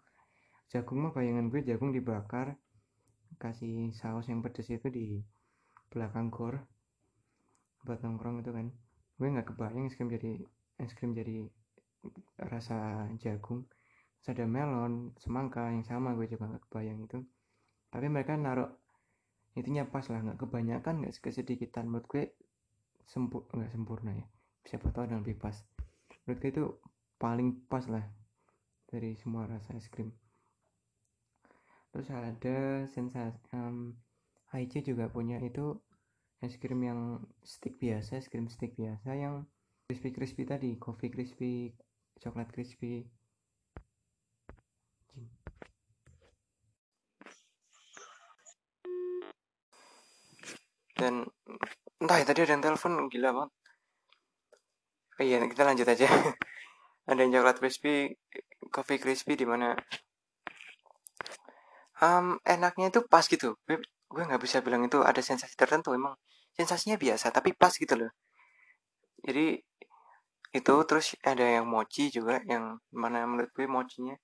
Jagung 0.71 1.03
mah 1.03 1.11
bayangan 1.17 1.51
gue 1.51 1.65
jagung 1.67 1.91
dibakar 1.91 2.55
kasih 3.43 3.91
saus 3.97 4.31
yang 4.31 4.45
pedes 4.45 4.71
itu 4.71 4.87
di 4.93 5.19
belakang 5.91 6.31
gor 6.31 6.63
buat 7.83 7.99
nongkrong 7.99 8.47
itu 8.47 8.55
kan. 8.55 8.67
Gue 9.19 9.29
nggak 9.35 9.57
kebayang 9.57 9.91
es 9.91 9.99
krim 9.99 10.07
jadi 10.07 10.39
es 10.79 10.95
krim 10.95 11.19
jadi 11.19 11.51
rasa 12.39 13.11
jagung. 13.19 13.67
Ada 14.29 14.45
melon 14.45 15.17
semangka 15.17 15.73
yang 15.73 15.89
sama 15.89 16.13
gue 16.13 16.29
juga 16.29 16.53
nggak 16.53 16.69
kebayang 16.69 17.01
itu. 17.01 17.25
Tapi 17.89 18.07
mereka 18.13 18.37
naruh 18.37 18.69
intinya 19.59 19.85
pas 19.91 20.07
lah 20.07 20.23
nggak 20.23 20.39
kebanyakan 20.39 21.03
nggak 21.03 21.19
kesedikitan. 21.19 21.91
Menurut 21.91 22.07
gue 22.07 22.25
sempur 23.11 23.51
nggak 23.51 23.75
sempurna 23.75 24.15
ya. 24.15 24.27
Siapa 24.63 24.95
tahu 24.95 25.11
ada 25.11 25.19
lebih 25.19 25.37
pas. 25.43 25.59
Menurut 26.25 26.39
gue 26.39 26.51
itu 26.55 26.65
paling 27.19 27.67
pas 27.67 27.83
lah 27.91 28.07
dari 28.87 29.19
semua 29.19 29.51
rasa 29.51 29.75
es 29.75 29.91
krim. 29.91 30.15
Terus 31.91 32.09
ada 32.15 32.87
sensasi 32.87 33.37
um, 33.53 33.99
IC 34.55 34.87
juga 34.87 35.11
punya 35.11 35.43
itu 35.43 35.77
es 36.39 36.55
krim 36.57 36.81
yang 36.87 37.27
stick 37.43 37.83
biasa 37.83 38.23
es 38.23 38.31
krim 38.31 38.47
stick 38.47 38.79
biasa 38.79 39.11
yang 39.19 39.43
crispy 39.91 40.15
crispy 40.15 40.43
tadi 40.47 40.71
coffee 40.79 41.11
crispy 41.11 41.75
coklat 42.23 42.49
crispy 42.55 43.03
dan 50.99 51.23
entah 52.03 52.19
ya 52.19 52.27
tadi 52.27 52.43
ada 52.43 52.53
yang 52.59 52.65
telepon 52.67 53.07
gila 53.07 53.31
banget. 53.31 53.51
Oh 55.19 55.25
iya 55.27 55.39
kita 55.47 55.63
lanjut 55.63 55.87
aja. 55.87 56.07
Ada 57.09 57.25
yang 57.25 57.41
coklat 57.41 57.57
crispy 57.57 58.13
coffee 58.69 59.01
crispy 59.01 59.33
di 59.33 59.49
mana? 59.49 59.73
Um, 62.05 62.37
enaknya 62.45 62.93
itu 62.93 63.01
pas 63.09 63.25
gitu. 63.25 63.57
Gue 63.65 63.81
gue 64.13 64.23
nggak 64.29 64.45
bisa 64.45 64.61
bilang 64.61 64.85
itu 64.85 65.01
ada 65.01 65.21
sensasi 65.25 65.57
tertentu 65.57 65.93
emang 65.97 66.17
sensasinya 66.53 67.01
biasa 67.01 67.33
tapi 67.33 67.57
pas 67.57 67.73
gitu 67.73 67.97
loh. 67.97 68.13
Jadi 69.25 69.57
itu 70.53 70.75
terus 70.89 71.17
ada 71.25 71.45
yang 71.45 71.65
mochi 71.65 72.13
juga 72.13 72.45
yang 72.45 72.77
mana 72.93 73.25
menurut 73.25 73.51
gue 73.57 73.65
mochinya. 73.65 74.15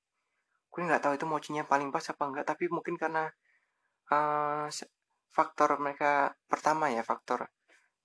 Gue 0.68 0.82
nggak 0.84 1.02
tahu 1.08 1.16
itu 1.16 1.24
mochinya 1.24 1.64
paling 1.64 1.88
pas 1.88 2.04
apa 2.04 2.22
enggak 2.28 2.46
tapi 2.52 2.68
mungkin 2.68 3.00
karena 3.00 3.32
uh, 4.12 4.68
faktor 5.34 5.76
mereka 5.82 6.30
pertama 6.46 6.86
ya 6.94 7.02
faktor 7.02 7.50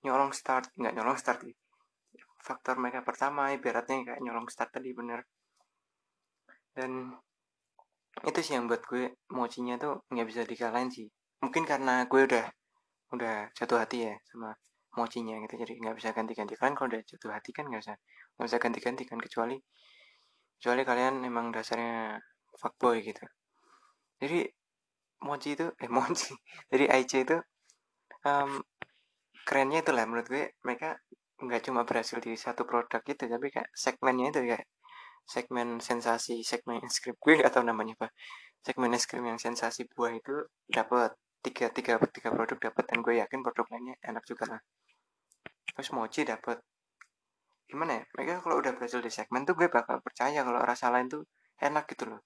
nyolong 0.02 0.34
start 0.34 0.74
nggak 0.74 0.94
nyolong 0.98 1.16
start 1.16 1.46
sih. 1.46 1.54
Faktor 2.40 2.80
mereka 2.82 3.06
pertama 3.06 3.54
ibaratnya 3.54 4.02
kayak 4.02 4.20
nyolong 4.24 4.48
start 4.50 4.74
tadi 4.74 4.90
bener. 4.90 5.22
Dan 6.74 7.14
itu 8.26 8.40
sih 8.42 8.58
yang 8.58 8.66
buat 8.66 8.82
gue 8.84 9.14
mochinya 9.32 9.78
tuh 9.78 10.02
nggak 10.10 10.26
bisa 10.26 10.42
dikalahin 10.42 10.90
sih. 10.90 11.06
Mungkin 11.40 11.62
karena 11.64 12.04
gue 12.10 12.20
udah 12.26 12.46
udah 13.14 13.50
jatuh 13.54 13.78
hati 13.82 14.06
ya 14.10 14.14
sama 14.26 14.54
mochinya 14.98 15.38
gitu 15.46 15.54
jadi 15.62 15.72
nggak 15.78 15.96
bisa 16.02 16.10
ganti-ganti. 16.16 16.58
Kalian 16.58 16.74
kalau 16.74 16.88
udah 16.90 17.02
jatuh 17.06 17.30
hati 17.30 17.50
kan 17.54 17.64
nggak 17.70 17.80
bisa 17.84 17.94
nggak 18.36 18.46
bisa 18.48 18.58
ganti-ganti 18.58 19.02
kan 19.06 19.18
kecuali 19.22 19.56
kecuali 20.58 20.82
kalian 20.84 21.14
emang 21.24 21.54
dasarnya 21.54 22.18
fuckboy 22.58 23.04
gitu. 23.04 23.24
Jadi 24.20 24.44
Mochi 25.26 25.56
itu 25.56 25.66
eh 25.82 25.90
Mochi. 25.96 26.32
Jadi 26.72 26.84
IC 26.88 27.12
itu 27.28 27.36
um, 28.24 28.50
kerennya 29.44 29.84
itu 29.84 29.92
lah 29.92 30.04
menurut 30.08 30.26
gue 30.28 30.44
mereka 30.64 30.96
nggak 31.40 31.62
cuma 31.66 31.88
berhasil 31.88 32.20
di 32.20 32.36
satu 32.36 32.68
produk 32.68 33.00
gitu 33.00 33.24
tapi 33.24 33.48
kayak 33.48 33.68
segmennya 33.72 34.26
itu 34.32 34.40
kayak 34.44 34.66
segmen 35.24 35.80
sensasi 35.80 36.44
segmen 36.44 36.80
es 36.88 37.00
krim 37.00 37.16
gue 37.16 37.32
nggak 37.40 37.52
tahu 37.52 37.64
namanya 37.64 37.94
apa. 38.00 38.08
Segmen 38.60 38.92
es 38.96 39.04
krim 39.08 39.24
yang 39.24 39.40
sensasi 39.40 39.88
buah 39.88 40.12
itu 40.12 40.34
dapat 40.68 41.16
tiga 41.40 41.72
tiga 41.72 41.96
tiga 42.12 42.28
produk 42.36 42.58
dapat 42.60 42.84
dan 42.88 42.98
gue 43.00 43.14
yakin 43.16 43.40
produk 43.40 43.66
lainnya 43.72 43.96
enak 44.04 44.24
juga 44.28 44.44
lah. 44.56 44.60
Terus 45.72 45.88
mochi 45.96 46.24
dapat 46.28 46.60
gimana 47.70 48.02
ya 48.02 48.04
mereka 48.18 48.42
kalau 48.42 48.58
udah 48.58 48.72
berhasil 48.74 48.98
di 48.98 49.12
segmen 49.14 49.46
tuh 49.46 49.54
gue 49.54 49.70
bakal 49.70 50.02
percaya 50.02 50.42
kalau 50.42 50.58
rasa 50.58 50.90
lain 50.90 51.06
tuh 51.06 51.22
enak 51.62 51.86
gitu 51.86 52.10
loh 52.10 52.20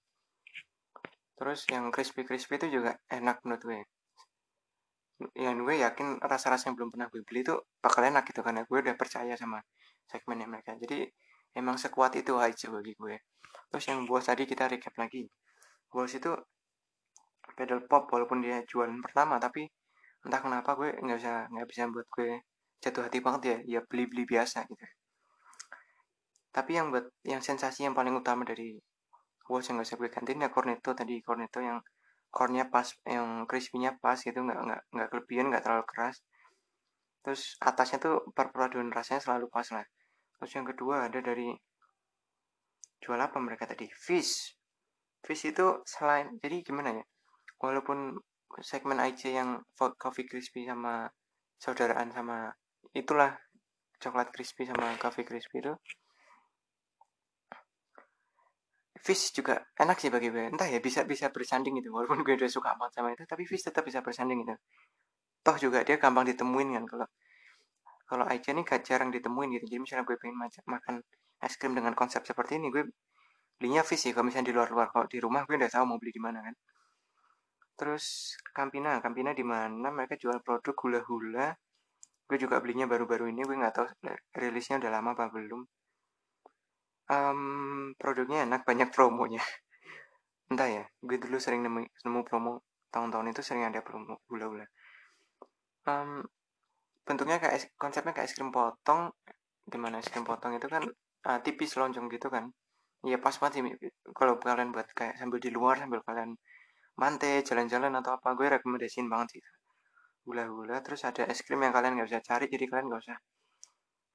terus 1.35 1.67
yang 1.67 1.91
crispy 1.91 2.23
crispy 2.23 2.55
itu 2.59 2.79
juga 2.81 2.95
enak 3.11 3.43
menurut 3.43 3.63
gue. 3.63 3.81
Yang 5.35 5.55
gue 5.63 5.75
yakin 5.83 6.07
rasa-rasa 6.23 6.71
yang 6.71 6.75
belum 6.79 6.89
pernah 6.91 7.07
gue 7.11 7.23
beli 7.23 7.43
itu 7.43 7.55
bakal 7.79 8.03
enak 8.03 8.23
gitu 8.27 8.43
karena 8.43 8.63
gue 8.67 8.77
udah 8.83 8.95
percaya 8.99 9.35
sama 9.35 9.59
segmennya 10.07 10.47
mereka. 10.47 10.75
Jadi 10.79 11.07
emang 11.55 11.79
sekuat 11.79 12.15
itu 12.19 12.35
aja 12.39 12.67
bagi 12.71 12.93
gue. 12.95 13.15
Terus 13.71 13.85
yang 13.91 14.03
buah 14.07 14.23
tadi 14.23 14.43
kita 14.47 14.67
recap 14.67 14.95
lagi. 14.99 15.23
Buah 15.91 16.07
itu 16.07 16.31
pedal 17.55 17.79
pop 17.87 18.11
walaupun 18.11 18.43
dia 18.43 18.59
jualan 18.67 18.99
pertama 18.99 19.39
tapi 19.39 19.63
entah 20.25 20.41
kenapa 20.41 20.75
gue 20.75 20.89
nggak 20.97 21.17
bisa 21.21 21.33
nggak 21.53 21.67
bisa 21.69 21.81
buat 21.93 22.07
gue 22.11 22.31
jatuh 22.83 23.03
hati 23.07 23.19
banget 23.23 23.41
ya. 23.43 23.57
Ya 23.77 23.79
beli 23.83 24.07
beli 24.07 24.23
biasa 24.27 24.67
gitu. 24.67 24.85
Tapi 26.55 26.71
yang 26.79 26.87
buat 26.91 27.11
yang 27.27 27.43
sensasi 27.43 27.83
yang 27.83 27.91
paling 27.91 28.15
utama 28.15 28.47
dari 28.47 28.79
Walls 29.45 29.69
yang 29.69 29.81
gak 29.81 29.87
bisa 29.87 29.95
gue 30.01 30.09
gantiin 30.09 30.43
ya 30.45 30.49
cornetto 30.49 30.91
tadi. 30.97 31.21
Cornetto 31.21 31.59
yang 31.61 31.79
cornnya 32.33 32.67
pas 32.67 32.91
yang 33.07 33.47
crispy-nya 33.47 33.95
pas 34.03 34.19
gitu 34.19 34.35
nggak 34.35 34.59
nggak 34.59 34.81
nggak 34.91 35.07
kelebihan 35.07 35.45
nggak 35.53 35.63
terlalu 35.63 35.85
keras. 35.87 36.19
Terus 37.23 37.55
atasnya 37.63 37.97
tuh 38.01 38.15
perpaduan 38.35 38.91
rasanya 38.91 39.21
selalu 39.23 39.47
pas 39.47 39.65
lah. 39.71 39.85
Terus 40.37 40.51
yang 40.51 40.65
kedua 40.67 41.07
ada 41.07 41.19
dari 41.23 41.55
jual 42.99 43.19
apa 43.21 43.37
mereka 43.39 43.69
tadi? 43.69 43.87
Fish. 43.93 44.57
Fish 45.23 45.47
itu 45.47 45.81
selain 45.87 46.35
jadi 46.43 46.61
gimana 46.65 47.01
ya? 47.01 47.05
Walaupun 47.61 48.19
segmen 48.61 48.99
IC 49.01 49.31
yang 49.31 49.63
coffee 49.75 50.27
crispy 50.27 50.67
sama 50.67 51.09
saudaraan 51.57 52.11
sama 52.11 52.51
itulah 52.93 53.35
coklat 53.99 54.29
crispy 54.31 54.67
sama 54.69 54.95
coffee 55.01 55.25
crispy 55.25 55.59
itu 55.63 55.73
Fish 59.05 59.37
juga 59.37 59.61
enak 59.77 60.01
sih 60.01 60.09
bagi 60.09 60.33
gue. 60.33 60.49
Entah 60.49 60.65
ya 60.65 60.81
bisa 60.81 61.05
bisa 61.05 61.29
bersanding 61.29 61.77
gitu. 61.77 61.93
Walaupun 61.93 62.25
gue 62.25 62.33
udah 62.41 62.49
suka 62.49 62.73
banget 62.73 62.93
sama 62.97 63.13
itu 63.13 63.21
tapi 63.29 63.45
Fish 63.45 63.61
tetap 63.61 63.85
bisa 63.85 64.01
bersanding 64.01 64.41
gitu. 64.41 64.57
Toh 65.45 65.55
juga 65.61 65.85
dia 65.85 66.01
gampang 66.01 66.25
ditemuin 66.25 66.73
kan 66.73 66.85
kalau 66.89 67.07
kalau 68.09 68.25
Aicha 68.25 68.49
ini 68.53 68.65
gak 68.65 68.81
jarang 68.81 69.13
ditemuin 69.13 69.61
gitu. 69.61 69.65
Jadi 69.69 69.79
misalnya 69.85 70.09
gue 70.09 70.17
pengen 70.17 70.41
makan 70.41 70.95
es 71.45 71.53
krim 71.61 71.77
dengan 71.77 71.93
konsep 71.93 72.25
seperti 72.25 72.57
ini 72.57 72.73
gue 72.73 72.81
belinya 73.61 73.85
Fish 73.85 74.09
sih. 74.09 74.11
Kalau 74.17 74.25
misalnya 74.25 74.49
di 74.49 74.55
luar-luar 74.57 74.89
kalau 74.89 75.05
di 75.05 75.21
rumah 75.21 75.45
gue 75.45 75.53
udah 75.53 75.69
tahu 75.69 75.85
mau 75.85 76.01
beli 76.01 76.09
di 76.09 76.21
mana 76.25 76.41
kan. 76.41 76.55
Terus 77.77 78.33
Campina 78.57 78.97
Campina 79.05 79.37
di 79.37 79.45
mana? 79.45 79.93
Mereka 79.93 80.17
jual 80.17 80.41
produk 80.41 80.73
hula-hula. 80.81 81.53
Gue 82.25 82.41
juga 82.41 82.57
belinya 82.57 82.89
baru-baru 82.89 83.29
ini. 83.29 83.45
Gue 83.45 83.53
nggak 83.53 83.73
tahu 83.77 83.85
rilisnya 84.33 84.81
udah 84.81 84.89
lama 84.97 85.13
apa 85.13 85.29
belum 85.29 85.61
um, 87.09 87.91
produknya 87.97 88.45
enak 88.47 88.61
banyak 88.63 88.89
promonya. 88.93 89.41
Entah 90.51 90.69
ya 90.69 90.83
gue 91.01 91.17
dulu 91.17 91.37
sering 91.41 91.65
nemu, 91.65 91.85
nemu 92.05 92.19
promo 92.25 92.61
tahun-tahun 92.93 93.33
itu 93.33 93.41
sering 93.41 93.65
ada 93.65 93.81
promo 93.81 94.21
gula-gula. 94.29 94.65
Um, 95.85 96.25
bentuknya 97.05 97.37
kayak 97.37 97.73
konsepnya 97.77 98.13
kayak 98.13 98.29
es 98.29 98.33
krim 98.33 98.49
potong 98.49 99.13
di 99.65 99.77
mana 99.77 100.01
es 100.01 100.09
krim 100.09 100.25
potong 100.25 100.57
itu 100.57 100.65
kan 100.65 100.83
uh, 101.29 101.39
tipis 101.41 101.77
lonjong 101.77 102.09
gitu 102.09 102.29
kan. 102.29 102.49
Iya 103.05 103.21
pas 103.21 103.37
banget 103.37 103.61
sih 103.61 103.63
kalau 104.17 104.41
kalian 104.41 104.73
buat 104.73 104.89
kayak 104.97 105.21
sambil 105.21 105.37
di 105.37 105.53
luar 105.53 105.77
sambil 105.77 106.01
kalian 106.01 106.33
mante 106.95 107.43
jalan-jalan 107.43 107.91
atau 107.99 108.17
apa 108.17 108.33
gue 108.33 108.47
rekomendasiin 108.55 109.05
banget 109.11 109.37
sih 109.37 109.41
gula-gula 110.25 110.81
terus 110.81 111.05
ada 111.05 111.27
es 111.29 111.43
krim 111.45 111.61
yang 111.61 111.69
kalian 111.75 111.99
nggak 111.99 112.09
bisa 112.09 112.21
cari 112.23 112.49
jadi 112.49 112.65
kalian 112.65 112.85
nggak 112.89 113.03
usah 113.05 113.17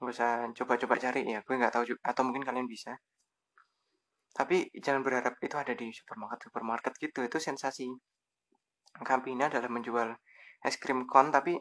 nggak 0.01 0.15
usah 0.17 0.31
coba-coba 0.57 0.95
cari 0.97 1.21
ya. 1.29 1.41
Gue 1.45 1.55
nggak 1.61 1.73
tahu 1.77 1.85
juga. 1.95 2.01
Atau 2.09 2.23
mungkin 2.25 2.45
kalian 2.49 2.65
bisa. 2.65 2.97
Tapi 4.33 4.73
jangan 4.81 5.05
berharap 5.05 5.37
itu 5.45 5.57
ada 5.61 5.77
di 5.77 5.93
supermarket 5.93 6.41
supermarket 6.49 6.93
gitu. 6.97 7.21
Itu 7.29 7.37
sensasi. 7.37 7.87
Campina 9.05 9.47
dalam 9.47 9.71
menjual 9.71 10.09
es 10.67 10.77
krim 10.77 11.07
kon 11.07 11.31
tapi 11.31 11.57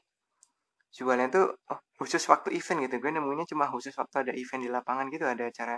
jualnya 0.90 1.28
tuh 1.30 1.46
oh, 1.72 1.80
khusus 2.00 2.24
waktu 2.32 2.56
event 2.56 2.88
gitu. 2.88 2.96
Gue 3.04 3.12
nemunya 3.14 3.46
cuma 3.52 3.68
khusus 3.68 3.94
waktu 4.00 4.16
ada 4.24 4.34
event 4.34 4.62
di 4.66 4.70
lapangan 4.72 5.06
gitu. 5.12 5.26
Ada 5.28 5.44
acara 5.52 5.76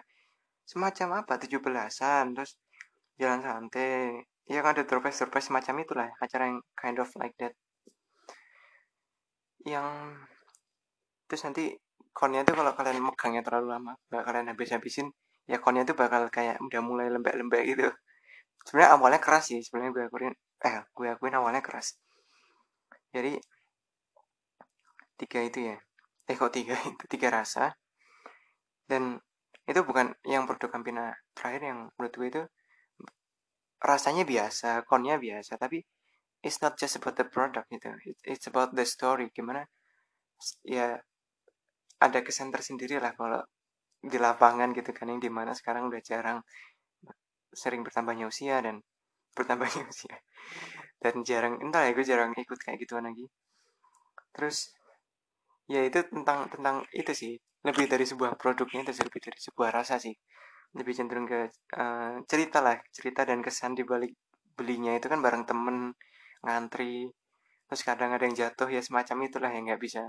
semacam 0.64 1.26
apa? 1.26 1.34
Tujuh 1.42 1.60
belasan. 1.66 2.38
Terus 2.38 2.52
jalan 3.18 3.42
santai. 3.42 4.22
Ya 4.46 4.62
kan 4.62 4.78
ada 4.78 4.84
surprise 4.86 5.18
surprise 5.18 5.48
semacam 5.50 5.76
itulah. 5.82 6.10
Acara 6.22 6.44
yang 6.54 6.60
kind 6.78 6.98
of 7.02 7.10
like 7.18 7.36
that. 7.42 7.54
Yang 9.66 9.88
terus 11.26 11.42
nanti 11.48 11.66
konnya 12.12 12.44
tuh 12.44 12.56
kalau 12.60 12.72
kalian 12.76 13.00
megangnya 13.02 13.42
terlalu 13.44 13.68
lama 13.72 13.94
gak 14.12 14.24
kalian 14.28 14.52
habis-habisin 14.52 15.08
ya 15.48 15.58
konnya 15.64 15.84
tuh 15.88 15.96
bakal 15.98 16.28
kayak 16.28 16.60
udah 16.62 16.82
mulai 16.84 17.08
lembek-lembek 17.12 17.64
gitu. 17.76 17.88
Sebenarnya 18.68 18.90
awalnya 18.96 19.20
keras 19.24 19.50
sih 19.50 19.60
sebenarnya 19.64 19.92
gue 19.96 20.04
akuin 20.06 20.34
eh 20.62 20.76
gue 20.94 21.08
akuin 21.10 21.36
awalnya 21.36 21.64
keras. 21.66 21.98
Jadi 23.12 23.36
tiga 25.18 25.40
itu 25.42 25.60
ya. 25.74 25.78
Eh 26.30 26.36
kok 26.38 26.54
tiga 26.54 26.78
itu? 26.90 27.04
Tiga 27.10 27.28
rasa. 27.34 27.74
Dan 28.86 29.18
itu 29.66 29.82
bukan 29.88 30.14
yang 30.28 30.46
produk 30.46 30.70
Campina 30.70 31.16
terakhir 31.34 31.62
yang 31.64 31.80
menurut 31.96 32.14
gue 32.14 32.28
itu 32.28 32.42
rasanya 33.82 34.30
biasa 34.30 34.86
konnya 34.86 35.18
biasa 35.18 35.58
tapi 35.58 35.82
it's 36.46 36.62
not 36.62 36.78
just 36.78 37.02
about 37.02 37.18
the 37.18 37.26
product 37.26 37.66
gitu. 37.74 37.90
It's 38.26 38.46
about 38.46 38.78
the 38.78 38.86
story 38.86 39.34
gimana 39.34 39.66
ya 40.66 41.02
ada 42.02 42.20
kesan 42.26 42.50
tersendiri 42.50 42.98
lah 42.98 43.14
kalau 43.14 43.42
di 44.02 44.18
lapangan 44.18 44.74
gitu 44.74 44.90
kan 44.98 45.14
yang 45.14 45.22
di 45.22 45.30
mana 45.30 45.54
sekarang 45.54 45.86
udah 45.86 46.02
jarang 46.02 46.42
sering 47.54 47.86
bertambahnya 47.86 48.26
usia 48.26 48.58
dan 48.66 48.82
bertambahnya 49.38 49.86
usia. 49.86 50.18
Dan 50.98 51.22
jarang 51.22 51.62
entah 51.62 51.86
ya 51.86 51.92
gue 51.94 52.06
jarang 52.06 52.34
ikut 52.34 52.60
kayak 52.60 52.82
gituan 52.82 53.06
lagi. 53.06 53.30
Terus 54.34 54.74
ya 55.70 55.86
itu 55.86 56.02
tentang 56.10 56.50
tentang 56.50 56.84
itu 56.92 57.14
sih. 57.14 57.34
Lebih 57.62 57.86
dari 57.86 58.06
sebuah 58.10 58.42
produknya 58.42 58.82
itu 58.90 59.06
lebih 59.06 59.22
dari 59.22 59.40
sebuah 59.40 59.70
rasa 59.70 60.02
sih. 60.02 60.14
Lebih 60.74 60.94
cenderung 60.98 61.30
ke 61.30 61.54
uh, 61.78 62.18
cerita 62.26 62.60
lah 62.66 62.82
cerita 62.90 63.22
dan 63.22 63.46
kesan 63.46 63.78
di 63.78 63.86
balik 63.86 64.18
belinya 64.58 64.98
itu 64.98 65.06
kan 65.06 65.22
bareng 65.22 65.46
temen 65.46 65.94
ngantri. 66.42 67.06
Terus 67.70 67.82
kadang 67.86 68.12
ada 68.18 68.26
yang 68.26 68.36
jatuh 68.36 68.68
ya 68.68 68.82
semacam 68.82 69.18
itulah 69.30 69.52
yang 69.54 69.70
nggak 69.70 69.82
bisa 69.82 70.04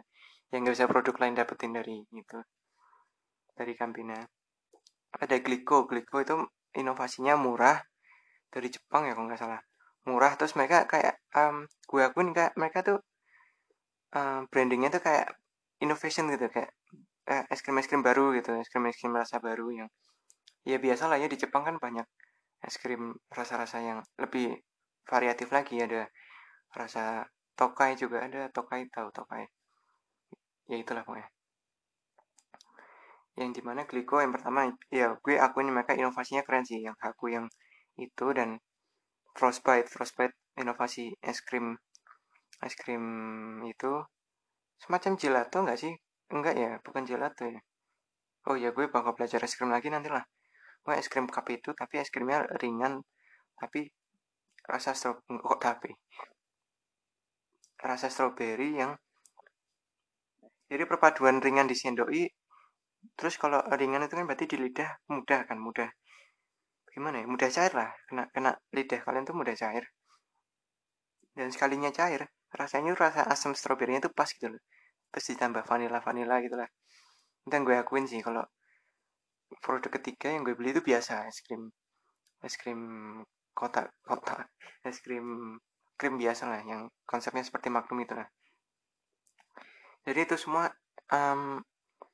yang 0.52 0.68
nggak 0.68 0.76
bisa 0.76 0.86
produk 0.86 1.16
lain 1.16 1.34
dapetin 1.34 1.72
dari 1.72 2.04
itu 2.12 2.38
dari 3.56 3.72
Campina. 3.72 4.16
Ada 5.16 5.40
Glico. 5.40 5.88
Glico 5.88 6.20
itu 6.20 6.36
inovasinya 6.76 7.36
murah 7.40 7.80
dari 8.52 8.68
Jepang 8.68 9.08
ya 9.08 9.16
kalau 9.16 9.26
nggak 9.32 9.40
salah. 9.40 9.60
Murah 10.04 10.36
terus 10.36 10.52
mereka 10.52 10.84
kayak 10.84 11.24
um, 11.32 11.64
gue 11.88 12.02
akuin 12.04 12.36
kayak 12.36 12.52
mereka 12.60 12.84
tuh 12.84 12.98
um, 14.12 14.44
brandingnya 14.52 14.92
tuh 14.92 15.00
kayak 15.00 15.36
innovation 15.80 16.28
gitu 16.28 16.52
kayak 16.52 16.70
eh, 17.32 17.44
es 17.48 17.64
krim 17.64 17.78
es 17.80 17.88
krim 17.88 18.02
baru 18.04 18.34
gitu 18.36 18.52
es 18.58 18.68
krim 18.68 18.84
es 18.90 18.98
krim 18.98 19.14
rasa 19.14 19.38
baru 19.38 19.70
yang 19.70 19.88
ya 20.66 20.76
biasa 20.76 21.06
lah 21.06 21.16
ya 21.22 21.30
di 21.30 21.38
Jepang 21.38 21.64
kan 21.64 21.76
banyak 21.78 22.04
es 22.66 22.76
krim 22.76 23.16
rasa-rasa 23.32 23.80
yang 23.80 24.04
lebih 24.20 24.60
variatif 25.08 25.48
lagi. 25.48 25.80
Ada 25.80 26.12
rasa 26.76 27.24
tokai 27.56 27.96
juga 27.96 28.24
ada 28.26 28.48
tokai 28.52 28.88
tahu 28.88 29.12
tokai 29.12 29.44
ya 30.72 30.80
itulah 30.80 31.04
pokoknya. 31.04 31.28
Yang 33.36 33.50
di 33.60 33.62
mana 33.64 33.84
Glico 33.84 34.16
yang 34.24 34.32
pertama 34.32 34.72
ya 34.88 35.12
gue 35.20 35.36
akuin 35.36 35.68
mereka 35.68 35.92
inovasinya 35.92 36.40
keren 36.48 36.64
sih 36.64 36.80
yang 36.80 36.96
aku 36.96 37.28
yang 37.28 37.46
itu 38.00 38.26
dan 38.32 38.56
Frostbite. 39.36 39.88
Frostbite 39.92 40.36
inovasi 40.56 41.12
es 41.20 41.44
krim 41.44 41.76
es 42.64 42.74
krim 42.76 43.04
itu 43.68 44.00
semacam 44.80 45.12
gelato 45.20 45.60
enggak 45.60 45.78
sih? 45.80 45.92
Enggak 46.32 46.56
ya 46.56 46.80
bukan 46.80 47.04
gelato 47.04 47.44
ya. 47.44 47.60
Oh 48.48 48.56
ya 48.56 48.72
gue 48.72 48.88
bakal 48.88 49.12
belajar 49.12 49.44
es 49.44 49.52
krim 49.52 49.68
lagi 49.68 49.92
nanti 49.92 50.08
lah 50.08 50.24
gue 50.82 50.94
es 50.98 51.06
krim 51.06 51.30
cup 51.30 51.46
itu 51.46 51.70
tapi 51.78 52.02
es 52.02 52.10
krimnya 52.10 52.42
ringan 52.58 53.06
tapi 53.54 53.86
rasa 54.66 54.90
strawberry 54.98 55.38
kok 55.38 55.60
tapi 55.62 55.90
rasa 57.82 58.06
stroberi 58.06 58.78
yang 58.78 58.94
jadi 60.72 60.88
perpaduan 60.88 61.44
ringan 61.44 61.68
di 61.68 61.76
sendoi 61.76 62.24
terus 63.12 63.36
kalau 63.36 63.60
ringan 63.76 64.08
itu 64.08 64.16
kan 64.16 64.24
berarti 64.24 64.48
di 64.48 64.56
lidah 64.56 64.88
mudah 65.12 65.44
kan 65.44 65.60
mudah. 65.60 65.90
Gimana 66.92 67.20
ya? 67.20 67.26
Mudah 67.28 67.48
cair 67.52 67.72
lah. 67.76 67.90
Kena 68.08 68.24
kena 68.32 68.56
lidah 68.72 69.00
kalian 69.04 69.28
tuh 69.28 69.36
mudah 69.36 69.52
cair. 69.52 69.84
Dan 71.36 71.52
sekalinya 71.52 71.92
cair 71.92 72.24
rasanya 72.52 72.96
rasa 72.96 73.28
asam 73.28 73.52
stroberinya 73.52 74.00
itu 74.00 74.10
pas 74.12 74.28
gitu 74.32 74.48
loh. 74.48 74.62
Terus 75.12 75.26
ditambah 75.36 75.64
vanilla 75.68 76.36
gitu 76.40 76.56
lah. 76.56 76.68
Dan 77.44 77.68
gue 77.68 77.76
akuin 77.76 78.08
sih 78.08 78.24
kalau 78.24 78.44
produk 79.60 79.92
ketiga 80.00 80.32
yang 80.32 80.46
gue 80.46 80.56
beli 80.56 80.72
itu 80.72 80.80
biasa 80.80 81.28
es 81.28 81.44
krim 81.44 81.68
es 82.40 82.56
krim 82.56 82.80
kotak 83.52 83.92
kotak 84.00 84.48
es 84.88 84.96
krim 85.04 85.58
krim 86.00 86.16
biasa 86.16 86.48
lah 86.48 86.60
yang 86.64 86.88
konsepnya 87.04 87.44
seperti 87.44 87.68
Magnum 87.68 88.00
itu 88.00 88.16
lah 88.16 88.24
jadi 90.02 90.26
itu 90.26 90.36
semua 90.38 90.66
um, 91.14 91.62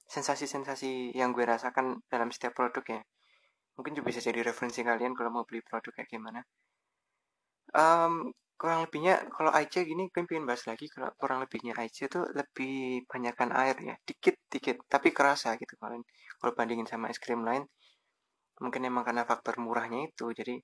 sensasi-sensasi 0.09 1.13
yang 1.13 1.37
gue 1.37 1.45
rasakan 1.45 2.01
dalam 2.09 2.33
setiap 2.33 2.57
produk 2.57 2.85
ya. 2.85 3.01
Mungkin 3.77 3.93
juga 3.97 4.11
bisa 4.11 4.21
jadi 4.25 4.41
referensi 4.41 4.81
kalian 4.81 5.13
kalau 5.13 5.31
mau 5.31 5.45
beli 5.45 5.61
produk 5.65 5.93
kayak 5.93 6.09
gimana. 6.09 6.41
Um, 7.77 8.33
kurang 8.59 8.89
lebihnya 8.89 9.29
kalau 9.31 9.53
IC 9.55 9.87
gini 9.87 10.09
gue 10.11 10.25
pengen 10.25 10.49
bahas 10.49 10.65
lagi 10.67 10.89
kalau 10.91 11.13
kurang 11.21 11.39
lebihnya 11.45 11.77
IC 11.79 12.11
itu 12.11 12.21
lebih 12.33 13.05
banyakkan 13.07 13.53
air 13.55 13.77
ya. 13.81 13.95
Dikit 14.03 14.37
dikit 14.49 14.77
tapi 14.89 15.13
kerasa 15.13 15.55
gitu 15.61 15.77
kalian 15.79 16.03
kalau 16.41 16.53
bandingin 16.57 16.89
sama 16.89 17.13
es 17.13 17.21
krim 17.21 17.45
lain 17.45 17.65
mungkin 18.59 18.83
emang 18.91 19.05
karena 19.07 19.23
faktor 19.29 19.61
murahnya 19.61 20.09
itu. 20.11 20.33
Jadi 20.35 20.57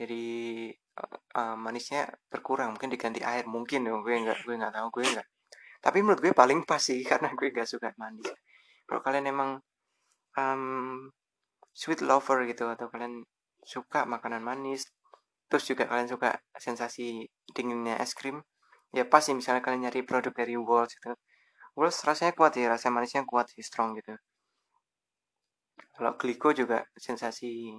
jadi 0.00 0.22
uh, 1.36 1.56
manisnya 1.60 2.08
berkurang. 2.32 2.72
Mungkin 2.74 2.90
diganti 2.94 3.20
air 3.22 3.44
mungkin 3.50 3.84
dong 3.86 4.00
gue 4.06 4.14
nggak 4.16 4.46
gue 4.46 4.54
nggak 4.56 4.74
tahu 4.74 4.88
gue 4.96 5.04
nggak 5.18 5.28
tapi 5.80 6.04
menurut 6.04 6.20
gue 6.20 6.32
paling 6.36 6.64
pas 6.68 6.80
sih 6.80 7.00
karena 7.10 7.32
gue 7.32 7.48
nggak 7.52 7.68
suka 7.68 7.92
manis 7.96 8.28
kalau 8.86 9.00
kalian 9.04 9.26
emang 9.32 9.50
um, 10.36 11.08
sweet 11.74 12.00
lover 12.04 12.44
gitu 12.48 12.68
atau 12.68 12.88
kalian 12.92 13.24
suka 13.64 14.08
makanan 14.08 14.40
manis 14.44 14.88
terus 15.50 15.66
juga 15.66 15.90
kalian 15.90 16.06
suka 16.06 16.38
sensasi 16.54 17.26
dinginnya 17.50 17.98
es 17.98 18.14
krim 18.14 18.38
ya 18.90 19.06
pas 19.06 19.22
sih 19.22 19.34
misalnya 19.34 19.62
kalian 19.62 19.86
nyari 19.86 20.02
produk 20.02 20.34
dari 20.34 20.54
Walls 20.58 20.94
gitu. 20.94 21.14
Walls 21.78 21.98
rasanya 22.02 22.34
kuat 22.34 22.58
ya 22.58 22.66
rasa 22.74 22.90
manisnya 22.90 23.22
kuat 23.22 23.46
sih 23.50 23.62
strong 23.62 23.94
gitu. 23.98 24.14
Kalau 25.94 26.12
Glico 26.18 26.50
juga 26.50 26.82
sensasi 26.98 27.78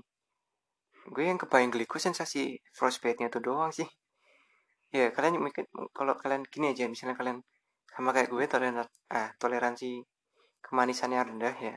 gue 1.02 1.24
yang 1.26 1.41
kebayang 1.41 1.74
glico 1.74 1.97
sensasi 1.97 2.62
frostbite-nya 2.78 3.28
tuh 3.34 3.41
doang 3.41 3.74
sih. 3.74 3.88
Ya 4.93 5.10
kalian 5.16 5.41
mungkin 5.41 5.66
kalau 5.97 6.14
kalian 6.22 6.43
gini 6.47 6.72
aja 6.72 6.86
misalnya 6.88 7.16
kalian 7.20 7.39
sama 7.92 8.16
kayak 8.16 8.30
gue 8.32 8.44
toleran 8.48 8.88
ah 9.12 9.30
toleransi 9.36 10.00
kemanisannya 10.64 11.20
rendah 11.28 11.56
ya. 11.60 11.76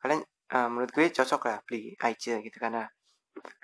Kalian 0.00 0.20
uh, 0.56 0.68
menurut 0.72 0.90
gue 0.92 1.06
cocok 1.12 1.42
lah 1.48 1.58
beli 1.66 1.92
aja 2.00 2.40
gitu 2.40 2.56
karena 2.56 2.88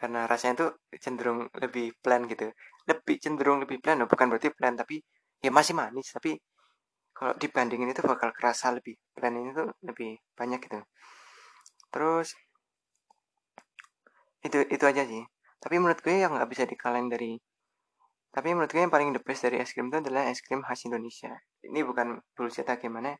karena 0.00 0.24
rasanya 0.24 0.54
tuh 0.66 0.70
cenderung 1.00 1.48
lebih 1.56 1.96
plan 2.00 2.24
gitu. 2.28 2.52
Lebih 2.88 3.16
cenderung 3.22 3.58
lebih 3.64 3.80
plan 3.80 4.00
bukan 4.04 4.26
berarti 4.28 4.52
plan 4.52 4.74
tapi 4.76 5.00
ya 5.40 5.50
masih 5.52 5.74
manis. 5.76 6.12
Tapi 6.12 6.36
kalau 7.16 7.34
dibandingin 7.34 7.90
itu 7.90 8.02
bakal 8.04 8.30
kerasa 8.36 8.70
lebih 8.76 8.94
plan 9.16 9.34
ini 9.34 9.50
tuh 9.56 9.68
lebih 9.82 10.20
banyak 10.38 10.60
gitu. 10.62 10.78
Terus 11.90 12.28
itu 14.44 14.58
itu 14.70 14.84
aja 14.84 15.02
sih. 15.02 15.24
Tapi 15.58 15.74
menurut 15.82 15.98
gue 16.04 16.14
yang 16.14 16.36
nggak 16.36 16.50
bisa 16.52 16.64
dikalahin 16.68 17.10
dari 17.10 17.34
tapi 18.28 18.52
menurut 18.52 18.68
gue 18.68 18.82
yang 18.84 18.92
paling 18.92 19.10
the 19.16 19.22
best 19.24 19.48
dari 19.48 19.56
es 19.58 19.72
krim 19.72 19.88
itu 19.88 20.04
adalah 20.04 20.28
es 20.28 20.44
krim 20.44 20.60
khas 20.60 20.84
Indonesia. 20.84 21.32
Ini 21.64 21.80
bukan 21.80 22.20
bullshit 22.36 22.68
gimana. 22.76 23.16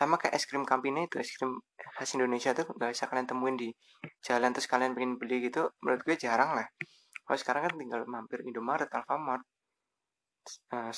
Sama 0.00 0.16
kayak 0.16 0.32
es 0.32 0.48
krim 0.48 0.64
Campina 0.64 1.04
itu 1.04 1.20
es 1.20 1.28
krim 1.36 1.60
khas 1.76 2.16
Indonesia 2.16 2.56
tuh 2.56 2.64
nggak 2.72 2.90
bisa 2.96 3.04
kalian 3.06 3.28
temuin 3.28 3.56
di 3.60 3.68
jalan 4.24 4.50
terus 4.56 4.64
kalian 4.64 4.96
pengen 4.96 5.20
beli 5.20 5.52
gitu 5.52 5.68
menurut 5.84 6.00
gue 6.02 6.16
jarang 6.16 6.56
lah. 6.56 6.66
Kalau 7.26 7.38
sekarang 7.38 7.62
kan 7.68 7.72
tinggal 7.76 8.00
mampir 8.08 8.40
Indomaret 8.48 8.88
Alfamart 8.88 9.44
uh, 10.72 10.92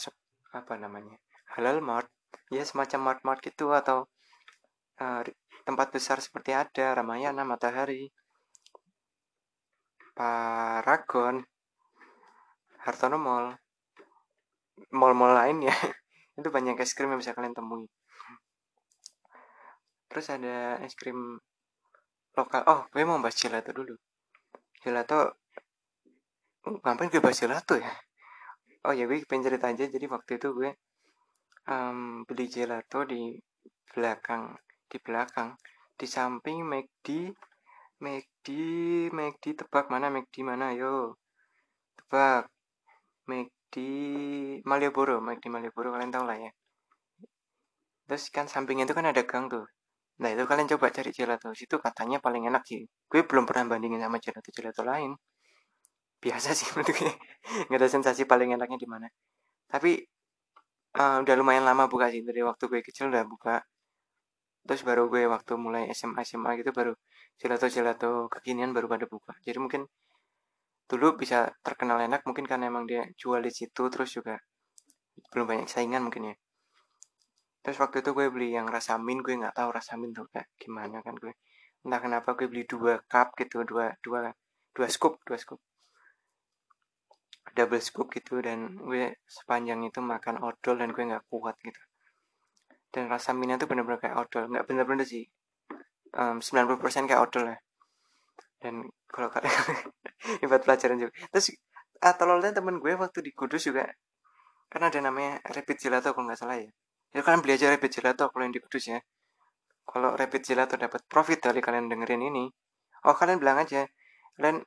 apa 0.54 0.74
namanya 0.78 1.18
Halal 1.58 1.82
Mart. 1.82 2.08
Ya 2.52 2.62
semacam 2.62 3.10
Mart 3.10 3.20
Mart 3.26 3.40
gitu 3.42 3.74
atau 3.74 4.06
uh, 5.02 5.22
tempat 5.66 5.88
besar 5.90 6.22
seperti 6.22 6.54
ada 6.54 6.94
Ramayana 6.94 7.42
Matahari 7.42 8.12
Paragon, 10.18 11.46
Hartono 12.88 13.20
Mall, 13.20 13.52
mall-mall 14.96 15.36
lain 15.36 15.68
ya. 15.68 15.76
itu 16.40 16.48
banyak 16.48 16.80
es 16.80 16.96
krim 16.96 17.12
yang 17.12 17.20
bisa 17.20 17.36
kalian 17.36 17.52
temui. 17.52 17.84
Terus 20.08 20.32
ada 20.32 20.80
es 20.80 20.96
krim 20.96 21.36
lokal. 22.32 22.64
Oh, 22.64 22.88
gue 22.88 23.04
mau 23.04 23.20
bahas 23.20 23.36
gelato 23.36 23.76
dulu. 23.76 23.92
Gelato 24.80 25.36
ngapain 26.64 27.12
gue 27.12 27.20
bahas 27.20 27.36
gelato 27.36 27.76
ya? 27.76 27.92
Oh 28.88 28.96
ya 28.96 29.04
gue 29.04 29.20
pengen 29.28 29.52
cerita 29.52 29.68
aja. 29.68 29.84
Jadi 29.84 30.08
waktu 30.08 30.40
itu 30.40 30.48
gue 30.56 30.70
um, 31.68 32.24
beli 32.24 32.48
gelato 32.48 33.04
di 33.04 33.36
belakang 33.92 34.56
di 34.88 34.96
belakang 34.96 35.52
di 35.92 36.06
samping 36.08 36.64
McD 36.64 37.28
McD, 37.98 38.46
McD 39.10 39.44
tebak 39.58 39.90
mana 39.90 40.06
McD 40.06 40.46
mana 40.46 40.70
yo. 40.70 41.18
Tebak. 41.98 42.46
McD 43.28 43.74
Malioboro, 44.64 45.20
McD 45.20 45.52
Malioboro 45.52 45.94
kalian 45.94 46.10
tahu 46.10 46.24
lah 46.24 46.38
ya. 46.40 46.50
Terus 48.08 48.32
kan 48.32 48.48
sampingnya 48.48 48.88
itu 48.88 48.96
kan 48.96 49.04
ada 49.04 49.22
gang 49.28 49.52
tuh. 49.52 49.68
Nah 50.24 50.28
itu 50.32 50.42
kalian 50.48 50.66
coba 50.72 50.88
cari 50.88 51.12
gelato. 51.12 51.52
Situ 51.52 51.76
katanya 51.76 52.18
paling 52.24 52.48
enak 52.48 52.64
sih. 52.64 52.88
Gue 53.06 53.22
belum 53.28 53.44
pernah 53.44 53.76
bandingin 53.76 54.00
sama 54.00 54.16
gelato-gelato 54.18 54.82
lain. 54.82 55.12
Biasa 56.18 56.56
sih 56.56 56.66
menurut 56.74 56.88
gue. 56.96 57.12
Gak 57.68 57.78
ada 57.78 57.88
sensasi 57.88 58.24
paling 58.24 58.56
enaknya 58.56 58.78
di 58.80 58.88
mana. 58.88 59.06
Tapi 59.68 60.00
uh, 60.96 61.20
udah 61.22 61.34
lumayan 61.36 61.68
lama 61.68 61.84
buka 61.86 62.08
sih. 62.08 62.24
Dari 62.24 62.40
waktu 62.40 62.64
gue 62.66 62.80
kecil 62.80 63.12
udah 63.12 63.28
buka. 63.28 63.60
Terus 64.64 64.80
baru 64.88 65.12
gue 65.12 65.28
waktu 65.28 65.52
mulai 65.60 65.92
SMA 65.92 66.24
SMA 66.24 66.56
gitu 66.64 66.72
baru 66.72 66.96
gelato-gelato 67.38 68.26
kekinian 68.34 68.74
baru 68.74 68.90
pada 68.90 69.06
buka 69.06 69.32
jadi 69.46 69.62
mungkin 69.62 69.86
dulu 70.88 71.20
bisa 71.20 71.52
terkenal 71.60 72.00
enak 72.00 72.24
mungkin 72.24 72.48
karena 72.48 72.72
emang 72.72 72.88
dia 72.88 73.04
jual 73.20 73.44
di 73.44 73.52
situ 73.52 73.92
terus 73.92 74.08
juga 74.08 74.40
belum 75.28 75.44
banyak 75.44 75.68
saingan 75.68 76.08
mungkin 76.08 76.32
ya. 76.32 76.34
Terus 77.60 77.76
waktu 77.84 78.00
itu 78.00 78.16
gue 78.16 78.26
beli 78.32 78.56
yang 78.56 78.64
rasa 78.64 78.96
min 78.96 79.20
gue 79.20 79.36
nggak 79.36 79.52
tahu 79.52 79.68
rasa 79.68 80.00
min 80.00 80.16
tuh 80.16 80.24
kayak 80.32 80.48
gimana 80.56 81.04
kan 81.04 81.12
gue. 81.20 81.36
Entah 81.84 82.00
kenapa 82.00 82.32
gue 82.32 82.48
beli 82.48 82.64
dua 82.64 83.04
cup 83.04 83.36
gitu 83.36 83.68
dua 83.68 83.92
dua 84.00 84.32
dua 84.72 84.86
scoop 84.88 85.20
dua 85.28 85.36
scoop. 85.36 85.60
Double 87.52 87.84
scoop 87.84 88.08
gitu 88.16 88.40
dan 88.40 88.80
gue 88.80 89.20
sepanjang 89.28 89.84
itu 89.84 90.00
makan 90.00 90.40
odol 90.40 90.80
dan 90.80 90.88
gue 90.96 91.04
nggak 91.04 91.28
kuat 91.28 91.60
gitu. 91.60 91.82
Dan 92.88 93.12
rasa 93.12 93.36
minnya 93.36 93.60
tuh 93.60 93.68
bener-bener 93.68 94.00
kayak 94.00 94.16
odol 94.16 94.48
nggak 94.48 94.64
bener-bener 94.64 95.04
sih. 95.04 95.28
Um, 96.16 96.40
90% 96.40 96.80
kayak 97.04 97.20
odol 97.28 97.52
ya 97.52 97.60
dan 98.58 98.86
kalau 99.08 99.30
kalian 99.30 99.54
buat 100.50 100.62
pelajaran 100.62 100.98
juga. 100.98 101.12
Terus 101.34 101.54
ah 102.02 102.14
tololnya 102.14 102.54
temen 102.54 102.78
gue 102.78 102.92
waktu 102.98 103.22
di 103.22 103.32
Kudus 103.34 103.66
juga. 103.70 103.86
Kan 104.68 104.84
ada 104.84 104.98
namanya 105.00 105.40
rapid 105.48 105.78
gelato 105.80 106.12
kalau 106.12 106.28
nggak 106.28 106.38
salah 106.38 106.58
ya. 106.60 106.70
Ya 107.16 107.20
kalian 107.24 107.40
beli 107.40 107.56
aja 107.56 107.72
rapid 107.72 107.90
gelato 107.90 108.28
kalau 108.28 108.42
yang 108.44 108.54
di 108.54 108.62
Kudus 108.62 108.84
ya. 108.90 108.98
Kalau 109.88 110.12
rapid 110.14 110.42
gelato 110.44 110.74
dapat 110.76 111.00
profit 111.08 111.38
dari 111.40 111.60
kalian 111.64 111.88
dengerin 111.88 112.22
ini. 112.22 112.44
Oh 113.08 113.14
kalian 113.16 113.40
bilang 113.40 113.62
aja. 113.62 113.88
Kalian 114.36 114.62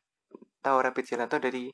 tahu 0.64 0.78
rapid 0.82 1.06
gelato 1.06 1.38
dari 1.38 1.70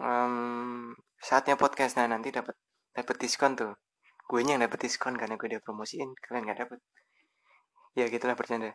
um, 0.00 0.90
saatnya 1.22 1.54
podcast. 1.54 2.00
Nah 2.00 2.10
nanti 2.10 2.34
dapat 2.34 2.58
dapat 2.92 3.16
diskon 3.22 3.54
tuh. 3.54 3.72
Gue 4.26 4.42
yang 4.42 4.64
dapat 4.64 4.88
diskon 4.88 5.14
karena 5.14 5.38
gue 5.38 5.46
udah 5.46 5.62
promosiin. 5.62 6.16
Kalian 6.18 6.48
nggak 6.48 6.60
dapat 6.66 6.80
ya 7.92 8.08
gitulah 8.08 8.32
bercanda 8.32 8.72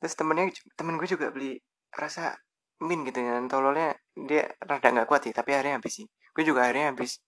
terus 0.00 0.14
temennya 0.18 0.52
temen 0.76 1.00
gue 1.00 1.08
juga 1.08 1.32
beli 1.32 1.56
rasa 1.92 2.36
min 2.84 3.08
gitu 3.08 3.24
ya 3.24 3.40
tololnya 3.48 3.96
dia 4.12 4.52
rada 4.60 4.88
nggak 4.92 5.08
kuat 5.08 5.24
sih 5.24 5.32
tapi 5.32 5.56
akhirnya 5.56 5.80
habis 5.80 6.02
sih. 6.02 6.06
Gue 6.36 6.44
juga 6.44 6.68
akhirnya 6.68 6.92
habis 6.92 7.24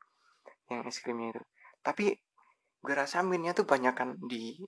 yang 0.68 0.84
es 0.84 1.00
krimnya 1.00 1.32
itu. 1.32 1.42
Tapi 1.80 2.12
gue 2.84 2.94
rasa 2.94 3.24
minnya 3.24 3.56
tuh 3.56 3.64
banyak 3.64 3.94
kan 3.96 4.12
di 4.20 4.60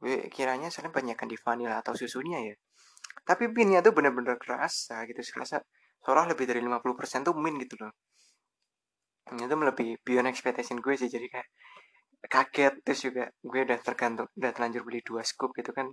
gue 0.00 0.28
kiranya 0.32 0.68
soalnya 0.72 0.92
banyak 0.92 1.16
kan 1.16 1.28
di 1.28 1.36
vanilla 1.36 1.84
atau 1.84 1.92
susunya 1.92 2.40
ya. 2.40 2.54
Tapi 3.28 3.52
minnya 3.52 3.84
tuh 3.84 3.92
bener-bener 3.92 4.40
kerasa 4.40 5.04
gitu 5.04 5.20
serasa 5.20 5.60
seolah 6.00 6.32
lebih 6.32 6.48
dari 6.48 6.60
50% 6.64 7.28
tuh 7.28 7.36
min 7.36 7.60
gitu 7.60 7.76
loh. 7.80 7.92
Itu 9.36 9.52
lebih 9.52 10.00
beyond 10.00 10.28
expectation 10.32 10.80
gue 10.80 10.94
sih 10.96 11.12
jadi 11.12 11.26
kayak 11.28 11.48
kaget. 12.32 12.74
Terus 12.80 13.00
juga 13.04 13.24
gue 13.44 13.60
udah 13.68 13.78
tergantung 13.84 14.28
udah 14.32 14.50
terlanjur 14.56 14.82
beli 14.88 15.04
dua 15.04 15.20
scoop 15.20 15.52
gitu 15.52 15.76
kan 15.76 15.92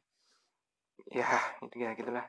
ya 1.09 1.27
itu 1.65 1.75
ya 1.77 1.93
gitulah. 1.97 2.25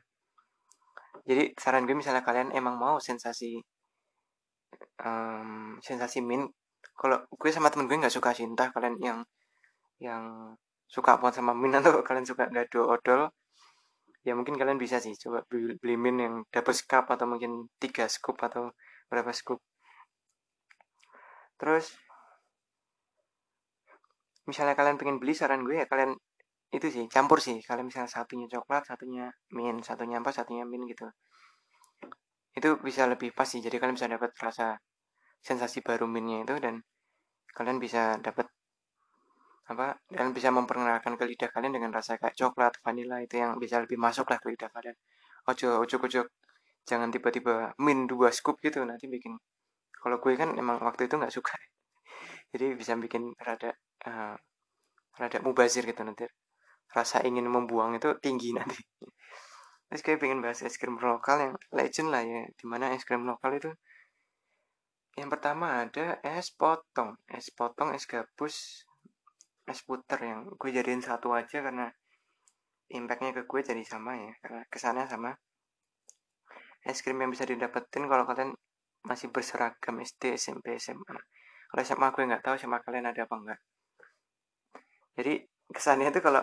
Jadi 1.25 1.57
saran 1.57 1.89
gue 1.89 1.97
misalnya 1.97 2.21
kalian 2.21 2.53
emang 2.53 2.77
mau 2.77 3.01
sensasi 3.01 3.57
um, 5.01 5.79
sensasi 5.81 6.21
min 6.21 6.45
kalau 6.93 7.25
gue 7.27 7.49
sama 7.51 7.73
temen 7.73 7.89
gue 7.89 7.97
nggak 7.97 8.13
suka 8.13 8.31
cinta 8.35 8.69
kalian 8.71 8.95
yang 9.01 9.19
yang 9.97 10.53
suka 10.85 11.17
banget 11.17 11.41
sama 11.41 11.57
min 11.57 11.73
atau 11.73 12.01
kalian 12.07 12.27
suka 12.27 12.45
gado 12.51 12.85
odol 12.85 13.31
ya 14.25 14.33
mungkin 14.33 14.57
kalian 14.57 14.77
bisa 14.81 14.97
sih. 15.01 15.13
Coba 15.17 15.45
beli, 15.45 15.77
beli 15.77 15.95
min 15.97 16.15
yang 16.21 16.35
double 16.49 16.77
cup 16.89 17.05
atau 17.13 17.25
mungkin 17.29 17.69
tiga 17.77 18.09
scoop 18.09 18.37
atau 18.41 18.73
berapa 19.09 19.29
scoop. 19.33 19.61
Terus 21.61 21.93
misalnya 24.45 24.77
kalian 24.77 24.97
pengen 25.01 25.17
beli 25.17 25.33
saran 25.33 25.65
gue 25.65 25.81
ya 25.81 25.85
kalian 25.89 26.13
itu 26.71 26.87
sih 26.91 27.05
campur 27.11 27.39
sih. 27.43 27.61
Kalian 27.61 27.87
misalnya 27.89 28.11
satunya 28.11 28.47
coklat 28.49 28.83
satunya 28.89 29.29
mint 29.53 29.81
satunya 29.85 30.17
apa 30.21 30.31
satunya 30.33 30.63
mint 30.65 30.85
gitu. 30.89 31.07
Itu 32.55 32.79
bisa 32.81 33.05
lebih 33.05 33.35
pas 33.35 33.47
sih. 33.47 33.61
Jadi 33.61 33.77
kalian 33.77 33.95
bisa 33.99 34.09
dapat 34.09 34.31
rasa 34.39 34.79
sensasi 35.45 35.85
baru 35.85 36.09
mintnya 36.09 36.41
itu 36.41 36.55
dan 36.57 36.81
kalian 37.53 37.77
bisa 37.77 38.17
dapat 38.19 38.49
apa 39.65 39.97
dan 40.13 40.29
bisa 40.29 40.53
memperkenalkan 40.53 41.17
ke 41.17 41.25
lidah 41.25 41.49
kalian 41.49 41.73
dengan 41.73 41.89
rasa 41.89 42.21
kayak 42.21 42.37
coklat 42.37 42.77
vanilla 42.85 43.17
itu 43.17 43.41
yang 43.41 43.57
bisa 43.57 43.81
lebih 43.81 43.97
masuk 43.97 44.29
lah 44.29 44.37
ke 44.41 44.47
lidah 44.53 44.69
kalian. 44.73 44.95
Ojo 45.49 45.81
ojo 45.81 45.95
ojo 46.01 46.21
jangan 46.85 47.09
tiba-tiba 47.09 47.73
min 47.81 48.05
dua 48.05 48.29
scoop 48.29 48.61
gitu 48.61 48.81
nanti 48.85 49.09
bikin. 49.09 49.37
Kalau 49.97 50.21
gue 50.21 50.33
kan 50.37 50.53
emang 50.53 50.77
waktu 50.85 51.09
itu 51.09 51.17
nggak 51.17 51.33
suka. 51.33 51.53
Jadi 52.53 52.77
bisa 52.77 52.93
bikin 52.97 53.33
rada 53.41 53.73
uh, 54.05 54.37
rada 55.17 55.37
mubazir 55.41 55.81
gitu 55.87 56.01
nanti 56.05 56.29
rasa 56.91 57.23
ingin 57.23 57.47
membuang 57.47 57.95
itu 57.97 58.13
tinggi 58.19 58.51
nanti. 58.57 58.79
Terus 59.89 60.01
kayak 60.01 60.19
pengen 60.21 60.41
bahas 60.41 60.65
es 60.65 60.75
krim 60.75 60.97
lokal 60.97 61.37
yang 61.39 61.53
legend 61.71 62.09
lah 62.11 62.23
ya 62.25 62.43
di 62.51 62.65
mana 62.65 62.91
es 62.91 63.05
krim 63.05 63.23
lokal 63.23 63.55
itu 63.55 63.71
yang 65.15 65.31
pertama 65.31 65.87
ada 65.87 66.19
es 66.19 66.51
potong 66.51 67.15
es 67.31 67.47
potong 67.55 67.95
es 67.95 68.03
gabus 68.03 68.83
es 69.65 69.79
puter 69.81 70.19
yang 70.19 70.45
gue 70.45 70.69
jadiin 70.69 70.99
satu 70.99 71.31
aja 71.31 71.63
karena 71.63 71.87
impactnya 72.91 73.33
ke 73.33 73.41
gue 73.49 73.61
jadi 73.65 73.81
sama 73.81 74.13
ya 74.13 74.33
karena 74.43 74.61
kesannya 74.69 75.05
sama. 75.09 75.31
Es 76.85 77.01
krim 77.01 77.17
yang 77.17 77.33
bisa 77.33 77.49
didapetin 77.49 78.05
kalau 78.05 78.29
kalian 78.29 78.53
masih 79.05 79.29
berseragam 79.29 80.01
SD 80.01 80.33
SMP 80.37 80.81
SMA 80.81 81.17
kalau 81.69 81.81
SMA 81.85 82.07
gue 82.09 82.23
nggak 82.25 82.43
tahu 82.43 82.55
sama 82.57 82.81
kalian 82.81 83.05
ada 83.05 83.29
apa 83.29 83.35
enggak 83.37 83.59
jadi 85.15 85.33
kesannya 85.69 86.09
itu 86.09 86.19
kalau 86.19 86.41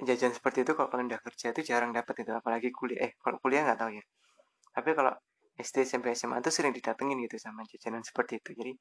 jajan 0.00 0.32
seperti 0.32 0.64
itu 0.64 0.72
kalau 0.72 0.88
kalian 0.88 1.12
udah 1.12 1.20
kerja 1.20 1.46
itu 1.52 1.60
jarang 1.68 1.92
dapat 1.92 2.24
itu 2.24 2.32
apalagi 2.32 2.68
kuliah. 2.72 3.06
Eh 3.06 3.12
kalau 3.20 3.36
kuliah 3.42 3.62
nggak 3.66 3.78
tahu 3.78 3.90
ya. 4.00 4.04
Tapi 4.72 4.90
kalau 4.96 5.12
SD 5.60 5.84
SMP 5.84 6.16
SMA 6.16 6.40
itu 6.40 6.50
sering 6.50 6.72
didatengin 6.72 7.20
gitu 7.28 7.36
sama 7.36 7.62
jajanan 7.68 8.00
seperti 8.00 8.40
itu. 8.40 8.50
Jadi 8.56 8.72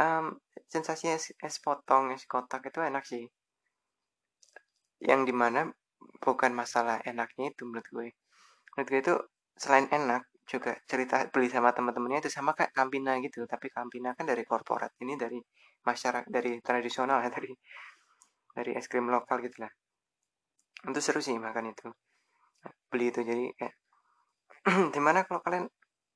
um, 0.00 0.32
sensasi 0.66 1.12
es, 1.12 1.24
es 1.36 1.56
potong 1.60 2.10
es 2.16 2.24
kotak 2.24 2.64
itu 2.72 2.80
enak 2.80 3.04
sih. 3.04 3.24
Yang 5.04 5.20
di 5.30 5.34
mana 5.36 5.68
bukan 6.24 6.52
masalah 6.56 7.04
enaknya 7.04 7.52
itu 7.52 7.62
menurut 7.68 7.88
gue. 7.92 8.08
Menurut 8.74 8.88
gue 8.88 9.00
itu 9.04 9.14
selain 9.60 9.86
enak 9.92 10.24
juga 10.48 10.72
cerita 10.88 11.28
beli 11.28 11.52
sama 11.52 11.76
teman-temannya 11.76 12.24
itu 12.24 12.32
sama 12.32 12.56
kayak 12.56 12.72
Campina 12.72 13.20
gitu. 13.20 13.44
Tapi 13.44 13.68
Campina 13.68 14.16
kan 14.16 14.24
dari 14.24 14.42
korporat 14.48 14.96
ini 15.04 15.14
dari 15.20 15.38
masyarakat 15.84 16.26
dari 16.32 16.58
tradisional 16.64 17.22
ya 17.22 17.30
dari 17.36 17.52
dari 18.56 18.72
es 18.74 18.90
krim 18.90 19.06
lokal 19.06 19.38
gitu 19.44 19.62
lah 19.62 19.70
itu 20.86 21.00
seru 21.02 21.20
sih 21.24 21.34
makan 21.36 21.74
itu. 21.74 21.88
Beli 22.90 23.10
itu 23.10 23.20
jadi 23.26 23.44
kayak 23.58 23.74
di 24.94 25.00
mana 25.02 25.26
kalau 25.26 25.40
kalian 25.42 25.66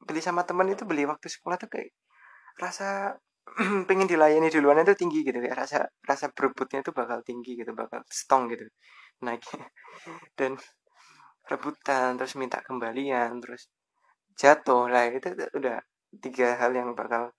beli 0.02 0.20
sama 0.22 0.42
teman 0.42 0.70
itu 0.70 0.82
beli 0.82 1.06
waktu 1.06 1.26
sekolah 1.30 1.56
tuh 1.58 1.70
kayak 1.70 1.90
rasa 2.58 3.18
pengen 3.88 4.06
dilayani 4.06 4.48
duluan 4.54 4.82
itu 4.82 4.94
tinggi 4.94 5.26
gitu 5.26 5.38
kayak 5.42 5.58
rasa 5.58 5.90
rasa 6.06 6.30
berebutnya 6.30 6.86
itu 6.86 6.94
bakal 6.94 7.18
tinggi 7.26 7.58
gitu 7.58 7.74
bakal 7.74 8.02
stong 8.06 8.50
gitu 8.52 8.66
naik. 9.22 9.42
Dan 10.38 10.58
rebutan 11.46 12.18
terus 12.18 12.34
minta 12.38 12.62
kembalian 12.62 13.42
terus 13.42 13.70
jatuh. 14.38 14.90
Lah 14.90 15.10
itu, 15.10 15.32
itu 15.34 15.46
udah 15.58 15.78
tiga 16.22 16.58
hal 16.60 16.72
yang 16.74 16.94
bakal 16.94 17.34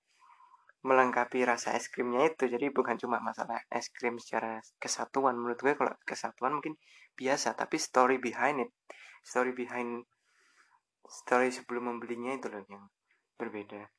melengkapi 0.83 1.47
rasa 1.47 1.75
es 1.79 1.87
krimnya 1.87 2.27
itu. 2.31 2.47
Jadi 2.47 2.67
bukan 2.71 2.95
cuma 2.99 3.19
masalah 3.23 3.59
es 3.71 3.87
krim 3.91 4.19
secara 4.19 4.59
kesatuan. 4.79 5.35
Menurut 5.39 5.59
gue 5.59 5.73
kalau 5.79 5.93
kesatuan 6.03 6.59
mungkin 6.59 6.75
biasa 7.13 7.53
tapi 7.57 7.77
story 7.77 8.17
behind 8.17 8.63
it 8.63 8.71
story 9.23 9.53
behind 9.55 10.03
story 11.05 11.53
sebelum 11.53 11.93
membelinya 11.93 12.35
itu 12.35 12.47
loh 12.49 12.63
yang 12.67 12.85
berbeda 13.37 13.89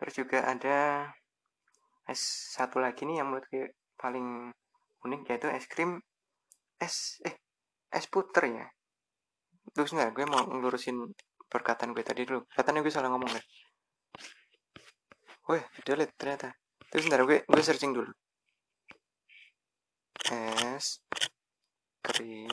terus 0.00 0.14
juga 0.16 0.46
ada 0.48 1.10
es 2.08 2.20
satu 2.56 2.80
lagi 2.80 3.04
nih 3.06 3.22
yang 3.22 3.30
menurut 3.30 3.46
gue 3.52 3.76
paling 4.00 4.50
unik 5.04 5.20
yaitu 5.30 5.46
es 5.52 5.66
krim 5.68 6.00
es 6.80 7.20
eh 7.22 7.36
es 7.92 8.06
puter 8.08 8.48
ya 8.48 8.66
terus 9.76 9.92
nggak 9.92 10.16
gue 10.16 10.24
mau 10.26 10.42
ngelurusin 10.46 10.96
perkataan 11.50 11.92
gue 11.92 12.02
tadi 12.02 12.24
dulu 12.24 12.42
katanya 12.50 12.80
gue 12.82 12.92
salah 12.92 13.12
ngomong 13.12 13.30
deh 13.30 13.46
Wih, 15.50 15.66
delete 15.82 16.14
ternyata. 16.14 16.54
Terus 16.94 17.02
sebentar 17.02 17.26
gue 17.26 17.42
gue 17.42 17.62
searching 17.66 17.90
dulu. 17.90 18.10
Es 20.30 21.02
krim. 22.06 22.46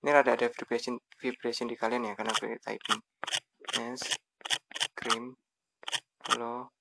Ini 0.00 0.08
rada 0.08 0.32
ada 0.32 0.48
vibration 0.48 0.96
vibration 1.20 1.68
di 1.68 1.76
kalian 1.76 2.08
ya 2.08 2.14
karena 2.16 2.32
gue 2.32 2.56
typing. 2.64 3.00
Es 3.76 4.00
krim. 4.96 5.36
Lo 6.40 6.72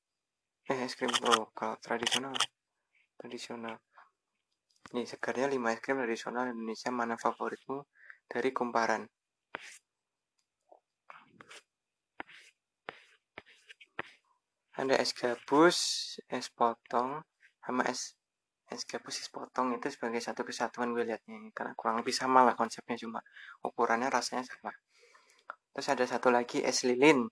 eh 0.71 0.79
es 0.87 0.95
krim. 0.95 1.11
Lokal 1.27 1.75
tradisional. 1.83 2.39
Tradisional. 3.19 3.75
Ini 4.95 5.03
segarnya 5.03 5.51
5 5.51 5.75
es 5.75 5.83
krim 5.83 5.99
tradisional 5.99 6.55
Indonesia. 6.55 6.87
Mana 6.95 7.19
favoritmu? 7.19 7.83
Dari 8.31 8.49
kumparan 8.55 9.03
ada 14.85 15.01
es 15.01 15.11
gabus 15.17 15.77
es 16.29 16.47
potong 16.53 17.25
sama 17.65 17.83
es 17.89 18.13
es 18.69 18.81
gabus 18.85 19.17
es 19.21 19.29
potong 19.33 19.73
itu 19.77 19.89
sebagai 19.89 20.21
satu 20.21 20.41
kesatuan 20.45 20.93
gue 20.93 21.05
liatnya 21.05 21.37
karena 21.57 21.73
kurang 21.73 22.01
lebih 22.01 22.13
sama 22.13 22.45
lah 22.45 22.53
konsepnya 22.53 22.97
cuma 22.97 23.19
ukurannya 23.61 24.09
rasanya 24.09 24.45
sama. 24.45 24.73
Terus 25.73 25.87
ada 25.89 26.05
satu 26.05 26.29
lagi 26.29 26.61
es 26.61 26.85
lilin. 26.87 27.29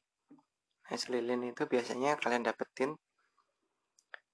Es 0.90 1.10
lilin 1.14 1.42
itu 1.48 1.64
biasanya 1.70 2.18
kalian 2.18 2.44
dapetin 2.46 2.98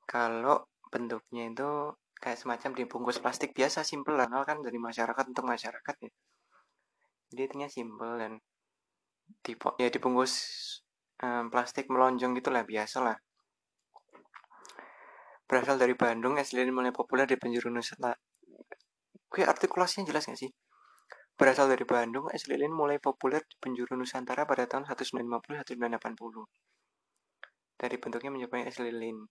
kalau 0.07 0.65
bentuknya 0.89 1.51
itu 1.51 1.69
kayak 2.17 2.39
semacam 2.41 2.71
dibungkus 2.75 3.21
plastik 3.23 3.55
biasa 3.55 3.85
simple 3.85 4.17
lah 4.17 4.27
kan 4.43 4.59
dari 4.59 4.75
masyarakat 4.81 5.25
untuk 5.29 5.45
masyarakat 5.47 5.95
ya. 6.03 6.11
Jadi 7.29 7.41
itunya 7.45 7.69
simple 7.69 8.11
dan 8.17 8.33
tipe 9.45 9.69
ya 9.77 9.87
dibungkus 9.93 10.33
um, 11.23 11.51
plastik 11.51 11.87
melonjong 11.87 12.35
gitulah 12.37 12.63
biasa 12.63 12.97
lah 13.03 13.17
berasal 15.49 15.81
dari 15.81 15.97
Bandung 15.97 16.37
es 16.37 16.53
lilin 16.53 16.75
mulai 16.75 16.93
populer 16.93 17.25
di 17.25 17.35
penjuru 17.35 17.73
Nusantara 17.73 18.15
gue 19.29 19.43
artikulasinya 19.45 20.09
jelas 20.09 20.25
gak 20.25 20.39
sih 20.39 20.51
berasal 21.39 21.71
dari 21.71 21.87
Bandung, 21.87 22.27
es 22.35 22.51
lilin 22.51 22.75
mulai 22.75 22.99
populer 22.99 23.39
di 23.47 23.55
penjuru 23.63 23.95
Nusantara 23.95 24.43
pada 24.43 24.67
tahun 24.67 24.83
1950-1980. 24.91 25.79
Dari 27.79 27.95
bentuknya 27.95 28.27
menyerupai 28.35 28.67
es 28.67 28.75
lilin. 28.83 29.23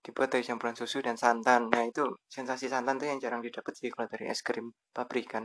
Dibuat 0.00 0.32
dari 0.32 0.40
campuran 0.40 0.72
susu 0.72 1.04
dan 1.04 1.20
santan. 1.20 1.68
Nah 1.68 1.84
itu 1.84 2.08
sensasi 2.32 2.72
santan 2.72 2.96
tuh 2.96 3.12
yang 3.12 3.20
jarang 3.20 3.44
didapat 3.44 3.76
sih 3.76 3.92
kalau 3.92 4.08
dari 4.08 4.32
es 4.32 4.40
krim 4.40 4.72
pabrikan. 4.96 5.44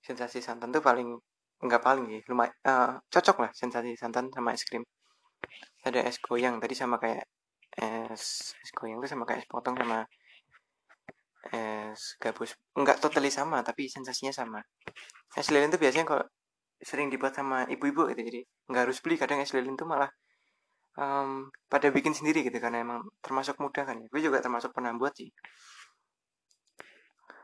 Sensasi 0.00 0.40
santan 0.40 0.72
tuh 0.72 0.80
paling 0.80 1.12
nggak 1.60 1.82
paling 1.84 2.06
ya, 2.08 2.20
lumayan 2.32 2.52
uh, 2.64 2.96
cocok 3.12 3.36
lah 3.44 3.50
sensasi 3.52 3.92
santan 4.00 4.32
sama 4.32 4.56
es 4.56 4.64
krim. 4.64 4.84
Ada 5.84 6.04
es 6.08 6.16
goyang 6.20 6.56
tadi 6.60 6.72
sama 6.76 6.96
kayak 6.96 7.24
es 7.76 8.56
es 8.56 8.70
goyang 8.72 8.98
tuh 9.04 9.10
sama 9.12 9.24
kayak 9.28 9.44
es 9.44 9.48
potong 9.48 9.76
sama 9.76 10.08
es 11.52 12.16
gabus. 12.20 12.56
Nggak 12.76 12.98
totally 13.04 13.28
sama 13.28 13.60
tapi 13.60 13.88
sensasinya 13.92 14.32
sama. 14.32 14.60
Es 15.36 15.52
lilin 15.52 15.68
tuh 15.68 15.80
biasanya 15.80 16.06
kalau 16.08 16.24
sering 16.80 17.12
dibuat 17.12 17.36
sama 17.36 17.68
ibu-ibu 17.68 18.08
gitu 18.12 18.20
jadi 18.24 18.40
nggak 18.72 18.82
harus 18.88 18.98
beli. 19.04 19.16
Kadang 19.20 19.44
es 19.44 19.52
lilin 19.52 19.76
tuh 19.76 19.84
malah 19.84 20.08
um, 20.96 21.52
pada 21.68 21.92
bikin 21.92 22.16
sendiri 22.16 22.40
gitu 22.44 22.56
karena 22.56 22.84
emang 22.84 23.04
termasuk 23.20 23.60
mudah 23.60 23.84
kan 23.84 24.00
ya. 24.00 24.06
Gue 24.08 24.20
juga 24.24 24.40
termasuk 24.40 24.72
pernah 24.72 24.96
buat 24.96 25.12
sih. 25.12 25.28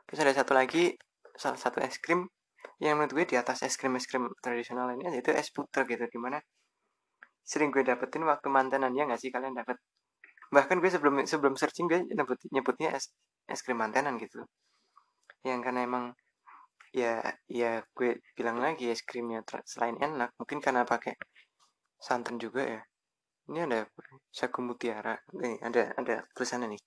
Terus 0.07 0.19
ada 0.23 0.33
satu 0.33 0.53
lagi 0.57 0.97
salah 1.37 1.61
satu 1.61 1.85
es 1.85 2.01
krim 2.01 2.25
yang 2.85 3.01
menurut 3.01 3.13
gue 3.17 3.25
di 3.33 3.37
atas 3.41 3.65
es 3.65 3.75
krim 3.81 3.97
es 3.97 4.05
krim 4.05 4.29
tradisional 4.45 4.93
ini 4.93 5.09
yaitu 5.09 5.33
es 5.33 5.49
puter 5.49 5.89
gitu 5.89 6.05
di 6.13 6.19
mana 6.21 6.39
sering 7.47 7.71
gue 7.73 7.87
dapetin 7.87 8.27
waktu 8.27 8.49
mantenan 8.51 8.93
ya 8.93 9.07
nggak 9.07 9.21
sih 9.23 9.31
kalian 9.31 9.55
dapet? 9.55 9.79
Bahkan 10.51 10.77
gue 10.83 10.91
sebelum 10.91 11.15
sebelum 11.25 11.55
searching 11.55 11.87
gue 11.87 12.01
nyebut, 12.11 12.39
nyebutnya 12.51 12.91
es 12.99 13.15
es 13.47 13.63
krim 13.63 13.79
mantenan 13.79 14.19
gitu. 14.19 14.43
Yang 15.47 15.61
karena 15.71 15.81
emang 15.87 16.05
ya 16.91 17.23
ya 17.47 17.87
gue 17.97 18.19
bilang 18.37 18.59
lagi 18.59 18.91
es 18.91 19.01
krimnya 19.07 19.41
selain 19.65 19.97
enak 20.03 20.35
mungkin 20.37 20.59
karena 20.59 20.83
pakai 20.83 21.15
santan 22.03 22.37
juga 22.37 22.63
ya. 22.67 22.81
Ini 23.47 23.59
ada 23.71 23.87
sagu 24.35 24.59
mutiara 24.59 25.15
nih 25.39 25.63
ada 25.63 25.95
ada 25.95 26.15
tulisannya 26.35 26.75
nih 26.75 26.83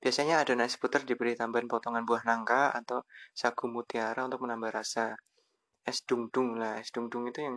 biasanya 0.00 0.40
ada 0.42 0.52
nasi 0.56 0.80
puter 0.80 1.04
diberi 1.04 1.36
tambahan 1.36 1.68
potongan 1.68 2.08
buah 2.08 2.24
nangka 2.24 2.72
atau 2.72 3.04
sagu 3.36 3.68
mutiara 3.68 4.24
untuk 4.24 4.40
menambah 4.44 4.72
rasa. 4.72 5.14
Es 5.84 6.04
dung 6.04 6.28
dung 6.32 6.60
lah 6.60 6.76
es 6.80 6.92
dung 6.92 7.08
dung 7.12 7.24
itu 7.28 7.40
yang 7.40 7.56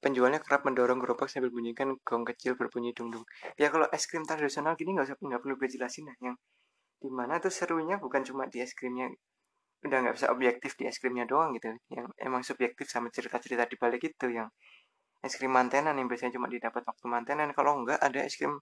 penjualnya 0.00 0.40
kerap 0.40 0.64
mendorong 0.68 1.00
gerobak 1.02 1.28
sambil 1.28 1.50
bunyikan 1.52 1.96
gong 2.04 2.24
kecil 2.24 2.54
berbunyi 2.54 2.94
dung 2.96 3.10
dung 3.10 3.24
ya 3.58 3.68
kalau 3.72 3.90
es 3.90 4.06
krim 4.06 4.22
tradisional 4.22 4.78
gini 4.78 4.94
nggak 4.94 5.08
usah 5.10 5.16
nggak 5.18 5.42
perlu 5.42 5.54
gue 5.60 5.68
jelasin 5.72 6.08
lah. 6.08 6.16
Yang 6.20 6.36
di 6.96 7.08
mana 7.12 7.40
tuh 7.40 7.52
serunya 7.52 7.96
bukan 8.00 8.24
cuma 8.24 8.48
di 8.48 8.60
es 8.64 8.72
krimnya 8.76 9.08
udah 9.84 9.98
nggak 10.02 10.14
bisa 10.16 10.28
objektif 10.32 10.76
di 10.80 10.84
es 10.88 10.96
krimnya 11.00 11.24
doang 11.28 11.52
gitu. 11.56 11.72
Yang 11.92 12.06
emang 12.20 12.42
subjektif 12.44 12.86
sama 12.88 13.08
cerita-cerita 13.12 13.64
di 13.68 13.76
balik 13.76 14.02
itu 14.04 14.26
yang 14.32 14.48
es 15.24 15.34
krim 15.36 15.52
mantenan 15.52 15.96
yang 15.96 16.08
biasanya 16.08 16.36
cuma 16.36 16.48
didapat 16.48 16.84
waktu 16.84 17.06
mantenan. 17.08 17.52
Kalau 17.56 17.80
enggak 17.84 18.00
ada 18.00 18.20
es 18.24 18.36
krim 18.36 18.56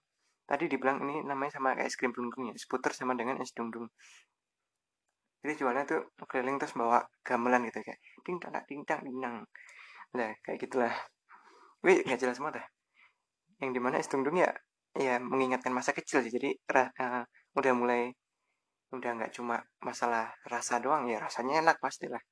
tadi 0.45 0.69
dibilang 0.69 1.01
ini 1.05 1.25
namanya 1.25 1.57
sama 1.57 1.73
kayak 1.73 1.89
es 1.89 1.97
krim 1.97 2.13
dungdung 2.13 2.49
ya 2.49 2.55
skuter 2.57 2.93
sama 2.93 3.17
dengan 3.17 3.41
es 3.41 3.51
dungdung 3.53 3.89
jadi 5.45 5.61
jualnya 5.61 5.85
tuh 5.85 6.01
keliling 6.25 6.57
terus 6.57 6.73
bawa 6.73 7.05
gamelan 7.21 7.69
gitu 7.69 7.77
kayak 7.85 8.01
ding 8.25 8.41
dang 8.41 8.65
ding 8.65 8.81
dang 8.81 9.01
ding 9.05 9.17
nah 10.17 10.33
kayak 10.41 10.57
gitulah. 10.57 10.89
Gue 11.85 12.01
nggak 12.01 12.17
jelas 12.17 12.41
semua 12.41 12.49
dah. 12.49 12.65
Yang 13.61 13.71
di 13.77 13.81
mana 13.83 14.01
es 14.01 14.09
dungdung 14.09 14.41
ya 14.41 14.49
ya 14.97 15.21
mengingatkan 15.21 15.69
masa 15.69 15.93
kecil 15.93 16.25
sih. 16.25 16.33
Jadi 16.33 16.49
uh, 16.73 17.21
udah 17.61 17.73
mulai 17.77 18.09
udah 18.89 19.11
nggak 19.21 19.37
cuma 19.37 19.61
masalah 19.85 20.33
rasa 20.49 20.81
doang 20.81 21.05
ya 21.05 21.21
rasanya 21.21 21.61
enak 21.61 21.77
pastilah. 21.77 22.25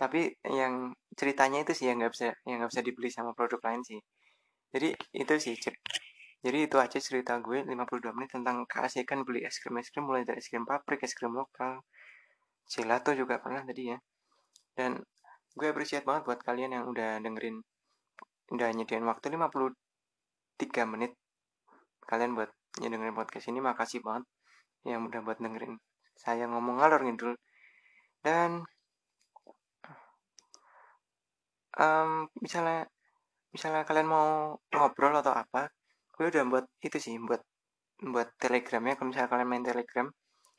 Tapi 0.00 0.32
yang 0.48 0.96
ceritanya 1.12 1.68
itu 1.68 1.76
sih 1.76 1.92
yang 1.92 2.00
nggak 2.00 2.16
bisa 2.16 2.32
yang 2.48 2.64
nggak 2.64 2.72
bisa 2.72 2.80
dibeli 2.80 3.12
sama 3.12 3.36
produk 3.36 3.60
lain 3.60 3.84
sih. 3.84 4.00
Jadi 4.72 4.88
itu 5.12 5.34
sih 5.36 5.52
jadi 6.42 6.58
itu 6.66 6.76
aja 6.82 6.98
cerita 6.98 7.38
gue 7.38 7.62
52 7.62 8.10
menit 8.18 8.34
tentang 8.34 8.66
keasikan 8.66 9.22
beli 9.22 9.46
es 9.46 9.62
krim 9.62 9.78
es 9.78 9.88
krim 9.94 10.10
mulai 10.10 10.26
dari 10.26 10.42
es 10.42 10.50
krim 10.50 10.66
pabrik 10.66 11.06
es 11.06 11.14
krim 11.14 11.30
lokal 11.38 11.86
gelato 12.66 13.14
juga 13.14 13.38
pernah 13.38 13.62
tadi 13.62 13.92
ya. 13.94 13.98
Dan 14.74 14.98
gue 15.54 15.68
appreciate 15.70 16.02
banget 16.02 16.26
buat 16.26 16.40
kalian 16.42 16.74
yang 16.80 16.84
udah 16.88 17.20
dengerin 17.20 17.60
udah 18.52 18.68
nyediain 18.74 19.06
waktu 19.06 19.26
53 19.32 20.92
menit. 20.92 21.12
Kalian 22.02 22.34
buat 22.34 22.50
nyedengerin 22.82 23.14
podcast 23.14 23.46
ini 23.52 23.60
makasih 23.62 24.02
banget 24.02 24.26
yang 24.82 25.06
udah 25.06 25.20
buat 25.22 25.38
dengerin 25.38 25.78
saya 26.18 26.50
ngomong 26.50 26.82
ngalor 26.82 27.06
ngidul. 27.06 27.34
Dan 28.22 28.66
um, 31.78 32.26
misalnya 32.40 32.88
misalnya 33.52 33.84
kalian 33.84 34.08
mau 34.08 34.56
ngobrol 34.72 35.12
atau 35.20 35.34
apa 35.36 35.68
gue 36.12 36.24
udah 36.28 36.44
buat 36.48 36.66
itu 36.84 36.98
sih 37.00 37.16
buat 37.18 37.40
buat 38.02 38.28
telegramnya 38.36 38.98
kalau 38.98 39.08
misalnya 39.14 39.30
kalian 39.30 39.48
main 39.48 39.64
telegram. 39.64 40.06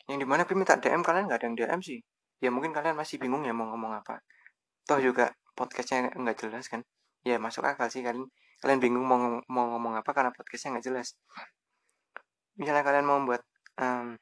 Yang 0.08 0.18
di 0.24 0.28
mana 0.28 0.42
gue 0.44 0.56
minta 0.58 0.76
DM 0.80 1.02
kalian 1.04 1.26
nggak 1.28 1.40
ada 1.40 1.46
yang 1.48 1.56
DM 1.56 1.82
sih. 1.84 2.00
Ya 2.44 2.50
mungkin 2.52 2.76
kalian 2.76 2.96
masih 2.98 3.20
bingung 3.22 3.44
ya 3.48 3.56
mau 3.56 3.68
ngomong 3.72 4.04
apa. 4.04 4.20
Toh 4.84 5.00
juga 5.00 5.32
podcastnya 5.56 6.12
nggak 6.12 6.38
jelas 6.44 6.66
kan. 6.68 6.82
Ya 7.24 7.40
masuk 7.40 7.64
akal 7.64 7.88
sih 7.88 8.04
kalian 8.04 8.28
kalian 8.60 8.80
bingung 8.80 9.06
mau 9.08 9.20
mau 9.48 9.66
ngomong 9.76 10.00
apa 10.00 10.12
karena 10.12 10.32
podcastnya 10.36 10.80
nggak 10.80 10.86
jelas. 10.88 11.16
Misalnya 12.60 12.84
kalian 12.84 13.06
mau 13.08 13.20
buat 13.24 13.44
um, 13.80 14.16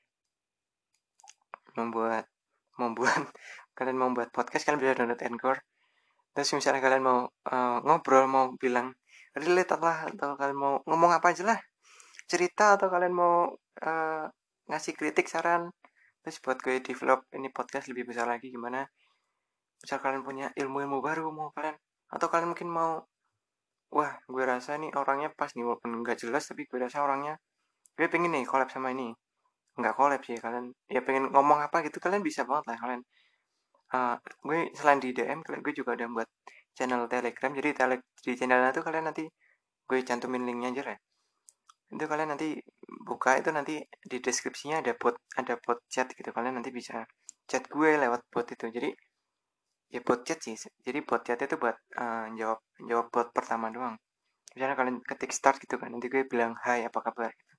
membuat 1.78 2.26
membuat 2.78 3.30
kalian 3.78 3.98
mau 3.98 4.10
buat 4.14 4.30
podcast 4.30 4.66
kalian 4.68 4.80
bisa 4.82 4.98
download 4.98 5.22
Anchor. 5.22 5.58
Terus 6.32 6.50
misalnya 6.56 6.82
kalian 6.82 7.04
mau 7.04 7.20
uh, 7.28 7.78
ngobrol 7.84 8.26
mau 8.30 8.54
bilang 8.56 8.96
relate 9.36 9.76
lah 9.80 10.12
atau 10.12 10.36
kalian 10.36 10.58
mau 10.58 10.74
ngomong 10.88 11.12
apa 11.16 11.32
aja 11.32 11.44
lah. 11.48 11.60
Cerita 12.28 12.76
atau 12.76 12.88
kalian 12.92 13.14
mau 13.16 13.52
uh, 13.84 14.26
ngasih 14.68 14.94
kritik 14.96 15.28
saran 15.28 15.72
terus 16.22 16.38
buat 16.38 16.62
gue 16.62 16.78
develop 16.86 17.26
ini 17.34 17.50
podcast 17.50 17.90
lebih 17.90 18.12
besar 18.14 18.30
lagi 18.30 18.52
gimana. 18.52 18.86
Misal 19.82 19.98
kalian 20.04 20.22
punya 20.22 20.48
ilmu-ilmu 20.54 21.02
baru 21.02 21.32
mau 21.34 21.50
kalian 21.56 21.76
atau 22.12 22.28
kalian 22.28 22.54
mungkin 22.54 22.70
mau 22.70 23.02
wah 23.92 24.14
gue 24.28 24.44
rasa 24.48 24.80
nih 24.80 24.92
orangnya 24.96 25.34
pas 25.36 25.52
nih 25.52 25.68
walaupun 25.68 25.92
nggak 26.04 26.24
jelas 26.24 26.48
tapi 26.48 26.64
gue 26.70 26.80
rasa 26.80 27.04
orangnya 27.04 27.36
gue 27.98 28.08
pengen 28.08 28.32
nih 28.36 28.46
collab 28.46 28.70
sama 28.70 28.94
ini. 28.94 29.12
Nggak 29.80 29.94
collab 29.98 30.22
sih 30.28 30.38
kalian 30.38 30.76
ya 30.92 31.02
pengen 31.02 31.32
ngomong 31.32 31.60
apa 31.64 31.84
gitu 31.88 31.98
kalian 32.04 32.22
bisa 32.22 32.44
banget 32.46 32.76
lah 32.76 32.78
kalian. 32.80 33.02
Uh, 33.92 34.16
gue 34.48 34.72
selain 34.78 35.04
di 35.04 35.12
DM 35.12 35.44
kalian 35.44 35.62
gue 35.66 35.74
juga 35.76 36.00
udah 36.00 36.08
buat 36.16 36.30
channel 36.78 37.08
telegram. 37.12 37.52
Jadi 37.56 37.70
tele 37.76 37.96
di 38.26 38.34
channelnya 38.40 38.72
tuh 38.76 38.84
kalian 38.88 39.06
nanti 39.12 39.24
gue 39.88 40.00
cantumin 40.08 40.44
linknya 40.48 40.70
aja 40.72 40.84
lah. 40.94 40.98
Itu 41.92 42.06
kalian 42.08 42.30
nanti 42.34 42.56
buka 43.04 43.36
itu 43.40 43.50
nanti 43.52 43.76
di 44.00 44.18
deskripsinya 44.24 44.80
ada 44.80 44.96
bot 44.96 45.16
ada 45.36 45.60
bot 45.60 45.80
chat 45.92 46.08
gitu. 46.16 46.30
Kalian 46.32 46.60
nanti 46.60 46.72
bisa 46.72 47.04
chat 47.50 47.64
gue 47.68 47.90
lewat 48.00 48.22
bot 48.32 48.48
itu. 48.48 48.66
Jadi 48.72 48.90
ya 49.92 50.00
bot 50.04 50.24
chat 50.24 50.40
sih. 50.40 50.56
Jadi 50.58 51.00
bot 51.04 51.22
chat 51.28 51.40
itu 51.44 51.56
buat 51.60 51.76
uh, 52.00 52.32
jawab 52.40 52.60
jawab 52.88 53.08
bot 53.12 53.28
pertama 53.36 53.68
doang. 53.70 54.00
Misalnya 54.56 54.76
kalian 54.80 54.98
ketik 55.04 55.32
start 55.36 55.60
gitu 55.64 55.76
kan 55.80 55.92
nanti 55.92 56.08
gue 56.08 56.24
bilang 56.28 56.56
hai 56.64 56.88
apa 56.88 57.00
kabar? 57.04 57.32
gitu. 57.32 57.54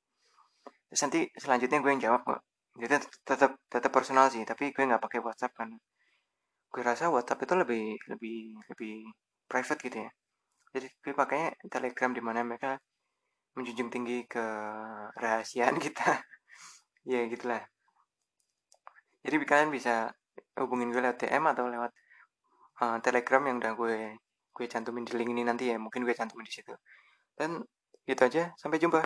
Terus 0.92 1.00
nanti 1.04 1.20
selanjutnya 1.36 1.78
gue 1.80 1.90
yang 1.92 2.02
jawab 2.12 2.20
kok. 2.24 2.40
Jadi 2.72 3.04
tetap 3.28 3.52
tetap 3.68 3.90
personal 3.92 4.32
sih 4.32 4.44
tapi 4.48 4.72
gue 4.72 4.84
nggak 4.88 5.00
pakai 5.04 5.20
WhatsApp 5.20 5.52
kan 5.52 5.76
gue 6.72 6.82
rasa 6.82 7.12
WhatsApp 7.12 7.44
itu 7.44 7.54
lebih 7.54 7.84
lebih 8.08 8.38
lebih 8.72 8.94
private 9.44 9.80
gitu 9.84 9.98
ya. 10.08 10.10
Jadi 10.72 10.88
gue 11.04 11.12
pakainya 11.12 11.52
Telegram 11.68 12.10
di 12.16 12.22
mana 12.24 12.40
mereka 12.40 12.80
menjunjung 13.52 13.92
tinggi 13.92 14.24
ke 14.24 14.44
rahasiaan 15.20 15.76
kita. 15.84 16.24
Ya 17.04 17.28
gitulah. 17.28 17.60
Jadi 19.22 19.36
kalian 19.44 19.70
bisa 19.70 20.10
hubungin 20.56 20.88
gue 20.90 21.00
lewat 21.04 21.20
DM 21.20 21.44
atau 21.52 21.68
lewat 21.68 21.92
uh, 22.80 22.98
Telegram 23.04 23.42
yang 23.44 23.56
udah 23.60 23.72
gue 23.76 23.96
gue 24.52 24.66
cantumin 24.68 25.04
di 25.04 25.12
link 25.16 25.30
ini 25.30 25.44
nanti 25.44 25.68
ya. 25.68 25.76
Mungkin 25.76 26.08
gue 26.08 26.16
cantumin 26.16 26.48
di 26.48 26.54
situ. 26.56 26.72
Dan 27.36 27.60
gitu 28.08 28.22
aja. 28.24 28.50
Sampai 28.56 28.80
jumpa 28.80 28.98